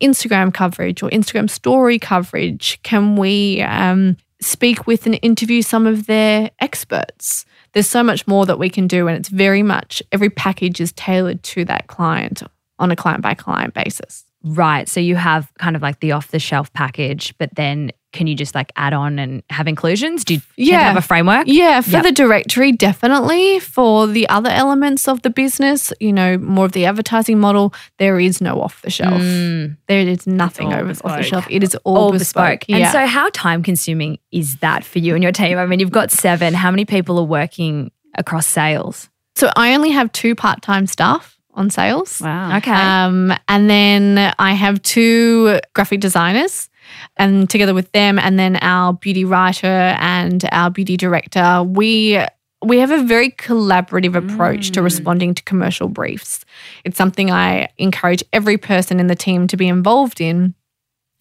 Instagram 0.01 0.53
coverage 0.53 1.01
or 1.01 1.09
Instagram 1.11 1.49
story 1.49 1.97
coverage? 1.97 2.77
Can 2.83 3.15
we 3.15 3.61
um, 3.61 4.17
speak 4.41 4.87
with 4.87 5.05
and 5.05 5.19
interview 5.21 5.61
some 5.61 5.87
of 5.87 6.05
their 6.05 6.51
experts? 6.59 7.45
There's 7.73 7.87
so 7.87 8.03
much 8.03 8.27
more 8.27 8.45
that 8.45 8.59
we 8.59 8.69
can 8.69 8.87
do, 8.87 9.07
and 9.07 9.17
it's 9.17 9.29
very 9.29 9.63
much 9.63 10.01
every 10.11 10.29
package 10.29 10.81
is 10.81 10.91
tailored 10.93 11.43
to 11.43 11.65
that 11.65 11.87
client 11.87 12.41
on 12.79 12.91
a 12.91 12.95
client 12.95 13.21
by 13.21 13.33
client 13.33 13.73
basis. 13.73 14.25
Right. 14.43 14.87
So 14.87 14.99
you 14.99 15.15
have 15.17 15.51
kind 15.59 15.75
of 15.75 15.81
like 15.81 15.99
the 15.99 16.13
off 16.13 16.31
the 16.31 16.39
shelf 16.39 16.71
package, 16.73 17.37
but 17.37 17.53
then 17.55 17.91
can 18.11 18.25
you 18.27 18.33
just 18.35 18.55
like 18.55 18.71
add 18.75 18.93
on 18.93 19.19
and 19.19 19.43
have 19.51 19.67
inclusions? 19.67 20.23
Do 20.25 20.33
you 20.35 20.41
Yeah. 20.57 20.79
have 20.79 20.97
a 20.97 21.01
framework? 21.01 21.43
Yeah, 21.47 21.81
for 21.81 21.91
Yep. 21.91 22.03
the 22.03 22.11
directory, 22.11 22.71
definitely. 22.71 23.59
For 23.59 24.07
the 24.07 24.27
other 24.29 24.49
elements 24.49 25.07
of 25.07 25.21
the 25.21 25.29
business, 25.29 25.93
you 25.99 26.11
know, 26.11 26.37
more 26.37 26.65
of 26.65 26.71
the 26.71 26.85
advertising 26.85 27.39
model, 27.39 27.73
there 27.97 28.19
is 28.19 28.41
no 28.41 28.61
off 28.61 28.81
the 28.81 28.89
shelf. 28.89 29.21
Mm, 29.21 29.77
There 29.87 29.99
is 30.01 30.25
nothing 30.25 30.73
over 30.73 30.89
off 31.03 31.17
the 31.17 31.23
shelf. 31.23 31.45
It 31.49 31.63
is 31.63 31.75
all, 31.83 31.97
all 31.97 32.11
bespoke. 32.11 32.61
bespoke. 32.61 32.75
And 32.81 32.91
so, 32.91 33.05
how 33.05 33.29
time 33.33 33.61
consuming 33.63 34.17
is 34.31 34.55
that 34.57 34.83
for 34.83 34.99
you 34.99 35.13
and 35.13 35.21
your 35.23 35.31
team? 35.31 35.57
I 35.57 35.65
mean, 35.65 35.79
you've 35.79 35.91
got 35.91 36.11
seven. 36.11 36.53
How 36.53 36.71
many 36.71 36.85
people 36.85 37.19
are 37.19 37.23
working 37.25 37.91
across 38.17 38.47
sales? 38.47 39.09
so 39.35 39.49
I 39.55 39.73
only 39.73 39.91
have 39.91 40.11
two 40.11 40.35
part 40.35 40.61
time 40.61 40.85
staff 40.85 41.37
on 41.53 41.69
sales. 41.69 42.19
Wow. 42.21 42.57
Okay. 42.57 42.71
Um, 42.71 43.33
and 43.47 43.69
then 43.69 44.33
I 44.37 44.51
have 44.53 44.81
two 44.81 45.59
graphic 45.73 46.01
designers, 46.01 46.69
and 47.17 47.49
together 47.49 47.73
with 47.73 47.91
them, 47.91 48.19
and 48.19 48.39
then 48.39 48.57
our 48.61 48.93
beauty 48.93 49.25
writer 49.25 49.67
and 49.99 50.47
our 50.51 50.69
beauty 50.69 50.97
director, 50.97 51.63
we 51.63 52.23
we 52.61 52.79
have 52.79 52.91
a 52.91 53.03
very 53.03 53.31
collaborative 53.31 54.15
approach 54.15 54.71
to 54.71 54.81
responding 54.81 55.33
to 55.33 55.43
commercial 55.43 55.87
briefs. 55.87 56.43
It's 56.83 56.97
something 56.97 57.31
I 57.31 57.69
encourage 57.77 58.23
every 58.33 58.57
person 58.57 58.99
in 58.99 59.07
the 59.07 59.15
team 59.15 59.47
to 59.47 59.57
be 59.57 59.67
involved 59.67 60.19
in. 60.19 60.53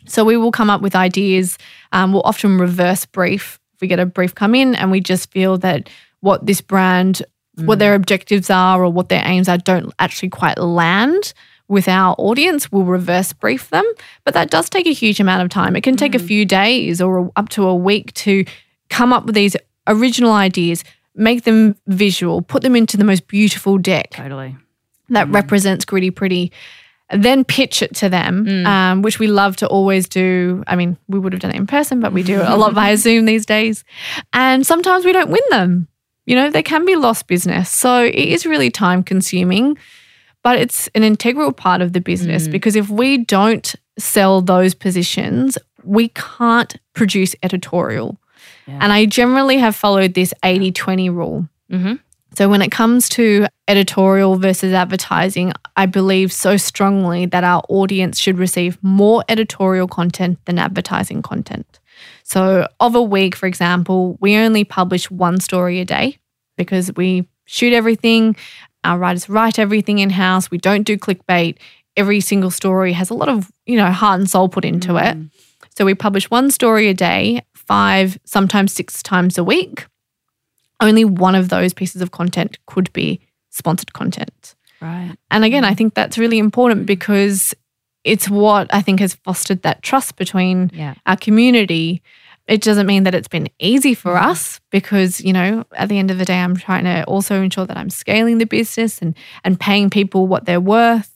So 0.06 0.24
we 0.24 0.36
will 0.36 0.50
come 0.50 0.68
up 0.68 0.80
with 0.80 0.96
ideas. 0.96 1.56
Um, 1.92 2.12
we'll 2.12 2.22
often 2.22 2.58
reverse 2.58 3.06
brief. 3.06 3.60
If 3.74 3.80
we 3.80 3.86
get 3.86 4.00
a 4.00 4.06
brief 4.06 4.34
come 4.34 4.54
in 4.54 4.74
and 4.74 4.90
we 4.90 5.00
just 5.00 5.30
feel 5.30 5.58
that 5.58 5.88
what 6.20 6.44
this 6.44 6.60
brand, 6.60 7.22
what 7.54 7.78
their 7.78 7.94
objectives 7.94 8.50
are 8.50 8.82
or 8.82 8.90
what 8.90 9.08
their 9.08 9.22
aims 9.24 9.48
are, 9.48 9.58
don't 9.58 9.92
actually 10.00 10.30
quite 10.30 10.58
land 10.58 11.32
with 11.68 11.88
our 11.88 12.14
audience, 12.18 12.72
we'll 12.72 12.84
reverse 12.84 13.32
brief 13.32 13.70
them. 13.70 13.84
But 14.24 14.34
that 14.34 14.50
does 14.50 14.68
take 14.68 14.86
a 14.86 14.92
huge 14.92 15.20
amount 15.20 15.42
of 15.42 15.50
time. 15.50 15.76
It 15.76 15.82
can 15.82 15.96
take 15.96 16.14
a 16.14 16.18
mm. 16.18 16.26
few 16.26 16.44
days 16.44 17.00
or 17.00 17.30
up 17.36 17.48
to 17.50 17.66
a 17.66 17.74
week 17.74 18.12
to 18.14 18.44
come 18.90 19.12
up 19.12 19.26
with 19.26 19.34
these 19.34 19.56
original 19.86 20.32
ideas, 20.32 20.82
make 21.14 21.44
them 21.44 21.76
visual, 21.86 22.42
put 22.42 22.62
them 22.62 22.74
into 22.74 22.96
the 22.96 23.04
most 23.04 23.28
beautiful 23.28 23.78
deck 23.78 24.10
Totally. 24.10 24.56
that 25.10 25.28
mm. 25.28 25.34
represents 25.34 25.84
gritty 25.84 26.10
pretty 26.10 26.52
then 27.10 27.44
pitch 27.44 27.82
it 27.82 27.94
to 27.96 28.08
them, 28.08 28.44
mm. 28.44 28.66
um, 28.66 29.02
which 29.02 29.18
we 29.18 29.26
love 29.26 29.56
to 29.56 29.66
always 29.66 30.08
do. 30.08 30.62
I 30.66 30.76
mean, 30.76 30.96
we 31.08 31.18
would 31.18 31.32
have 31.32 31.40
done 31.40 31.52
it 31.52 31.56
in 31.56 31.66
person, 31.66 32.00
but 32.00 32.12
we 32.12 32.22
do 32.22 32.40
it 32.40 32.46
a 32.46 32.56
lot 32.56 32.74
via 32.74 32.96
Zoom 32.96 33.24
these 33.24 33.46
days. 33.46 33.84
And 34.32 34.66
sometimes 34.66 35.04
we 35.04 35.12
don't 35.12 35.30
win 35.30 35.42
them. 35.50 35.88
You 36.26 36.36
know, 36.36 36.50
they 36.50 36.62
can 36.62 36.84
be 36.84 36.96
lost 36.96 37.26
business. 37.26 37.70
So 37.70 38.04
it 38.04 38.14
is 38.14 38.44
really 38.44 38.70
time 38.70 39.02
consuming, 39.02 39.78
but 40.42 40.58
it's 40.58 40.88
an 40.94 41.02
integral 41.02 41.52
part 41.52 41.80
of 41.82 41.92
the 41.92 42.00
business 42.00 42.46
because 42.52 42.76
if 42.76 42.88
we 42.90 43.18
don't 43.18 43.74
sell 43.98 44.40
those 44.40 44.74
positions, 44.74 45.58
we 45.84 46.08
can't 46.08 46.76
produce 46.94 47.34
editorial. 47.42 48.18
And 48.66 48.92
I 48.92 49.06
generally 49.06 49.58
have 49.58 49.74
followed 49.74 50.14
this 50.14 50.32
80 50.44 50.72
20 50.72 51.10
rule. 51.10 51.48
Mhm. 51.72 51.98
So 52.34 52.48
when 52.48 52.62
it 52.62 52.70
comes 52.70 53.08
to 53.10 53.46
editorial 53.66 54.36
versus 54.36 54.72
advertising, 54.72 55.52
I 55.76 55.86
believe 55.86 56.32
so 56.32 56.56
strongly 56.56 57.26
that 57.26 57.42
our 57.44 57.62
audience 57.68 58.18
should 58.20 58.38
receive 58.38 58.78
more 58.82 59.24
editorial 59.28 59.88
content 59.88 60.38
than 60.44 60.58
advertising 60.58 61.22
content. 61.22 61.80
So, 62.22 62.68
of 62.78 62.94
a 62.94 63.02
week, 63.02 63.34
for 63.34 63.46
example, 63.46 64.18
we 64.20 64.36
only 64.36 64.62
publish 64.62 65.10
one 65.10 65.40
story 65.40 65.80
a 65.80 65.84
day 65.84 66.18
because 66.56 66.92
we 66.94 67.26
shoot 67.46 67.72
everything, 67.72 68.36
our 68.88 68.98
writers 68.98 69.28
write 69.28 69.58
everything 69.58 69.98
in 69.98 70.10
house, 70.10 70.50
we 70.50 70.58
don't 70.58 70.82
do 70.84 70.96
clickbait. 70.96 71.58
Every 71.96 72.20
single 72.20 72.50
story 72.50 72.92
has 72.94 73.10
a 73.10 73.14
lot 73.14 73.28
of, 73.28 73.50
you 73.66 73.76
know, 73.76 73.90
heart 73.90 74.20
and 74.20 74.30
soul 74.30 74.48
put 74.48 74.64
into 74.64 74.96
it. 74.96 75.16
Mm. 75.16 75.30
So 75.76 75.84
we 75.84 75.94
publish 75.94 76.30
one 76.30 76.50
story 76.50 76.88
a 76.88 76.94
day, 76.94 77.42
five, 77.54 78.18
sometimes 78.24 78.72
six 78.72 79.02
times 79.02 79.36
a 79.38 79.44
week. 79.44 79.86
Only 80.80 81.04
one 81.04 81.34
of 81.34 81.48
those 81.48 81.74
pieces 81.74 82.00
of 82.02 82.10
content 82.12 82.58
could 82.66 82.92
be 82.92 83.20
sponsored 83.50 83.92
content. 83.92 84.54
Right. 84.80 85.14
And 85.30 85.44
again, 85.44 85.64
I 85.64 85.74
think 85.74 85.94
that's 85.94 86.18
really 86.18 86.38
important 86.38 86.86
because 86.86 87.54
it's 88.04 88.30
what 88.30 88.72
I 88.72 88.80
think 88.80 89.00
has 89.00 89.14
fostered 89.16 89.62
that 89.62 89.82
trust 89.82 90.16
between 90.16 90.70
Yeah. 90.72 90.94
our 91.04 91.16
community. 91.16 92.00
It 92.48 92.62
doesn't 92.62 92.86
mean 92.86 93.04
that 93.04 93.14
it's 93.14 93.28
been 93.28 93.48
easy 93.58 93.94
for 93.94 94.14
mm. 94.14 94.22
us 94.22 94.58
because, 94.70 95.20
you 95.20 95.34
know, 95.34 95.64
at 95.74 95.90
the 95.90 95.98
end 95.98 96.10
of 96.10 96.18
the 96.18 96.24
day, 96.24 96.40
I'm 96.40 96.56
trying 96.56 96.84
to 96.84 97.04
also 97.04 97.42
ensure 97.42 97.66
that 97.66 97.76
I'm 97.76 97.90
scaling 97.90 98.38
the 98.38 98.46
business 98.46 99.00
and, 99.00 99.14
and 99.44 99.60
paying 99.60 99.90
people 99.90 100.26
what 100.26 100.46
they're 100.46 100.60
worth. 100.60 101.14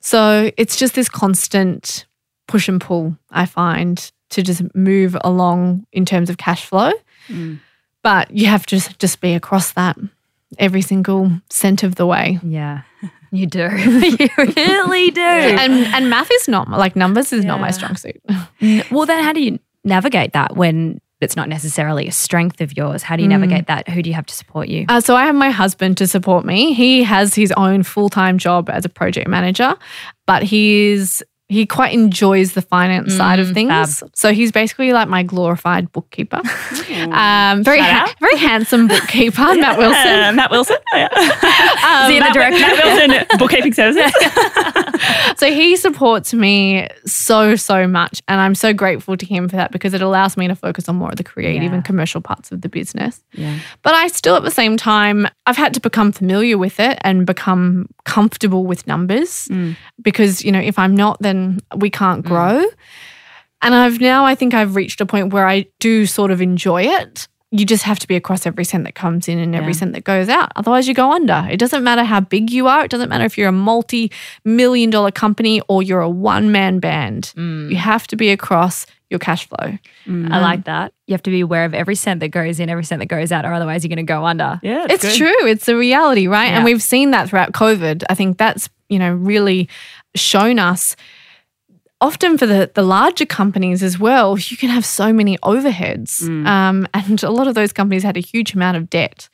So 0.00 0.50
it's 0.56 0.76
just 0.76 0.94
this 0.94 1.08
constant 1.08 2.06
push 2.46 2.68
and 2.68 2.80
pull, 2.80 3.16
I 3.30 3.46
find, 3.46 4.12
to 4.30 4.42
just 4.42 4.62
move 4.74 5.16
along 5.22 5.86
in 5.92 6.04
terms 6.04 6.28
of 6.28 6.36
cash 6.36 6.66
flow. 6.66 6.92
Mm. 7.28 7.58
But 8.02 8.30
you 8.30 8.46
have 8.46 8.66
to 8.66 8.76
just, 8.76 8.98
just 8.98 9.20
be 9.20 9.34
across 9.34 9.72
that 9.72 9.96
every 10.58 10.82
single 10.82 11.32
cent 11.50 11.82
of 11.82 11.94
the 11.96 12.06
way. 12.06 12.38
Yeah. 12.42 12.82
You 13.32 13.46
do. 13.46 13.58
you 13.76 14.28
really 14.36 15.10
do. 15.10 15.20
And 15.20 15.72
and 15.72 16.08
math 16.08 16.30
is 16.30 16.48
not 16.48 16.70
like 16.70 16.94
numbers 16.94 17.32
is 17.32 17.44
not 17.44 17.60
my 17.60 17.72
strong 17.72 17.96
suit. 17.96 18.22
Well, 18.90 19.04
then 19.04 19.22
how 19.22 19.32
do 19.32 19.42
you 19.42 19.58
navigate 19.86 20.32
that 20.32 20.56
when 20.56 21.00
it's 21.20 21.36
not 21.36 21.48
necessarily 21.48 22.08
a 22.08 22.12
strength 22.12 22.60
of 22.60 22.76
yours? 22.76 23.02
How 23.02 23.16
do 23.16 23.22
you 23.22 23.28
navigate 23.28 23.68
that? 23.68 23.88
Who 23.88 24.02
do 24.02 24.10
you 24.10 24.14
have 24.14 24.26
to 24.26 24.34
support 24.34 24.68
you? 24.68 24.84
Uh, 24.88 25.00
so 25.00 25.16
I 25.16 25.24
have 25.24 25.34
my 25.34 25.50
husband 25.50 25.96
to 25.98 26.06
support 26.06 26.44
me. 26.44 26.74
He 26.74 27.02
has 27.04 27.34
his 27.34 27.52
own 27.52 27.82
full 27.84 28.10
time 28.10 28.36
job 28.36 28.68
as 28.68 28.84
a 28.84 28.90
project 28.90 29.28
manager, 29.28 29.76
but 30.26 30.42
he's 30.42 31.22
he 31.48 31.64
quite 31.64 31.92
enjoys 31.94 32.54
the 32.54 32.62
finance 32.62 33.14
side 33.14 33.38
of 33.38 33.52
things. 33.52 33.70
fab. 34.00 34.10
So 34.16 34.32
he's 34.32 34.50
basically 34.50 34.92
like 34.92 35.08
my 35.08 35.22
glorified 35.22 35.92
bookkeeper. 35.92 36.38
um, 37.12 37.62
very 37.62 37.78
ha- 37.80 38.12
very 38.20 38.36
handsome 38.36 38.88
bookkeeper, 38.88 39.54
Matt 39.54 39.78
Wilson. 39.78 40.24
Uh, 40.24 40.32
Matt 40.34 40.50
Wilson. 40.50 40.76
Yeah. 40.92 41.08
Is 41.16 42.08
he 42.10 42.14
the 42.14 42.20
Matt, 42.20 42.34
director? 42.34 42.58
Matt 42.58 42.84
Wilson, 42.84 43.26
bookkeeping 43.38 43.72
services. 43.74 44.12
So 45.36 45.46
he 45.52 45.76
supports 45.76 46.32
me 46.34 46.88
so, 47.04 47.54
so 47.56 47.86
much. 47.86 48.22
And 48.26 48.40
I'm 48.40 48.54
so 48.54 48.72
grateful 48.72 49.16
to 49.16 49.26
him 49.26 49.48
for 49.48 49.56
that 49.56 49.70
because 49.70 49.94
it 49.94 50.02
allows 50.02 50.36
me 50.36 50.48
to 50.48 50.54
focus 50.56 50.88
on 50.88 50.96
more 50.96 51.10
of 51.10 51.16
the 51.16 51.24
creative 51.24 51.62
Yeah. 51.64 51.74
and 51.74 51.84
commercial 51.84 52.20
parts 52.20 52.50
of 52.50 52.62
the 52.62 52.68
business. 52.68 53.22
Yeah. 53.32 53.58
But 53.82 53.94
I 53.94 54.08
still, 54.08 54.34
at 54.36 54.42
the 54.42 54.50
same 54.50 54.76
time, 54.76 55.28
I've 55.46 55.56
had 55.56 55.74
to 55.74 55.80
become 55.80 56.10
familiar 56.12 56.56
with 56.58 56.80
it 56.80 56.98
and 57.02 57.26
become 57.26 57.88
comfortable 58.04 58.64
with 58.64 58.86
numbers 58.86 59.48
because, 60.02 60.42
you 60.44 60.50
know, 60.50 60.60
if 60.60 60.78
I'm 60.78 60.94
not, 60.96 61.18
then 61.20 61.35
we 61.76 61.90
can't 61.90 62.24
mm. 62.24 62.28
grow. 62.28 62.64
And 63.62 63.74
I've 63.74 64.00
now, 64.00 64.24
I 64.24 64.34
think 64.34 64.54
I've 64.54 64.76
reached 64.76 65.00
a 65.00 65.06
point 65.06 65.32
where 65.32 65.46
I 65.46 65.66
do 65.80 66.06
sort 66.06 66.30
of 66.30 66.40
enjoy 66.40 66.82
it. 66.82 67.26
You 67.50 67.64
just 67.64 67.84
have 67.84 67.98
to 68.00 68.08
be 68.08 68.16
across 68.16 68.44
every 68.44 68.64
cent 68.64 68.84
that 68.84 68.94
comes 68.94 69.28
in 69.28 69.38
and 69.38 69.54
every 69.54 69.72
Yeah. 69.72 69.78
cent 69.78 69.92
that 69.94 70.04
goes 70.04 70.28
out. 70.28 70.52
Otherwise, 70.56 70.86
you 70.88 70.94
go 70.94 71.12
under. 71.12 71.46
It 71.50 71.58
doesn't 71.58 71.82
matter 71.82 72.04
how 72.04 72.20
big 72.20 72.50
you 72.50 72.66
are. 72.66 72.84
It 72.84 72.90
doesn't 72.90 73.08
matter 73.08 73.24
if 73.24 73.38
you're 73.38 73.48
a 73.48 73.52
multi 73.70 74.10
million 74.44 74.90
dollar 74.90 75.10
company 75.10 75.62
or 75.68 75.82
you're 75.82 76.00
a 76.00 76.10
one 76.10 76.52
man 76.52 76.80
band. 76.80 77.32
Mm. 77.36 77.70
You 77.70 77.76
have 77.76 78.06
to 78.08 78.16
be 78.16 78.30
across 78.30 78.84
your 79.10 79.20
cash 79.20 79.48
flow. 79.48 79.78
Mm-hmm. 80.06 80.32
I 80.32 80.40
like 80.40 80.64
that. 80.64 80.92
You 81.06 81.14
have 81.14 81.22
to 81.22 81.30
be 81.30 81.40
aware 81.40 81.64
of 81.64 81.72
every 81.72 81.94
cent 81.94 82.18
that 82.20 82.28
goes 82.28 82.58
in, 82.58 82.68
every 82.68 82.84
cent 82.84 82.98
that 82.98 83.06
goes 83.06 83.30
out, 83.30 83.44
or 83.44 83.52
otherwise 83.52 83.84
you're 83.84 83.94
going 83.94 84.04
to 84.04 84.12
go 84.12 84.24
under. 84.26 84.58
Yeah, 84.62 84.86
It's 84.90 85.04
good. 85.04 85.16
true. 85.16 85.46
It's 85.46 85.68
a 85.68 85.76
reality, 85.76 86.26
right? 86.26 86.46
Yeah. 86.48 86.56
And 86.56 86.64
we've 86.64 86.82
seen 86.82 87.12
that 87.12 87.28
throughout 87.28 87.52
COVID. 87.52 88.02
I 88.10 88.14
think 88.14 88.36
that's, 88.36 88.68
you 88.88 88.98
know, 88.98 89.12
really 89.14 89.68
shown 90.16 90.58
us 90.58 90.96
often 92.00 92.36
for 92.38 92.46
the, 92.46 92.70
the 92.74 92.82
larger 92.82 93.26
companies 93.26 93.82
as 93.82 93.98
well, 93.98 94.38
you 94.38 94.56
can 94.56 94.68
have 94.68 94.84
so 94.84 95.12
many 95.12 95.38
overheads. 95.38 96.22
Um, 96.46 96.86
and 96.94 97.22
a 97.22 97.30
lot 97.30 97.48
of 97.48 97.54
those 97.54 97.72
companies 97.72 98.02
had 98.02 98.16
a 98.16 98.20
huge 98.20 98.54
amount 98.54 98.76
of 98.76 98.90
debt. 98.90 99.28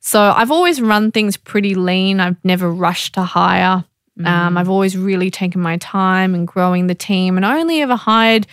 So 0.00 0.20
I've 0.22 0.50
always 0.50 0.80
run 0.80 1.10
things 1.12 1.36
pretty 1.36 1.74
lean. 1.74 2.20
I've 2.20 2.42
never 2.44 2.70
rushed 2.70 3.14
to 3.14 3.22
hire. 3.22 3.84
Um, 4.24 4.58
I've 4.58 4.68
always 4.68 4.96
really 4.96 5.30
taken 5.30 5.60
my 5.60 5.76
time 5.76 6.34
and 6.34 6.46
growing 6.46 6.86
the 6.88 6.94
team. 6.94 7.36
And 7.36 7.46
I 7.46 7.60
only 7.60 7.82
ever 7.82 7.94
hired 7.94 8.46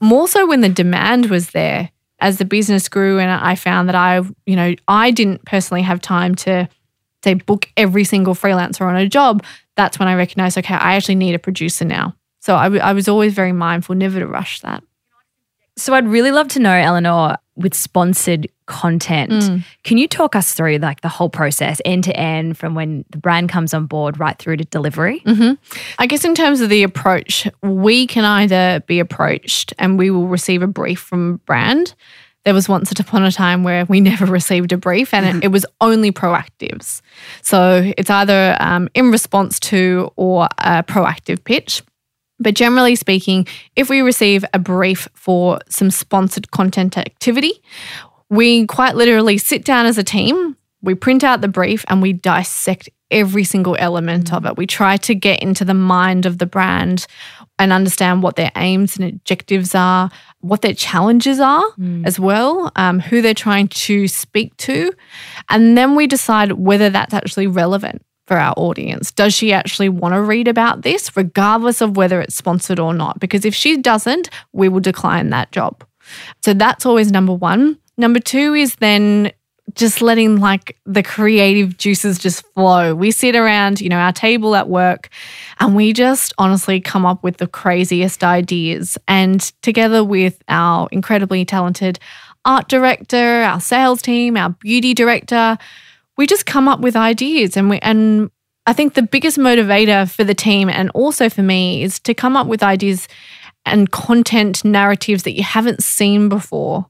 more 0.00 0.28
so 0.28 0.46
when 0.46 0.60
the 0.60 0.68
demand 0.68 1.30
was 1.30 1.50
there. 1.50 1.90
As 2.20 2.38
the 2.38 2.44
business 2.44 2.88
grew 2.88 3.18
and 3.18 3.30
I 3.30 3.54
found 3.54 3.88
that 3.88 3.94
I, 3.94 4.22
you 4.46 4.56
know, 4.56 4.74
I 4.88 5.10
didn't 5.10 5.44
personally 5.44 5.82
have 5.82 6.00
time 6.00 6.34
to 6.36 6.68
say 7.22 7.34
book 7.34 7.70
every 7.76 8.04
single 8.04 8.34
freelancer 8.34 8.82
on 8.82 8.96
a 8.96 9.08
job. 9.08 9.42
That's 9.76 9.98
when 9.98 10.08
I 10.08 10.14
recognized, 10.14 10.56
okay, 10.58 10.74
I 10.74 10.94
actually 10.94 11.16
need 11.16 11.34
a 11.34 11.38
producer 11.38 11.84
now. 11.84 12.14
So 12.44 12.56
I, 12.56 12.64
w- 12.64 12.82
I 12.82 12.92
was 12.92 13.08
always 13.08 13.32
very 13.32 13.52
mindful 13.52 13.94
never 13.94 14.20
to 14.20 14.26
rush 14.26 14.60
that. 14.60 14.84
So 15.78 15.94
I'd 15.94 16.06
really 16.06 16.30
love 16.30 16.48
to 16.48 16.58
know, 16.58 16.74
Eleanor, 16.74 17.38
with 17.56 17.72
sponsored 17.74 18.48
content, 18.66 19.32
can 19.82 19.96
you 19.96 20.06
talk 20.06 20.36
us 20.36 20.52
through 20.52 20.76
like 20.76 21.00
the 21.00 21.08
whole 21.08 21.30
process 21.30 21.80
end 21.86 22.04
to 22.04 22.14
end 22.14 22.58
from 22.58 22.74
when 22.74 23.06
the 23.08 23.16
brand 23.16 23.48
comes 23.48 23.72
on 23.72 23.86
board 23.86 24.20
right 24.20 24.38
through 24.38 24.58
to 24.58 24.64
delivery? 24.64 25.22
I 25.98 26.06
guess 26.06 26.22
in 26.22 26.34
terms 26.34 26.60
of 26.60 26.68
the 26.68 26.82
approach, 26.82 27.48
we 27.62 28.06
can 28.06 28.26
either 28.26 28.82
be 28.86 29.00
approached 29.00 29.72
and 29.78 29.98
we 29.98 30.10
will 30.10 30.28
receive 30.28 30.60
a 30.62 30.66
brief 30.66 31.00
from 31.00 31.40
brand. 31.46 31.94
There 32.44 32.52
was 32.52 32.68
once 32.68 32.92
upon 33.00 33.24
a 33.24 33.32
time 33.32 33.62
where 33.64 33.86
we 33.86 34.00
never 34.12 34.26
received 34.26 34.70
a 34.72 34.76
brief 34.76 35.14
and 35.14 35.38
it, 35.38 35.44
it 35.44 35.48
was 35.48 35.64
only 35.80 36.12
proactives. 36.12 37.00
So 37.40 37.90
it's 37.96 38.10
either 38.10 38.54
um, 38.60 38.90
in 38.92 39.10
response 39.10 39.58
to 39.60 40.12
or 40.16 40.48
a 40.58 40.82
proactive 40.82 41.42
pitch. 41.42 41.82
But 42.38 42.54
generally 42.54 42.96
speaking, 42.96 43.46
if 43.76 43.88
we 43.88 44.00
receive 44.00 44.44
a 44.52 44.58
brief 44.58 45.08
for 45.14 45.60
some 45.68 45.90
sponsored 45.90 46.50
content 46.50 46.98
activity, 46.98 47.62
we 48.28 48.66
quite 48.66 48.96
literally 48.96 49.38
sit 49.38 49.64
down 49.64 49.86
as 49.86 49.98
a 49.98 50.04
team, 50.04 50.56
we 50.82 50.94
print 50.94 51.24
out 51.24 51.40
the 51.40 51.48
brief, 51.48 51.84
and 51.88 52.02
we 52.02 52.12
dissect 52.12 52.88
every 53.10 53.44
single 53.44 53.76
element 53.78 54.32
of 54.32 54.44
it. 54.44 54.56
We 54.56 54.66
try 54.66 54.96
to 54.98 55.14
get 55.14 55.40
into 55.42 55.64
the 55.64 55.74
mind 55.74 56.26
of 56.26 56.38
the 56.38 56.46
brand 56.46 57.06
and 57.58 57.72
understand 57.72 58.22
what 58.22 58.34
their 58.34 58.50
aims 58.56 58.96
and 58.96 59.08
objectives 59.08 59.74
are, 59.74 60.10
what 60.40 60.62
their 60.62 60.74
challenges 60.74 61.38
are 61.38 61.64
as 62.04 62.18
well, 62.18 62.72
um, 62.74 62.98
who 62.98 63.22
they're 63.22 63.32
trying 63.32 63.68
to 63.68 64.08
speak 64.08 64.56
to. 64.58 64.92
And 65.48 65.78
then 65.78 65.94
we 65.94 66.08
decide 66.08 66.52
whether 66.52 66.90
that's 66.90 67.14
actually 67.14 67.46
relevant 67.46 68.02
for 68.26 68.36
our 68.36 68.54
audience. 68.56 69.10
Does 69.10 69.34
she 69.34 69.52
actually 69.52 69.88
want 69.88 70.14
to 70.14 70.22
read 70.22 70.48
about 70.48 70.82
this, 70.82 71.16
regardless 71.16 71.80
of 71.80 71.96
whether 71.96 72.20
it's 72.20 72.34
sponsored 72.34 72.78
or 72.78 72.94
not? 72.94 73.20
Because 73.20 73.44
if 73.44 73.54
she 73.54 73.76
doesn't, 73.76 74.30
we 74.52 74.68
will 74.68 74.80
decline 74.80 75.30
that 75.30 75.52
job. 75.52 75.84
So 76.42 76.54
that's 76.54 76.86
always 76.86 77.10
number 77.10 77.32
one. 77.32 77.78
Number 77.96 78.20
two 78.20 78.54
is 78.54 78.76
then 78.76 79.32
just 79.74 80.02
letting 80.02 80.36
like 80.36 80.76
the 80.84 81.02
creative 81.02 81.78
juices 81.78 82.18
just 82.18 82.44
flow. 82.52 82.94
We 82.94 83.10
sit 83.10 83.34
around, 83.34 83.80
you 83.80 83.88
know, 83.88 83.98
our 83.98 84.12
table 84.12 84.54
at 84.54 84.68
work 84.68 85.08
and 85.58 85.74
we 85.74 85.92
just 85.92 86.34
honestly 86.38 86.80
come 86.80 87.06
up 87.06 87.22
with 87.24 87.38
the 87.38 87.46
craziest 87.46 88.22
ideas. 88.22 88.98
And 89.08 89.40
together 89.62 90.04
with 90.04 90.42
our 90.48 90.88
incredibly 90.92 91.44
talented 91.44 91.98
art 92.44 92.68
director, 92.68 93.42
our 93.42 93.60
sales 93.60 94.02
team, 94.02 94.36
our 94.36 94.50
beauty 94.50 94.92
director, 94.92 95.56
we 96.16 96.26
just 96.26 96.46
come 96.46 96.68
up 96.68 96.80
with 96.80 96.96
ideas 96.96 97.56
and 97.56 97.68
we 97.70 97.78
and 97.80 98.30
I 98.66 98.72
think 98.72 98.94
the 98.94 99.02
biggest 99.02 99.36
motivator 99.36 100.10
for 100.10 100.24
the 100.24 100.34
team 100.34 100.70
and 100.70 100.90
also 100.90 101.28
for 101.28 101.42
me 101.42 101.82
is 101.82 101.98
to 102.00 102.14
come 102.14 102.36
up 102.36 102.46
with 102.46 102.62
ideas 102.62 103.08
and 103.66 103.90
content 103.90 104.64
narratives 104.64 105.24
that 105.24 105.32
you 105.32 105.42
haven't 105.42 105.82
seen 105.82 106.28
before. 106.28 106.86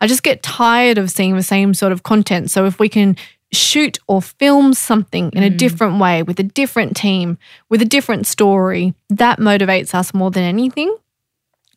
I 0.00 0.06
just 0.06 0.22
get 0.22 0.42
tired 0.42 0.96
of 0.98 1.10
seeing 1.10 1.36
the 1.36 1.42
same 1.42 1.74
sort 1.74 1.92
of 1.92 2.04
content. 2.04 2.50
So 2.50 2.66
if 2.66 2.78
we 2.78 2.88
can 2.88 3.16
shoot 3.52 3.98
or 4.06 4.20
film 4.22 4.74
something 4.74 5.30
in 5.32 5.42
a 5.42 5.50
mm. 5.50 5.56
different 5.56 5.98
way 5.98 6.22
with 6.22 6.38
a 6.38 6.44
different 6.44 6.96
team, 6.96 7.38
with 7.68 7.82
a 7.82 7.86
different 7.86 8.26
story, 8.26 8.94
that 9.08 9.38
motivates 9.38 9.94
us 9.94 10.14
more 10.14 10.30
than 10.30 10.44
anything. 10.44 10.94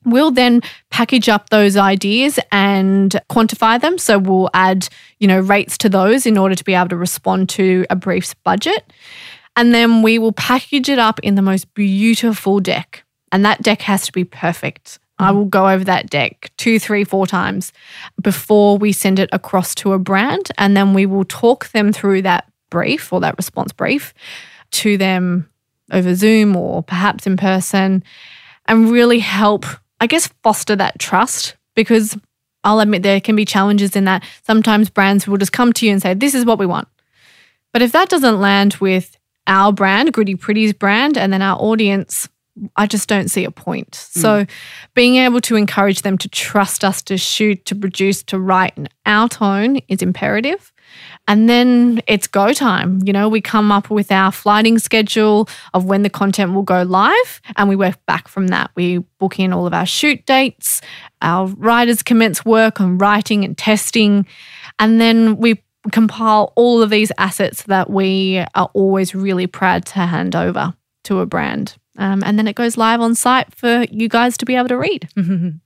We'll 0.06 0.32
then 0.32 0.62
package 0.90 1.30
up 1.30 1.50
those 1.50 1.78
ideas 1.78 2.40
and 2.52 3.16
quantify 3.30 3.80
them. 3.80 3.98
So 3.98 4.18
we'll 4.18 4.50
add, 4.54 4.88
you 5.20 5.28
know, 5.28 5.40
rates 5.40 5.78
to 5.80 5.90
those 5.90 6.26
in 6.26 6.38
order 6.38 6.56
to 6.56 6.64
be 6.64 6.74
able 6.74 6.90
to 6.90 6.98
respond 6.98 7.50
to 7.50 7.86
a 7.90 7.96
brief's 7.96 8.34
budget. 8.34 8.92
And 9.56 9.74
then 9.74 10.02
we 10.02 10.18
will 10.18 10.32
package 10.32 10.90
it 10.90 11.00
up 11.00 11.20
in 11.22 11.36
the 11.36 11.42
most 11.42 11.74
beautiful 11.74 12.60
deck. 12.60 13.04
And 13.32 13.46
that 13.46 13.62
deck 13.62 13.82
has 13.84 14.06
to 14.06 14.12
be 14.12 14.24
perfect. 14.24 15.00
I 15.20 15.32
mm. 15.32 15.36
will 15.36 15.46
go 15.46 15.70
over 15.70 15.84
that 15.84 16.10
deck 16.10 16.52
two, 16.58 16.80
three, 16.80 17.04
four 17.04 17.28
times 17.28 17.72
before 18.22 18.78
we 18.78 18.92
send 18.92 19.20
it 19.20 19.30
across 19.32 19.76
to 19.76 19.94
a 19.94 20.00
brand. 20.00 20.52
And 20.58 20.76
then 20.76 20.94
we 20.94 21.06
will 21.06 21.26
talk 21.26 21.70
them 21.70 21.94
through 21.94 22.24
that 22.24 22.52
brief 22.70 23.14
or 23.14 23.20
that 23.20 23.38
response 23.38 23.72
brief 23.72 24.14
to 24.72 24.98
them 24.98 25.50
over 25.92 26.16
Zoom 26.16 26.56
or 26.56 26.82
perhaps 26.82 27.28
in 27.28 27.38
person 27.38 28.04
and 28.66 28.90
really 28.90 29.20
help, 29.20 29.66
I 30.02 30.08
guess, 30.08 30.28
foster 30.44 30.76
that 30.76 31.00
trust 31.00 31.56
because 31.76 32.18
I'll 32.64 32.80
admit 32.80 33.04
there 33.04 33.22
can 33.22 33.36
be 33.36 33.46
challenges 33.46 33.96
in 33.96 34.06
that. 34.06 34.24
Sometimes 34.44 34.90
brands 34.90 35.28
will 35.28 35.38
just 35.38 35.54
come 35.54 35.72
to 35.74 35.86
you 35.86 35.92
and 35.92 36.02
say, 36.02 36.14
This 36.14 36.36
is 36.36 36.44
what 36.44 36.60
we 36.60 36.66
want. 36.66 36.88
But 37.72 37.82
if 37.82 37.92
that 37.94 38.10
doesn't 38.10 38.42
land 38.42 38.76
with 38.76 39.18
our 39.48 39.72
brand, 39.72 40.12
Gritty 40.12 40.36
Pretty's 40.36 40.74
brand, 40.74 41.18
and 41.18 41.32
then 41.32 41.42
our 41.42 41.58
audience, 41.58 42.28
I 42.76 42.86
just 42.86 43.08
don't 43.08 43.30
see 43.30 43.46
a 43.46 43.52
point. 43.52 43.92
Mm. 43.92 44.22
So, 44.22 44.46
being 44.94 45.16
able 45.16 45.40
to 45.42 45.56
encourage 45.56 46.02
them 46.02 46.18
to 46.18 46.30
trust 46.30 46.84
us 46.84 47.02
to 47.04 47.18
shoot, 47.18 47.64
to 47.66 47.76
produce, 47.76 48.24
to 48.24 48.40
write 48.40 48.74
in 48.78 48.90
our 49.06 49.30
tone 49.30 49.78
is 49.88 50.02
imperative. 50.02 50.74
And 51.28 51.50
then 51.50 52.02
it's 52.08 52.28
go 52.28 52.54
time. 52.54 53.00
You 53.04 53.14
know, 53.14 53.30
we 53.30 53.42
come 53.42 53.72
up 53.72 53.90
with 53.90 54.12
our 54.12 54.32
flighting 54.32 54.80
schedule 54.80 55.48
of 55.74 55.86
when 55.86 56.04
the 56.04 56.10
content 56.10 56.54
will 56.54 56.64
go 56.64 56.84
live 56.84 57.42
and 57.56 57.70
we 57.70 57.76
work 57.76 58.04
back 58.06 58.28
from 58.28 58.48
that. 58.48 58.72
We 58.76 59.00
book 59.20 59.40
in 59.40 59.54
all 59.54 59.68
of 59.68 59.74
our 59.74 59.86
shoot 59.86 60.26
dates, 60.26 60.82
our 61.22 61.48
writers 61.48 62.02
commence 62.02 62.44
work 62.44 62.82
on 62.82 62.98
writing 62.98 63.46
and 63.46 63.58
testing, 63.58 64.26
and 64.80 65.00
then 65.00 65.38
we 65.38 65.62
compile 65.92 66.54
all 66.56 66.82
of 66.82 66.90
these 66.90 67.12
assets 67.18 67.64
that 67.64 67.90
we 67.90 68.44
are 68.56 68.70
always 68.74 69.16
really 69.16 69.48
proud 69.48 69.86
to 69.86 70.00
hand 70.00 70.36
over 70.36 70.74
to 71.06 71.20
a 71.20 71.26
brand. 71.26 71.76
Um, 71.98 72.24
and 72.26 72.38
then 72.38 72.48
it 72.48 72.56
goes 72.56 72.78
live 72.78 73.02
on 73.02 73.16
site 73.16 73.54
for 73.54 73.86
you 73.92 74.08
guys 74.08 74.38
to 74.38 74.46
be 74.46 74.56
able 74.56 74.70
to 74.70 74.78
read. 74.78 75.10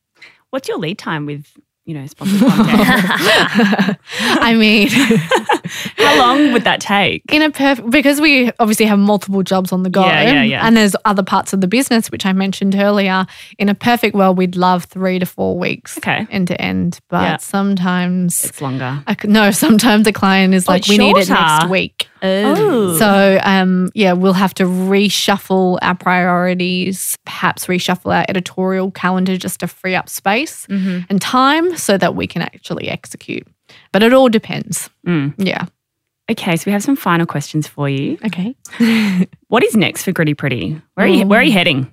What's 0.49 0.67
your 0.67 0.77
lead 0.77 0.97
time 0.97 1.25
with, 1.25 1.47
you 1.85 1.93
know, 1.93 2.05
sponsored 2.07 2.39
content? 2.39 2.67
I 4.19 4.53
mean, 4.57 4.87
How 5.97 6.17
long 6.17 6.51
would 6.53 6.63
that 6.63 6.79
take? 6.81 7.21
in 7.31 7.41
a 7.41 7.49
perfect 7.51 7.89
because 7.89 8.19
we 8.21 8.51
obviously 8.59 8.85
have 8.85 8.99
multiple 8.99 9.43
jobs 9.43 9.71
on 9.71 9.83
the 9.83 9.89
go 9.89 10.05
Yeah, 10.05 10.21
yeah, 10.21 10.43
yeah. 10.43 10.65
and 10.67 10.75
there's 10.77 10.95
other 11.05 11.23
parts 11.23 11.53
of 11.53 11.61
the 11.61 11.67
business 11.67 12.11
which 12.11 12.25
i 12.25 12.33
mentioned 12.33 12.75
earlier 12.75 13.25
in 13.57 13.67
a 13.69 13.75
perfect 13.75 14.15
world 14.15 14.37
we'd 14.37 14.55
love 14.55 14.85
three 14.85 15.17
to 15.19 15.25
four 15.25 15.57
weeks 15.57 15.97
Okay. 15.97 16.27
end 16.29 16.47
to 16.49 16.61
end 16.61 16.99
but 17.09 17.21
Yeah. 17.23 17.37
sometimes 17.37 18.45
It's 18.45 18.61
longer. 18.61 19.03
I 19.07 19.15
no 19.25 19.51
sometimes 19.51 20.07
a 20.07 20.13
client 20.13 20.53
is 20.53 20.67
like 20.67 20.81
it's 20.81 20.89
we 20.89 20.97
need 20.97 21.17
it 21.17 21.29
next 21.29 21.69
week 21.69 22.07
Oh. 22.57 22.97
so 22.97 23.39
um 23.43 23.89
yeah 23.93 24.13
we'll 24.13 24.33
have 24.33 24.53
to 24.55 24.63
reshuffle 24.65 25.77
our 25.81 25.95
priorities 25.95 27.17
perhaps 27.25 27.67
reshuffle 27.67 28.15
our 28.15 28.25
editorial 28.27 28.91
calendar 28.91 29.37
just 29.37 29.59
to 29.61 29.67
free 29.67 29.95
up 29.95 30.09
space 30.09 30.67
Mm-hmm. 30.67 31.05
and 31.09 31.21
time 31.21 31.75
so 31.77 31.97
that 31.97 32.15
we 32.15 32.27
can 32.27 32.41
actually 32.41 32.87
execute 32.89 33.47
but 33.91 34.03
it 34.03 34.13
all 34.13 34.29
depends 34.29 34.89
Mm. 35.05 35.33
yeah 35.37 35.65
Okay, 36.27 36.55
so 36.55 36.63
we 36.65 36.71
have 36.71 36.81
some 36.81 36.95
final 36.95 37.27
questions 37.27 37.67
for 37.67 37.87
you. 37.87 38.17
okay 38.25 38.55
What 39.47 39.63
is 39.63 39.75
next 39.75 40.03
for 40.03 40.11
Gritty 40.11 40.33
Pretty? 40.33 40.81
Where 40.95 41.05
are 41.05 41.09
you, 41.09 41.27
where 41.27 41.39
are 41.39 41.43
you 41.43 41.51
heading? 41.51 41.91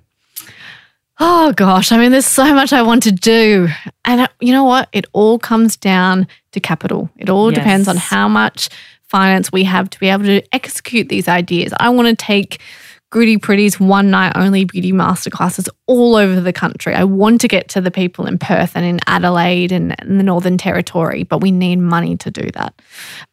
Oh 1.19 1.53
gosh, 1.53 1.91
I 1.91 1.97
mean, 1.97 2.11
there's 2.11 2.25
so 2.25 2.53
much 2.55 2.73
I 2.73 2.81
want 2.81 3.03
to 3.03 3.11
do. 3.11 3.67
And 4.03 4.21
uh, 4.21 4.27
you 4.41 4.51
know 4.51 4.63
what? 4.63 4.89
It 4.91 5.05
all 5.13 5.37
comes 5.37 5.77
down 5.77 6.27
to 6.53 6.59
capital. 6.59 7.09
It 7.17 7.29
all 7.29 7.51
depends 7.51 7.87
on 7.87 7.95
how 7.97 8.27
much 8.27 8.69
finance 9.13 9.51
we 9.51 9.63
have 9.63 9.91
to 9.91 9.99
be 9.99 10.09
able 10.09 10.23
to 10.23 10.41
execute 10.55 11.07
these 11.07 11.27
ideas. 11.27 11.71
I 11.79 11.89
want 11.89 12.07
to 12.07 12.15
take 12.15 12.59
Gritty 13.13 13.37
Pretty's 13.37 13.79
one 13.79 14.09
night 14.09 14.33
only 14.35 14.65
beauty 14.65 14.91
masterclasses 14.91 15.69
all 15.85 16.15
over 16.15 16.41
the 16.41 16.51
country. 16.51 16.95
I 16.95 17.03
want 17.03 17.41
to 17.41 17.47
get 17.47 17.69
to 17.69 17.79
the 17.79 17.91
people 17.91 18.25
in 18.25 18.39
Perth 18.39 18.71
and 18.75 18.83
in 18.83 18.99
Adelaide 19.05 19.71
and 19.71 19.93
in 20.01 20.17
the 20.17 20.23
Northern 20.23 20.57
Territory, 20.57 21.21
but 21.21 21.39
we 21.39 21.51
need 21.51 21.75
money 21.75 22.17
to 22.17 22.31
do 22.31 22.49
that. 22.55 22.73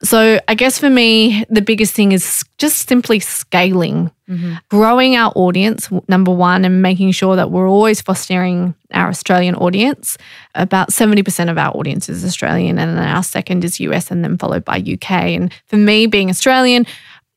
So 0.03 0.39
I 0.47 0.55
guess 0.55 0.79
for 0.79 0.91
me, 0.91 1.47
the 1.49 1.63
biggest 1.63 1.95
thing 1.95 2.13
is 2.13 2.45
just 2.59 2.91
simply 2.91 3.21
scaling, 3.21 4.11
mm-hmm. 4.29 4.57
growing 4.69 5.17
our 5.17 5.33
audience, 5.35 5.89
number 6.09 6.31
one, 6.31 6.67
and 6.67 6.83
making 6.83 7.13
sure 7.13 7.35
that 7.37 7.51
we're 7.51 7.67
always 7.67 8.03
fostering 8.03 8.75
our 8.93 9.09
Australian 9.09 9.55
audience. 9.55 10.19
About 10.55 10.91
70% 10.91 11.51
of 11.51 11.57
our 11.57 11.75
audience 11.75 12.11
is 12.11 12.23
Australian, 12.23 12.79
and 12.79 12.99
then 12.99 13.09
our 13.09 13.23
second 13.23 13.65
is 13.65 13.81
US, 13.81 14.11
and 14.11 14.23
then 14.23 14.37
followed 14.37 14.63
by 14.63 14.77
UK. 14.77 15.11
And 15.11 15.51
for 15.69 15.79
me, 15.79 16.07
being 16.07 16.29
Australian, 16.29 16.85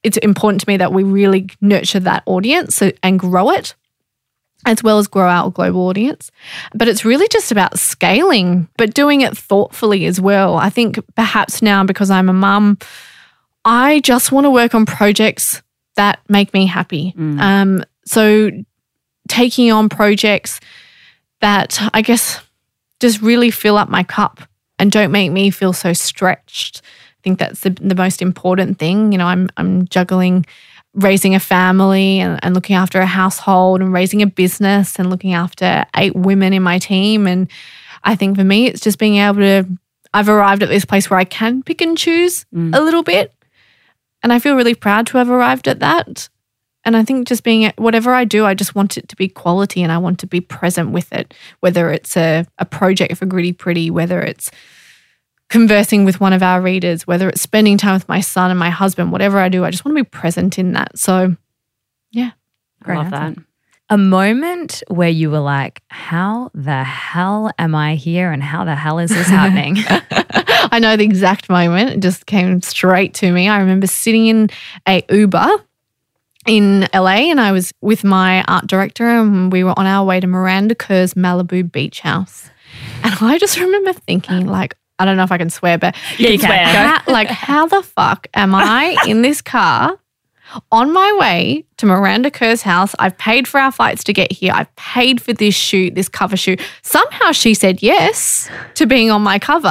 it's 0.04 0.18
important 0.18 0.62
to 0.62 0.70
me 0.70 0.78
that 0.78 0.92
we 0.92 1.04
really 1.04 1.50
nurture 1.62 2.00
that 2.02 2.24
audience 2.26 2.82
and 2.82 3.20
grow 3.20 3.52
it 3.52 3.76
as 4.66 4.82
well 4.82 4.98
as 4.98 5.08
grow 5.08 5.28
our 5.28 5.52
global 5.52 5.88
audience. 5.88 6.32
But 6.74 6.88
it's 6.88 7.04
really 7.04 7.28
just 7.28 7.52
about 7.52 7.78
scaling, 7.78 8.70
but 8.78 8.94
doing 8.94 9.22
it 9.22 9.38
thoughtfully 9.38 10.06
as 10.06 10.22
well. 10.22 10.56
I 10.56 10.70
think 10.70 11.00
perhaps 11.16 11.62
now 11.62 11.84
because 11.84 12.10
I'm 12.10 12.30
a 12.30 12.34
mum, 12.34 12.78
I 13.66 14.00
just 14.02 14.32
want 14.32 14.46
to 14.46 14.52
work 14.52 14.74
on 14.74 14.86
projects 14.86 15.62
that 15.96 16.20
make 16.30 16.54
me 16.54 16.66
happy. 16.66 17.14
Um, 17.40 17.84
so 18.06 18.52
taking 19.28 19.72
on 19.72 19.90
projects 19.90 20.60
that 21.42 21.80
I 21.94 22.02
guess 22.02 22.42
just 23.00 23.22
really 23.22 23.52
fill 23.52 23.78
up 23.78 23.90
my 23.90 24.04
cup 24.04 24.42
and 24.80 24.92
don't 24.92 25.12
make 25.12 25.32
me 25.32 25.50
feel 25.50 25.74
so 25.74 25.94
stretched. 25.94 26.82
I 27.24 27.30
think 27.30 27.40
that's 27.40 27.62
the, 27.62 27.70
the 27.70 27.96
most 27.96 28.22
important 28.22 28.80
thing. 28.80 29.14
You 29.14 29.18
know, 29.18 29.28
I'm 29.28 29.50
I'm 29.56 29.88
juggling 29.88 30.46
raising 30.94 31.34
a 31.34 31.40
family 31.40 32.20
and, 32.20 32.40
and 32.44 32.54
looking 32.54 32.76
after 32.76 33.00
a 33.00 33.06
household 33.06 33.82
and 33.82 33.94
raising 33.94 34.22
a 34.22 34.28
business 34.28 35.00
and 35.00 35.10
looking 35.10 35.34
after 35.34 35.86
eight 35.96 36.16
women 36.16 36.54
in 36.54 36.62
my 36.62 36.78
team. 36.78 37.26
And 37.28 37.50
I 38.04 38.16
think 38.16 38.38
for 38.38 38.44
me, 38.44 38.68
it's 38.68 38.82
just 38.82 39.00
being 39.00 39.16
able 39.16 39.40
to, 39.40 39.66
I've 40.14 40.30
arrived 40.30 40.62
at 40.62 40.70
this 40.70 40.86
place 40.86 41.10
where 41.10 41.20
I 41.20 41.24
can 41.24 41.64
pick 41.64 41.82
and 41.82 41.98
choose 41.98 42.46
mm. 42.54 42.76
a 42.76 42.82
little 42.82 43.04
bit. 43.04 43.34
And 44.22 44.32
I 44.32 44.40
feel 44.40 44.56
really 44.56 44.76
proud 44.76 45.08
to 45.08 45.18
have 45.18 45.30
arrived 45.30 45.68
at 45.68 45.80
that. 45.80 46.30
And 46.86 46.96
I 46.96 47.04
think 47.04 47.28
just 47.28 47.44
being 47.44 47.72
whatever 47.78 48.14
I 48.14 48.26
do, 48.26 48.46
I 48.46 48.54
just 48.54 48.76
want 48.76 48.98
it 48.98 49.08
to 49.10 49.16
be 49.16 49.30
quality 49.30 49.82
and 49.82 49.92
I 49.92 49.98
want 49.98 50.20
to 50.20 50.28
be 50.28 50.42
present 50.42 50.92
with 50.92 51.12
it, 51.12 51.34
whether 51.62 51.90
it's 51.92 52.16
a, 52.18 52.46
a 52.60 52.66
project 52.66 53.18
for 53.18 53.26
Gritty 53.26 53.54
Pretty, 53.54 53.90
whether 53.90 54.22
it's 54.22 54.52
conversing 55.54 56.04
with 56.04 56.20
one 56.20 56.34
of 56.34 56.42
our 56.42 56.60
readers, 56.60 57.06
whether 57.06 57.30
it's 57.30 57.40
spending 57.40 57.78
time 57.78 57.94
with 57.94 58.10
my 58.10 58.20
son 58.20 58.50
and 58.50 58.60
my 58.60 58.72
husband, 58.72 59.12
whatever 59.12 59.38
I 59.38 59.50
do, 59.50 59.64
I 59.64 59.70
just 59.70 59.86
want 59.86 59.96
to 59.96 60.04
be 60.04 60.10
present 60.10 60.58
in 60.58 60.74
that. 60.74 60.98
So, 60.98 61.38
yeah. 62.10 62.32
I 62.84 62.96
love 62.96 63.12
that. 63.12 63.36
A 63.88 63.98
moment 64.00 64.82
where 64.88 65.10
you 65.10 65.30
were 65.30 65.40
like, 65.40 65.84
how 65.90 66.50
the 66.56 66.84
hell 66.84 67.52
am 67.60 67.76
I 67.76 67.94
here 67.94 68.32
and 68.32 68.42
how 68.42 68.66
the 68.66 68.74
hell 68.74 68.98
is 68.98 69.12
this 69.12 69.28
happening? 69.28 69.78
I 70.72 70.80
know 70.80 70.98
the 70.98 71.04
exact 71.04 71.50
moment. 71.50 71.92
It 71.92 72.00
just 72.00 72.26
came 72.26 72.60
straight 72.64 73.14
to 73.16 73.32
me. 73.32 73.48
I 73.48 73.60
remember 73.60 73.86
sitting 73.86 74.26
in 74.26 74.50
a 74.88 75.06
Uber 75.08 75.52
in 76.48 76.88
LA 76.96 77.30
and 77.30 77.40
I 77.40 77.52
was 77.52 77.72
with 77.80 78.04
my 78.04 78.44
art 78.46 78.66
director 78.66 79.08
and 79.08 79.52
we 79.52 79.64
were 79.64 79.78
on 79.78 79.86
our 79.86 80.04
way 80.04 80.20
to 80.20 80.26
Miranda 80.26 80.74
Kerr's 80.74 81.14
Malibu 81.14 81.72
Beach 81.72 82.00
House. 82.00 82.50
And 83.04 83.14
I 83.22 83.38
just 83.38 83.60
remember 83.60 83.94
thinking 83.94 84.48
like, 84.48 84.76
I 85.00 85.06
don't 85.06 85.18
know 85.18 85.24
if 85.24 85.32
I 85.32 85.38
can 85.38 85.50
swear, 85.50 85.78
but 85.78 85.96
Yeah, 86.18 86.30
you 86.30 86.40
can 86.40 86.48
swear. 86.50 86.66
how, 86.66 87.02
like 87.12 87.28
how 87.48 87.66
the 87.68 87.82
fuck 87.84 88.28
am 88.34 88.54
I 88.56 88.96
in 89.08 89.22
this 89.22 89.42
car 89.42 89.98
on 90.72 90.94
my 90.94 91.12
way 91.20 91.66
to 91.78 91.86
Miranda 91.86 92.30
Kerr's 92.30 92.62
house? 92.62 92.94
I've 93.00 93.18
paid 93.18 93.48
for 93.48 93.60
our 93.60 93.72
flights 93.72 94.04
to 94.06 94.14
get 94.14 94.32
here. 94.32 94.54
I've 94.54 94.74
paid 94.76 95.22
for 95.22 95.34
this 95.34 95.56
shoot, 95.56 95.96
this 95.96 96.08
cover 96.10 96.38
shoot. 96.38 96.62
Somehow 96.84 97.32
she 97.32 97.54
said 97.54 97.82
yes 97.82 98.50
to 98.76 98.86
being 98.86 99.10
on 99.10 99.22
my 99.24 99.40
cover. 99.40 99.68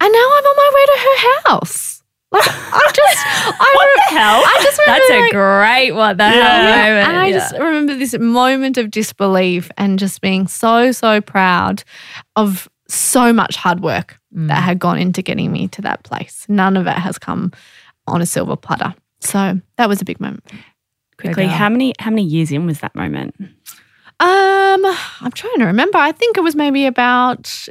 And 0.00 0.12
now 0.12 0.18
I'm 0.18 0.44
on 0.44 0.56
my 0.56 0.70
way 0.74 0.84
to 0.86 1.00
her 1.00 1.50
house. 1.50 2.02
Like 2.32 2.42
I 2.48 2.90
just 2.94 3.18
I 3.60 3.72
What 3.76 3.86
re- 3.86 4.02
the 4.08 4.18
hell? 4.18 4.42
I 4.44 4.60
just 4.62 4.78
remember 4.80 5.04
That's 5.06 5.10
a 5.10 5.20
like, 5.20 5.32
great 5.32 5.92
what 5.92 6.16
the 6.18 6.28
hell 6.28 6.62
moment. 6.64 7.08
and 7.08 7.16
I 7.16 7.26
Yeah. 7.28 7.38
just 7.38 7.52
remember 7.54 7.94
this 7.94 8.18
moment 8.18 8.76
of 8.76 8.90
disbelief 8.90 9.70
and 9.78 9.98
just 10.00 10.20
being 10.20 10.48
so, 10.48 10.90
so 10.92 11.20
proud 11.20 11.84
of 12.34 12.68
so 12.88 13.32
much 13.32 13.56
hard 13.56 13.80
work 13.80 14.18
that 14.32 14.62
had 14.62 14.78
gone 14.78 14.98
into 14.98 15.22
getting 15.22 15.52
me 15.52 15.68
to 15.68 15.82
that 15.82 16.02
place. 16.02 16.44
None 16.48 16.76
of 16.76 16.86
it 16.86 16.94
has 16.94 17.18
come 17.18 17.52
on 18.06 18.20
a 18.20 18.26
silver 18.26 18.56
platter. 18.56 18.94
So 19.20 19.60
that 19.76 19.88
was 19.88 20.02
a 20.02 20.04
big 20.04 20.20
moment. 20.20 20.44
Quickly, 21.18 21.46
how 21.46 21.68
many 21.68 21.94
how 21.98 22.10
many 22.10 22.24
years 22.24 22.50
in 22.50 22.66
was 22.66 22.80
that 22.80 22.94
moment? 22.94 23.34
Um, 24.20 24.84
I'm 25.20 25.32
trying 25.32 25.58
to 25.58 25.66
remember. 25.66 25.98
I 25.98 26.12
think 26.12 26.36
it 26.36 26.42
was 26.42 26.54
maybe 26.54 26.86
about 26.86 27.68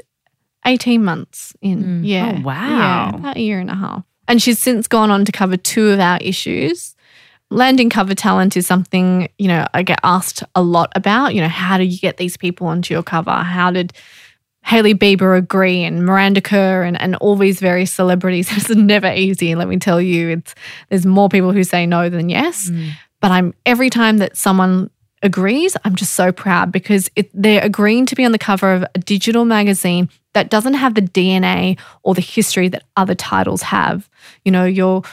18 0.66 1.03
months 1.03 1.53
in. 1.61 1.84
Mm. 1.84 2.01
Yeah. 2.03 2.36
Oh, 2.38 2.41
wow. 2.41 2.70
Yeah, 2.70 3.16
about 3.16 3.38
a 3.38 3.41
year 3.41 3.59
and 3.59 3.70
a 3.70 3.76
half. 3.76 4.03
And 4.28 4.41
she's 4.41 4.59
since 4.59 4.88
gone 4.88 5.11
on 5.11 5.26
to 5.26 5.32
cover 5.32 5.57
two 5.57 5.89
of 5.89 5.99
our 5.99 6.18
issues. 6.22 6.95
Landing 7.49 7.89
cover 7.89 8.16
talent 8.16 8.57
is 8.57 8.66
something, 8.66 9.30
you 9.38 9.47
know, 9.47 9.68
I 9.74 9.84
get 9.84 9.99
asked 10.03 10.43
a 10.55 10.61
lot 10.61 10.91
about. 10.95 11.36
You 11.36 11.41
know, 11.41 11.47
how 11.49 11.78
do 11.78 11.84
you 11.84 11.99
get 11.99 12.18
these 12.18 12.38
people 12.38 12.68
onto 12.68 12.93
your 12.93 13.03
cover? 13.03 13.32
How 13.32 13.70
did 13.70 13.93
Hailey 14.66 14.95
Bieber 14.95 15.38
agree 15.38 15.84
and 15.84 16.05
Miranda 16.05 16.41
Kerr 16.41 16.84
and, 16.84 16.99
and 17.01 17.16
all 17.18 17.36
these 17.36 17.59
various 17.59 17.91
celebrities? 17.91 18.49
It's 18.51 18.70
never 18.70 19.11
easy, 19.11 19.55
let 19.55 19.68
me 19.68 19.78
tell 19.78 20.01
you. 20.01 20.30
It's 20.30 20.55
there's 20.89 21.05
more 21.05 21.30
people 21.30 21.51
who 21.51 21.64
say 21.64 21.86
no 21.86 22.09
than 22.09 22.30
yes. 22.30 22.70
Mm. 22.70 22.91
But 23.20 23.32
I'm 23.32 23.53
every 23.66 23.89
time 23.89 24.18
that 24.18 24.38
someone 24.38 24.89
agrees, 25.22 25.76
I'm 25.84 25.95
just 25.95 26.14
so 26.14 26.32
proud 26.32 26.72
because 26.72 27.09
it, 27.16 27.30
they're 27.34 27.64
agreeing 27.64 28.05
to 28.07 28.16
be 28.16 28.26
on 28.26 28.32
the 28.32 28.38
cover 28.38 28.74
of 28.74 28.86
a 28.93 28.99
digital 28.99 29.45
magazine 29.45 30.09
that 30.34 30.49
doesn't 30.49 30.74
have 30.74 30.95
the 30.95 31.01
DNA 31.01 31.80
or 32.03 32.14
the 32.14 32.22
history 32.22 32.68
that 32.68 32.84
other 32.97 33.16
titles 33.16 33.61
have. 33.61 34.09
You 34.43 34.51
know, 34.51 34.66
your 34.66 35.03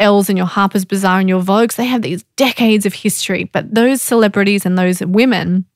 Elles 0.00 0.28
and 0.28 0.38
your 0.38 0.46
Harper's 0.46 0.84
Bazaar 0.84 1.20
and 1.20 1.28
your 1.28 1.42
Vogues, 1.42 1.76
they 1.76 1.84
have 1.84 2.02
these 2.02 2.24
decades 2.36 2.86
of 2.86 2.94
history, 2.94 3.44
but 3.44 3.74
those 3.74 4.00
celebrities 4.00 4.64
and 4.64 4.78
those 4.78 5.00
women, 5.00 5.66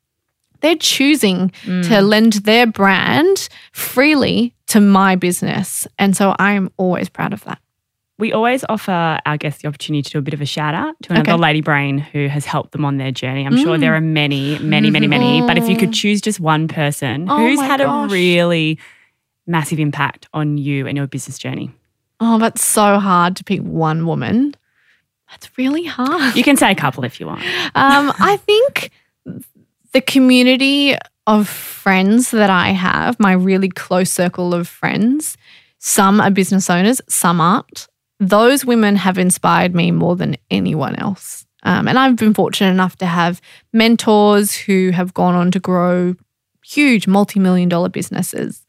they're 0.63 0.77
choosing 0.77 1.51
to 1.65 1.71
mm. 1.71 2.09
lend 2.09 2.35
their 2.35 2.67
brand 2.67 3.49
freely 3.73 4.55
to 4.69 4.81
my 4.81 5.17
business. 5.17 5.87
And 5.99 6.17
so 6.17 6.35
I'm 6.39 6.71
always 6.77 7.09
proud 7.09 7.33
of 7.33 7.45
that. 7.45 7.59
We 8.19 8.33
always 8.33 8.65
offer 8.69 9.19
our 9.27 9.37
guests 9.37 9.63
the 9.63 9.69
opportunity 9.69 10.03
to 10.03 10.11
do 10.11 10.19
a 10.19 10.23
bit 10.23 10.35
of 10.35 10.41
a 10.41 10.47
shout 10.47 10.75
out 10.75 10.95
to 11.03 11.13
another 11.13 11.33
Okay. 11.33 11.41
lady 11.43 11.61
brain 11.61 11.99
who 11.99 12.29
has 12.29 12.45
helped 12.47 12.71
them 12.73 12.85
on 12.85 12.97
their 12.97 13.11
journey. 13.11 13.45
I'm 13.45 13.57
sure 13.57 13.77
there 13.79 13.93
mm. 13.93 13.97
are 13.97 14.01
many, 14.01 14.59
many, 14.61 14.91
many, 14.91 15.09
many. 15.09 15.41
But 15.41 15.59
if 15.59 15.69
you 15.69 15.77
could 15.77 15.91
mm. 15.91 15.95
choose 15.95 16.21
just 16.21 16.39
one 16.39 16.69
person 16.69 17.29
Oh 17.29 17.37
who's 17.39 17.61
had 17.61 17.81
gosh. 17.81 18.11
a 18.11 18.13
really 18.13 18.79
massive 19.47 19.81
impact 19.81 20.29
on 20.33 20.57
you 20.57 20.87
and 20.87 20.97
your 20.97 21.07
business 21.09 21.39
journey, 21.39 21.71
Oh, 22.21 22.39
that's 22.39 22.65
so 22.65 23.01
hard 23.01 23.35
to 23.37 23.45
pick 23.45 23.61
one 23.63 24.07
woman. 24.07 24.55
That's 25.31 25.51
really 25.59 25.83
hard. 25.85 26.37
you 26.37 26.45
can 26.45 26.57
say 26.57 26.71
a 26.71 26.75
couple 26.77 27.03
if 27.05 27.19
you 27.19 27.27
want. 27.27 27.43
Um, 27.75 28.13
I 28.21 28.37
think 28.37 28.91
the 29.93 30.01
community 30.01 30.97
of 31.26 31.49
friends 31.49 32.30
that 32.30 32.51
I 32.51 32.70
have, 32.70 33.18
my 33.20 33.32
really 33.32 33.68
close 33.68 34.11
circle 34.11 34.55
of 34.55 34.66
friends, 34.66 35.36
some 35.78 36.20
are 36.20 36.30
business 36.30 36.68
owners, 36.70 37.01
some 37.09 37.40
aren't. 37.40 37.88
Those 38.18 38.64
women 38.64 38.97
have 38.97 39.18
inspired 39.18 39.74
me 39.74 39.90
more 39.90 40.16
than 40.16 40.36
anyone 40.51 40.97
else. 40.97 41.47
Um, 41.64 41.86
and 41.86 41.99
I've 41.99 42.16
been 42.16 42.34
fortunate 42.34 42.70
enough 42.70 42.97
to 42.97 43.07
have 43.07 43.40
mentors 43.72 44.55
who 44.55 44.90
have 44.90 45.14
gone 45.14 45.34
on 45.34 45.51
to 45.53 45.61
grow 45.61 46.14
huge 46.64 47.07
multi 47.07 47.40
million 47.40 47.68
dollar 47.68 47.88
businesses. 47.88 48.64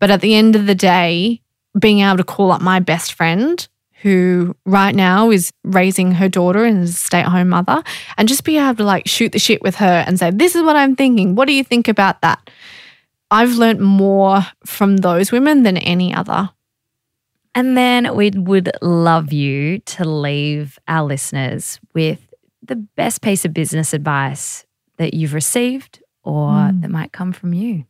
But 0.00 0.10
at 0.10 0.20
the 0.20 0.34
end 0.34 0.56
of 0.56 0.66
the 0.66 0.74
day, 0.74 1.40
being 1.78 2.00
able 2.00 2.16
to 2.16 2.24
call 2.24 2.50
up 2.50 2.60
my 2.60 2.80
best 2.80 3.12
friend 3.12 3.66
who 4.02 4.56
right 4.66 4.94
now 4.94 5.30
is 5.30 5.52
raising 5.62 6.12
her 6.12 6.28
daughter 6.28 6.64
and 6.64 6.82
is 6.82 6.90
a 6.90 6.98
stay 6.98 7.20
at 7.20 7.28
home 7.28 7.50
mother 7.50 7.82
and 8.18 8.28
just 8.28 8.42
be 8.42 8.58
able 8.58 8.74
to 8.74 8.84
like 8.84 9.06
shoot 9.06 9.30
the 9.30 9.38
shit 9.38 9.62
with 9.62 9.76
her 9.76 10.04
and 10.06 10.18
say, 10.18 10.30
This 10.30 10.56
is 10.56 10.62
what 10.62 10.76
I'm 10.76 10.96
thinking. 10.96 11.36
What 11.36 11.46
do 11.46 11.54
you 11.54 11.62
think 11.62 11.88
about 11.88 12.20
that? 12.22 12.50
I've 13.30 13.52
learnt 13.52 13.80
more 13.80 14.42
from 14.66 14.98
those 14.98 15.32
women 15.32 15.62
than 15.62 15.76
any 15.76 16.12
other. 16.12 16.50
And 17.54 17.76
then 17.76 18.14
we 18.16 18.30
would 18.30 18.70
love 18.82 19.32
you 19.32 19.78
to 19.78 20.04
leave 20.04 20.78
our 20.88 21.04
listeners 21.04 21.78
with 21.94 22.20
the 22.62 22.76
best 22.76 23.22
piece 23.22 23.44
of 23.44 23.54
business 23.54 23.92
advice 23.92 24.66
that 24.96 25.14
you've 25.14 25.34
received 25.34 26.02
or 26.24 26.50
mm. 26.50 26.80
that 26.80 26.90
might 26.90 27.12
come 27.12 27.32
from 27.32 27.54
you. 27.54 27.84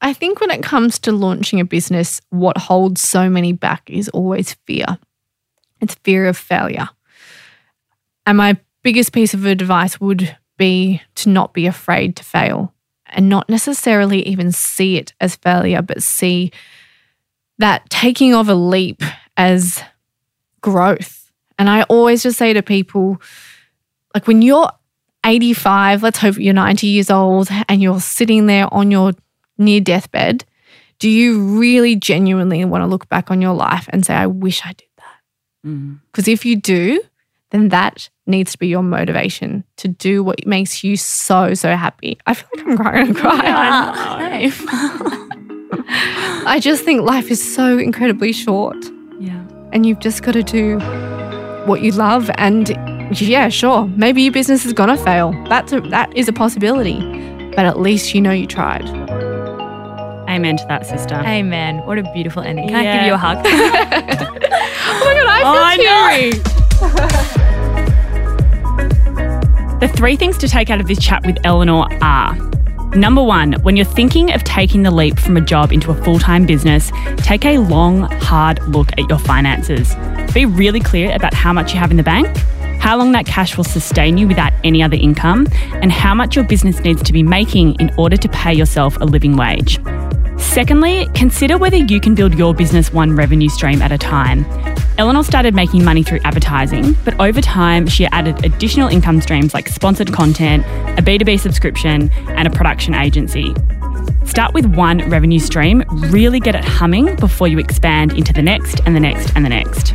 I 0.00 0.12
think 0.12 0.40
when 0.40 0.50
it 0.50 0.62
comes 0.62 0.98
to 1.00 1.12
launching 1.12 1.60
a 1.60 1.64
business, 1.64 2.20
what 2.30 2.56
holds 2.56 3.02
so 3.02 3.28
many 3.28 3.52
back 3.52 3.88
is 3.88 4.08
always 4.10 4.54
fear. 4.66 4.98
It's 5.80 5.94
fear 5.96 6.26
of 6.26 6.36
failure. 6.36 6.88
And 8.26 8.38
my 8.38 8.56
biggest 8.82 9.12
piece 9.12 9.34
of 9.34 9.44
advice 9.44 10.00
would 10.00 10.36
be 10.56 11.02
to 11.16 11.28
not 11.28 11.52
be 11.52 11.66
afraid 11.66 12.16
to 12.16 12.24
fail 12.24 12.74
and 13.06 13.28
not 13.28 13.48
necessarily 13.48 14.26
even 14.26 14.52
see 14.52 14.96
it 14.96 15.12
as 15.20 15.36
failure, 15.36 15.82
but 15.82 16.02
see 16.02 16.52
that 17.58 17.88
taking 17.90 18.34
of 18.34 18.48
a 18.48 18.54
leap 18.54 19.02
as 19.36 19.82
growth. 20.60 21.32
And 21.58 21.68
I 21.68 21.82
always 21.84 22.22
just 22.22 22.38
say 22.38 22.52
to 22.52 22.62
people, 22.62 23.20
like 24.14 24.26
when 24.26 24.42
you're 24.42 24.70
85, 25.24 26.02
let's 26.02 26.18
hope 26.18 26.38
you're 26.38 26.54
90 26.54 26.86
years 26.86 27.10
old 27.10 27.48
and 27.68 27.82
you're 27.82 28.00
sitting 28.00 28.46
there 28.46 28.72
on 28.72 28.90
your 28.90 29.12
near 29.58 29.80
deathbed, 29.80 30.44
do 30.98 31.08
you 31.08 31.40
really 31.58 31.96
genuinely 31.96 32.64
want 32.64 32.82
to 32.82 32.86
look 32.86 33.08
back 33.08 33.30
on 33.30 33.42
your 33.42 33.54
life 33.54 33.88
and 33.90 34.04
say, 34.04 34.14
I 34.14 34.26
wish 34.26 34.64
I 34.64 34.72
did 34.72 34.88
Mm. 35.66 36.00
Because 36.10 36.28
if 36.28 36.44
you 36.44 36.56
do, 36.56 37.00
then 37.50 37.68
that 37.70 38.08
needs 38.26 38.52
to 38.52 38.58
be 38.58 38.68
your 38.68 38.82
motivation 38.82 39.64
to 39.76 39.88
do 39.88 40.22
what 40.22 40.46
makes 40.46 40.84
you 40.84 40.96
so, 40.96 41.52
so 41.54 41.74
happy. 41.76 42.18
I 42.26 42.34
feel 42.34 42.48
like 42.54 42.66
I'm 42.66 42.76
going 42.76 43.14
to 43.14 43.20
cry. 43.20 44.50
I 46.46 46.58
just 46.60 46.84
think 46.84 47.02
life 47.02 47.30
is 47.30 47.54
so 47.54 47.78
incredibly 47.78 48.32
short 48.32 48.76
Yeah. 49.18 49.42
and 49.72 49.84
you've 49.84 49.98
just 50.00 50.22
got 50.22 50.32
to 50.32 50.42
do 50.42 50.78
what 51.66 51.82
you 51.82 51.92
love. 51.92 52.30
And 52.36 52.68
yeah, 53.20 53.48
sure, 53.48 53.86
maybe 53.96 54.22
your 54.22 54.32
business 54.32 54.64
is 54.64 54.72
going 54.72 54.88
to 54.96 55.02
fail. 55.02 55.32
That's 55.48 55.72
a, 55.72 55.80
that 55.82 56.16
is 56.16 56.28
a 56.28 56.32
possibility. 56.32 56.98
But 57.56 57.66
at 57.66 57.80
least 57.80 58.14
you 58.14 58.20
know 58.20 58.30
you 58.32 58.46
tried. 58.46 58.86
Amen 60.30 60.56
to 60.58 60.64
that, 60.68 60.86
sister. 60.86 61.16
Amen. 61.16 61.78
What 61.86 61.98
a 61.98 62.02
beautiful 62.12 62.42
ending. 62.42 62.68
Can 62.68 62.76
I 62.76 62.96
give 62.98 63.06
you 63.06 63.14
a 63.14 63.18
hug? 63.18 63.44
Oh 64.92 65.04
my 65.26 65.40
God, 65.42 65.56
I 65.56 65.76
Oh, 65.76 65.76
feel 65.76 66.42
teary. 66.42 67.40
The 69.80 69.88
three 69.96 70.16
things 70.16 70.36
to 70.38 70.48
take 70.48 70.68
out 70.70 70.80
of 70.80 70.86
this 70.88 70.98
chat 70.98 71.24
with 71.24 71.38
Eleanor 71.44 71.86
are 72.02 72.34
number 72.94 73.22
one, 73.22 73.52
when 73.62 73.76
you're 73.76 73.86
thinking 73.86 74.32
of 74.32 74.42
taking 74.44 74.82
the 74.82 74.90
leap 74.90 75.18
from 75.18 75.36
a 75.36 75.40
job 75.40 75.72
into 75.72 75.90
a 75.90 75.94
full 76.04 76.18
time 76.18 76.44
business, 76.46 76.90
take 77.18 77.44
a 77.44 77.58
long, 77.58 78.02
hard 78.22 78.60
look 78.68 78.90
at 78.98 79.08
your 79.08 79.18
finances. 79.20 79.94
Be 80.34 80.44
really 80.44 80.80
clear 80.80 81.14
about 81.14 81.32
how 81.34 81.52
much 81.52 81.72
you 81.72 81.78
have 81.78 81.90
in 81.90 81.96
the 81.96 82.02
bank, 82.02 82.28
how 82.80 82.96
long 82.96 83.12
that 83.12 83.26
cash 83.26 83.56
will 83.56 83.64
sustain 83.64 84.18
you 84.18 84.26
without 84.28 84.52
any 84.64 84.82
other 84.82 84.96
income, 84.96 85.46
and 85.82 85.90
how 85.92 86.14
much 86.14 86.36
your 86.36 86.44
business 86.44 86.80
needs 86.80 87.02
to 87.04 87.12
be 87.12 87.22
making 87.22 87.74
in 87.80 87.90
order 87.96 88.16
to 88.16 88.28
pay 88.28 88.52
yourself 88.52 88.96
a 89.00 89.04
living 89.04 89.36
wage. 89.36 89.78
Secondly, 90.50 91.08
consider 91.14 91.56
whether 91.58 91.76
you 91.76 92.00
can 92.00 92.16
build 92.16 92.34
your 92.34 92.52
business 92.52 92.92
one 92.92 93.14
revenue 93.14 93.48
stream 93.48 93.80
at 93.80 93.92
a 93.92 93.96
time. 93.96 94.44
Eleanor 94.98 95.22
started 95.22 95.54
making 95.54 95.84
money 95.84 96.02
through 96.02 96.18
advertising, 96.24 96.96
but 97.04 97.18
over 97.20 97.40
time, 97.40 97.86
she 97.86 98.04
added 98.06 98.44
additional 98.44 98.88
income 98.88 99.20
streams 99.20 99.54
like 99.54 99.68
sponsored 99.68 100.12
content, 100.12 100.64
a 100.98 101.02
B2B 101.02 101.38
subscription, 101.38 102.10
and 102.30 102.48
a 102.48 102.50
production 102.50 102.94
agency. 102.94 103.54
Start 104.24 104.52
with 104.52 104.66
one 104.74 105.08
revenue 105.08 105.38
stream, 105.38 105.84
really 106.10 106.40
get 106.40 106.56
it 106.56 106.64
humming 106.64 107.14
before 107.14 107.46
you 107.46 107.60
expand 107.60 108.12
into 108.14 108.32
the 108.32 108.42
next 108.42 108.80
and 108.86 108.96
the 108.96 109.00
next 109.00 109.32
and 109.36 109.44
the 109.44 109.50
next. 109.50 109.94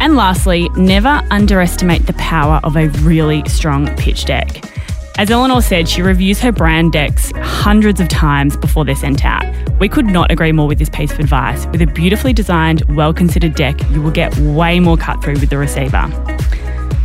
And 0.00 0.14
lastly, 0.14 0.68
never 0.76 1.26
underestimate 1.32 2.06
the 2.06 2.14
power 2.14 2.60
of 2.62 2.76
a 2.76 2.86
really 3.00 3.42
strong 3.48 3.88
pitch 3.96 4.26
deck. 4.26 4.62
As 5.22 5.30
Eleanor 5.30 5.62
said, 5.62 5.88
she 5.88 6.02
reviews 6.02 6.40
her 6.40 6.50
brand 6.50 6.90
decks 6.90 7.30
hundreds 7.36 8.00
of 8.00 8.08
times 8.08 8.56
before 8.56 8.84
they're 8.84 8.96
sent 8.96 9.24
out. 9.24 9.44
We 9.78 9.88
could 9.88 10.06
not 10.06 10.32
agree 10.32 10.50
more 10.50 10.66
with 10.66 10.80
this 10.80 10.88
piece 10.88 11.12
of 11.12 11.20
advice. 11.20 11.64
With 11.66 11.80
a 11.80 11.86
beautifully 11.86 12.32
designed, 12.32 12.82
well 12.96 13.14
considered 13.14 13.54
deck, 13.54 13.80
you 13.92 14.02
will 14.02 14.10
get 14.10 14.36
way 14.38 14.80
more 14.80 14.96
cut 14.96 15.22
through 15.22 15.34
with 15.34 15.48
the 15.48 15.58
receiver. 15.58 16.08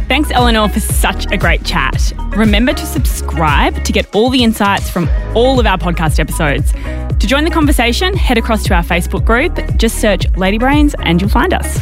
Thanks, 0.08 0.32
Eleanor, 0.32 0.68
for 0.68 0.80
such 0.80 1.32
a 1.32 1.38
great 1.38 1.64
chat. 1.64 2.12
Remember 2.30 2.74
to 2.74 2.86
subscribe 2.88 3.84
to 3.84 3.92
get 3.92 4.16
all 4.16 4.32
the 4.32 4.44
insights 4.44 4.90
from 4.90 5.08
all 5.36 5.60
of 5.60 5.68
our 5.68 5.78
podcast 5.78 6.20
episodes. 6.20 6.72
To 6.72 7.28
join 7.28 7.44
the 7.44 7.52
conversation, 7.52 8.16
head 8.16 8.40
across 8.40 8.64
to 8.64 8.74
our 8.74 8.84
Facebook 8.84 9.26
group. 9.26 9.60
Just 9.78 10.02
search 10.02 10.26
Lady 10.36 10.58
Brains 10.58 10.96
and 11.04 11.22
you'll 11.22 11.30
find 11.30 11.54
us. 11.54 11.80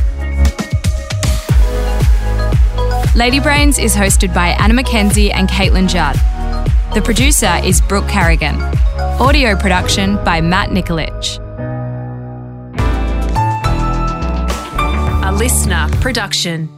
Lady 3.16 3.40
Brains 3.40 3.80
is 3.80 3.96
hosted 3.96 4.34
by 4.34 4.50
Anna 4.60 4.74
McKenzie 4.74 5.34
and 5.34 5.48
Caitlin 5.48 5.88
Judd. 5.88 6.16
The 6.94 7.02
producer 7.02 7.62
is 7.64 7.80
Brooke 7.80 8.10
Carrigan. 8.10 8.62
Audio 9.22 9.56
production 9.56 10.22
by 10.26 10.42
Matt 10.42 10.72
Nikolic. 10.72 11.40
A 15.24 15.32
listener 15.32 15.88
production. 16.02 16.75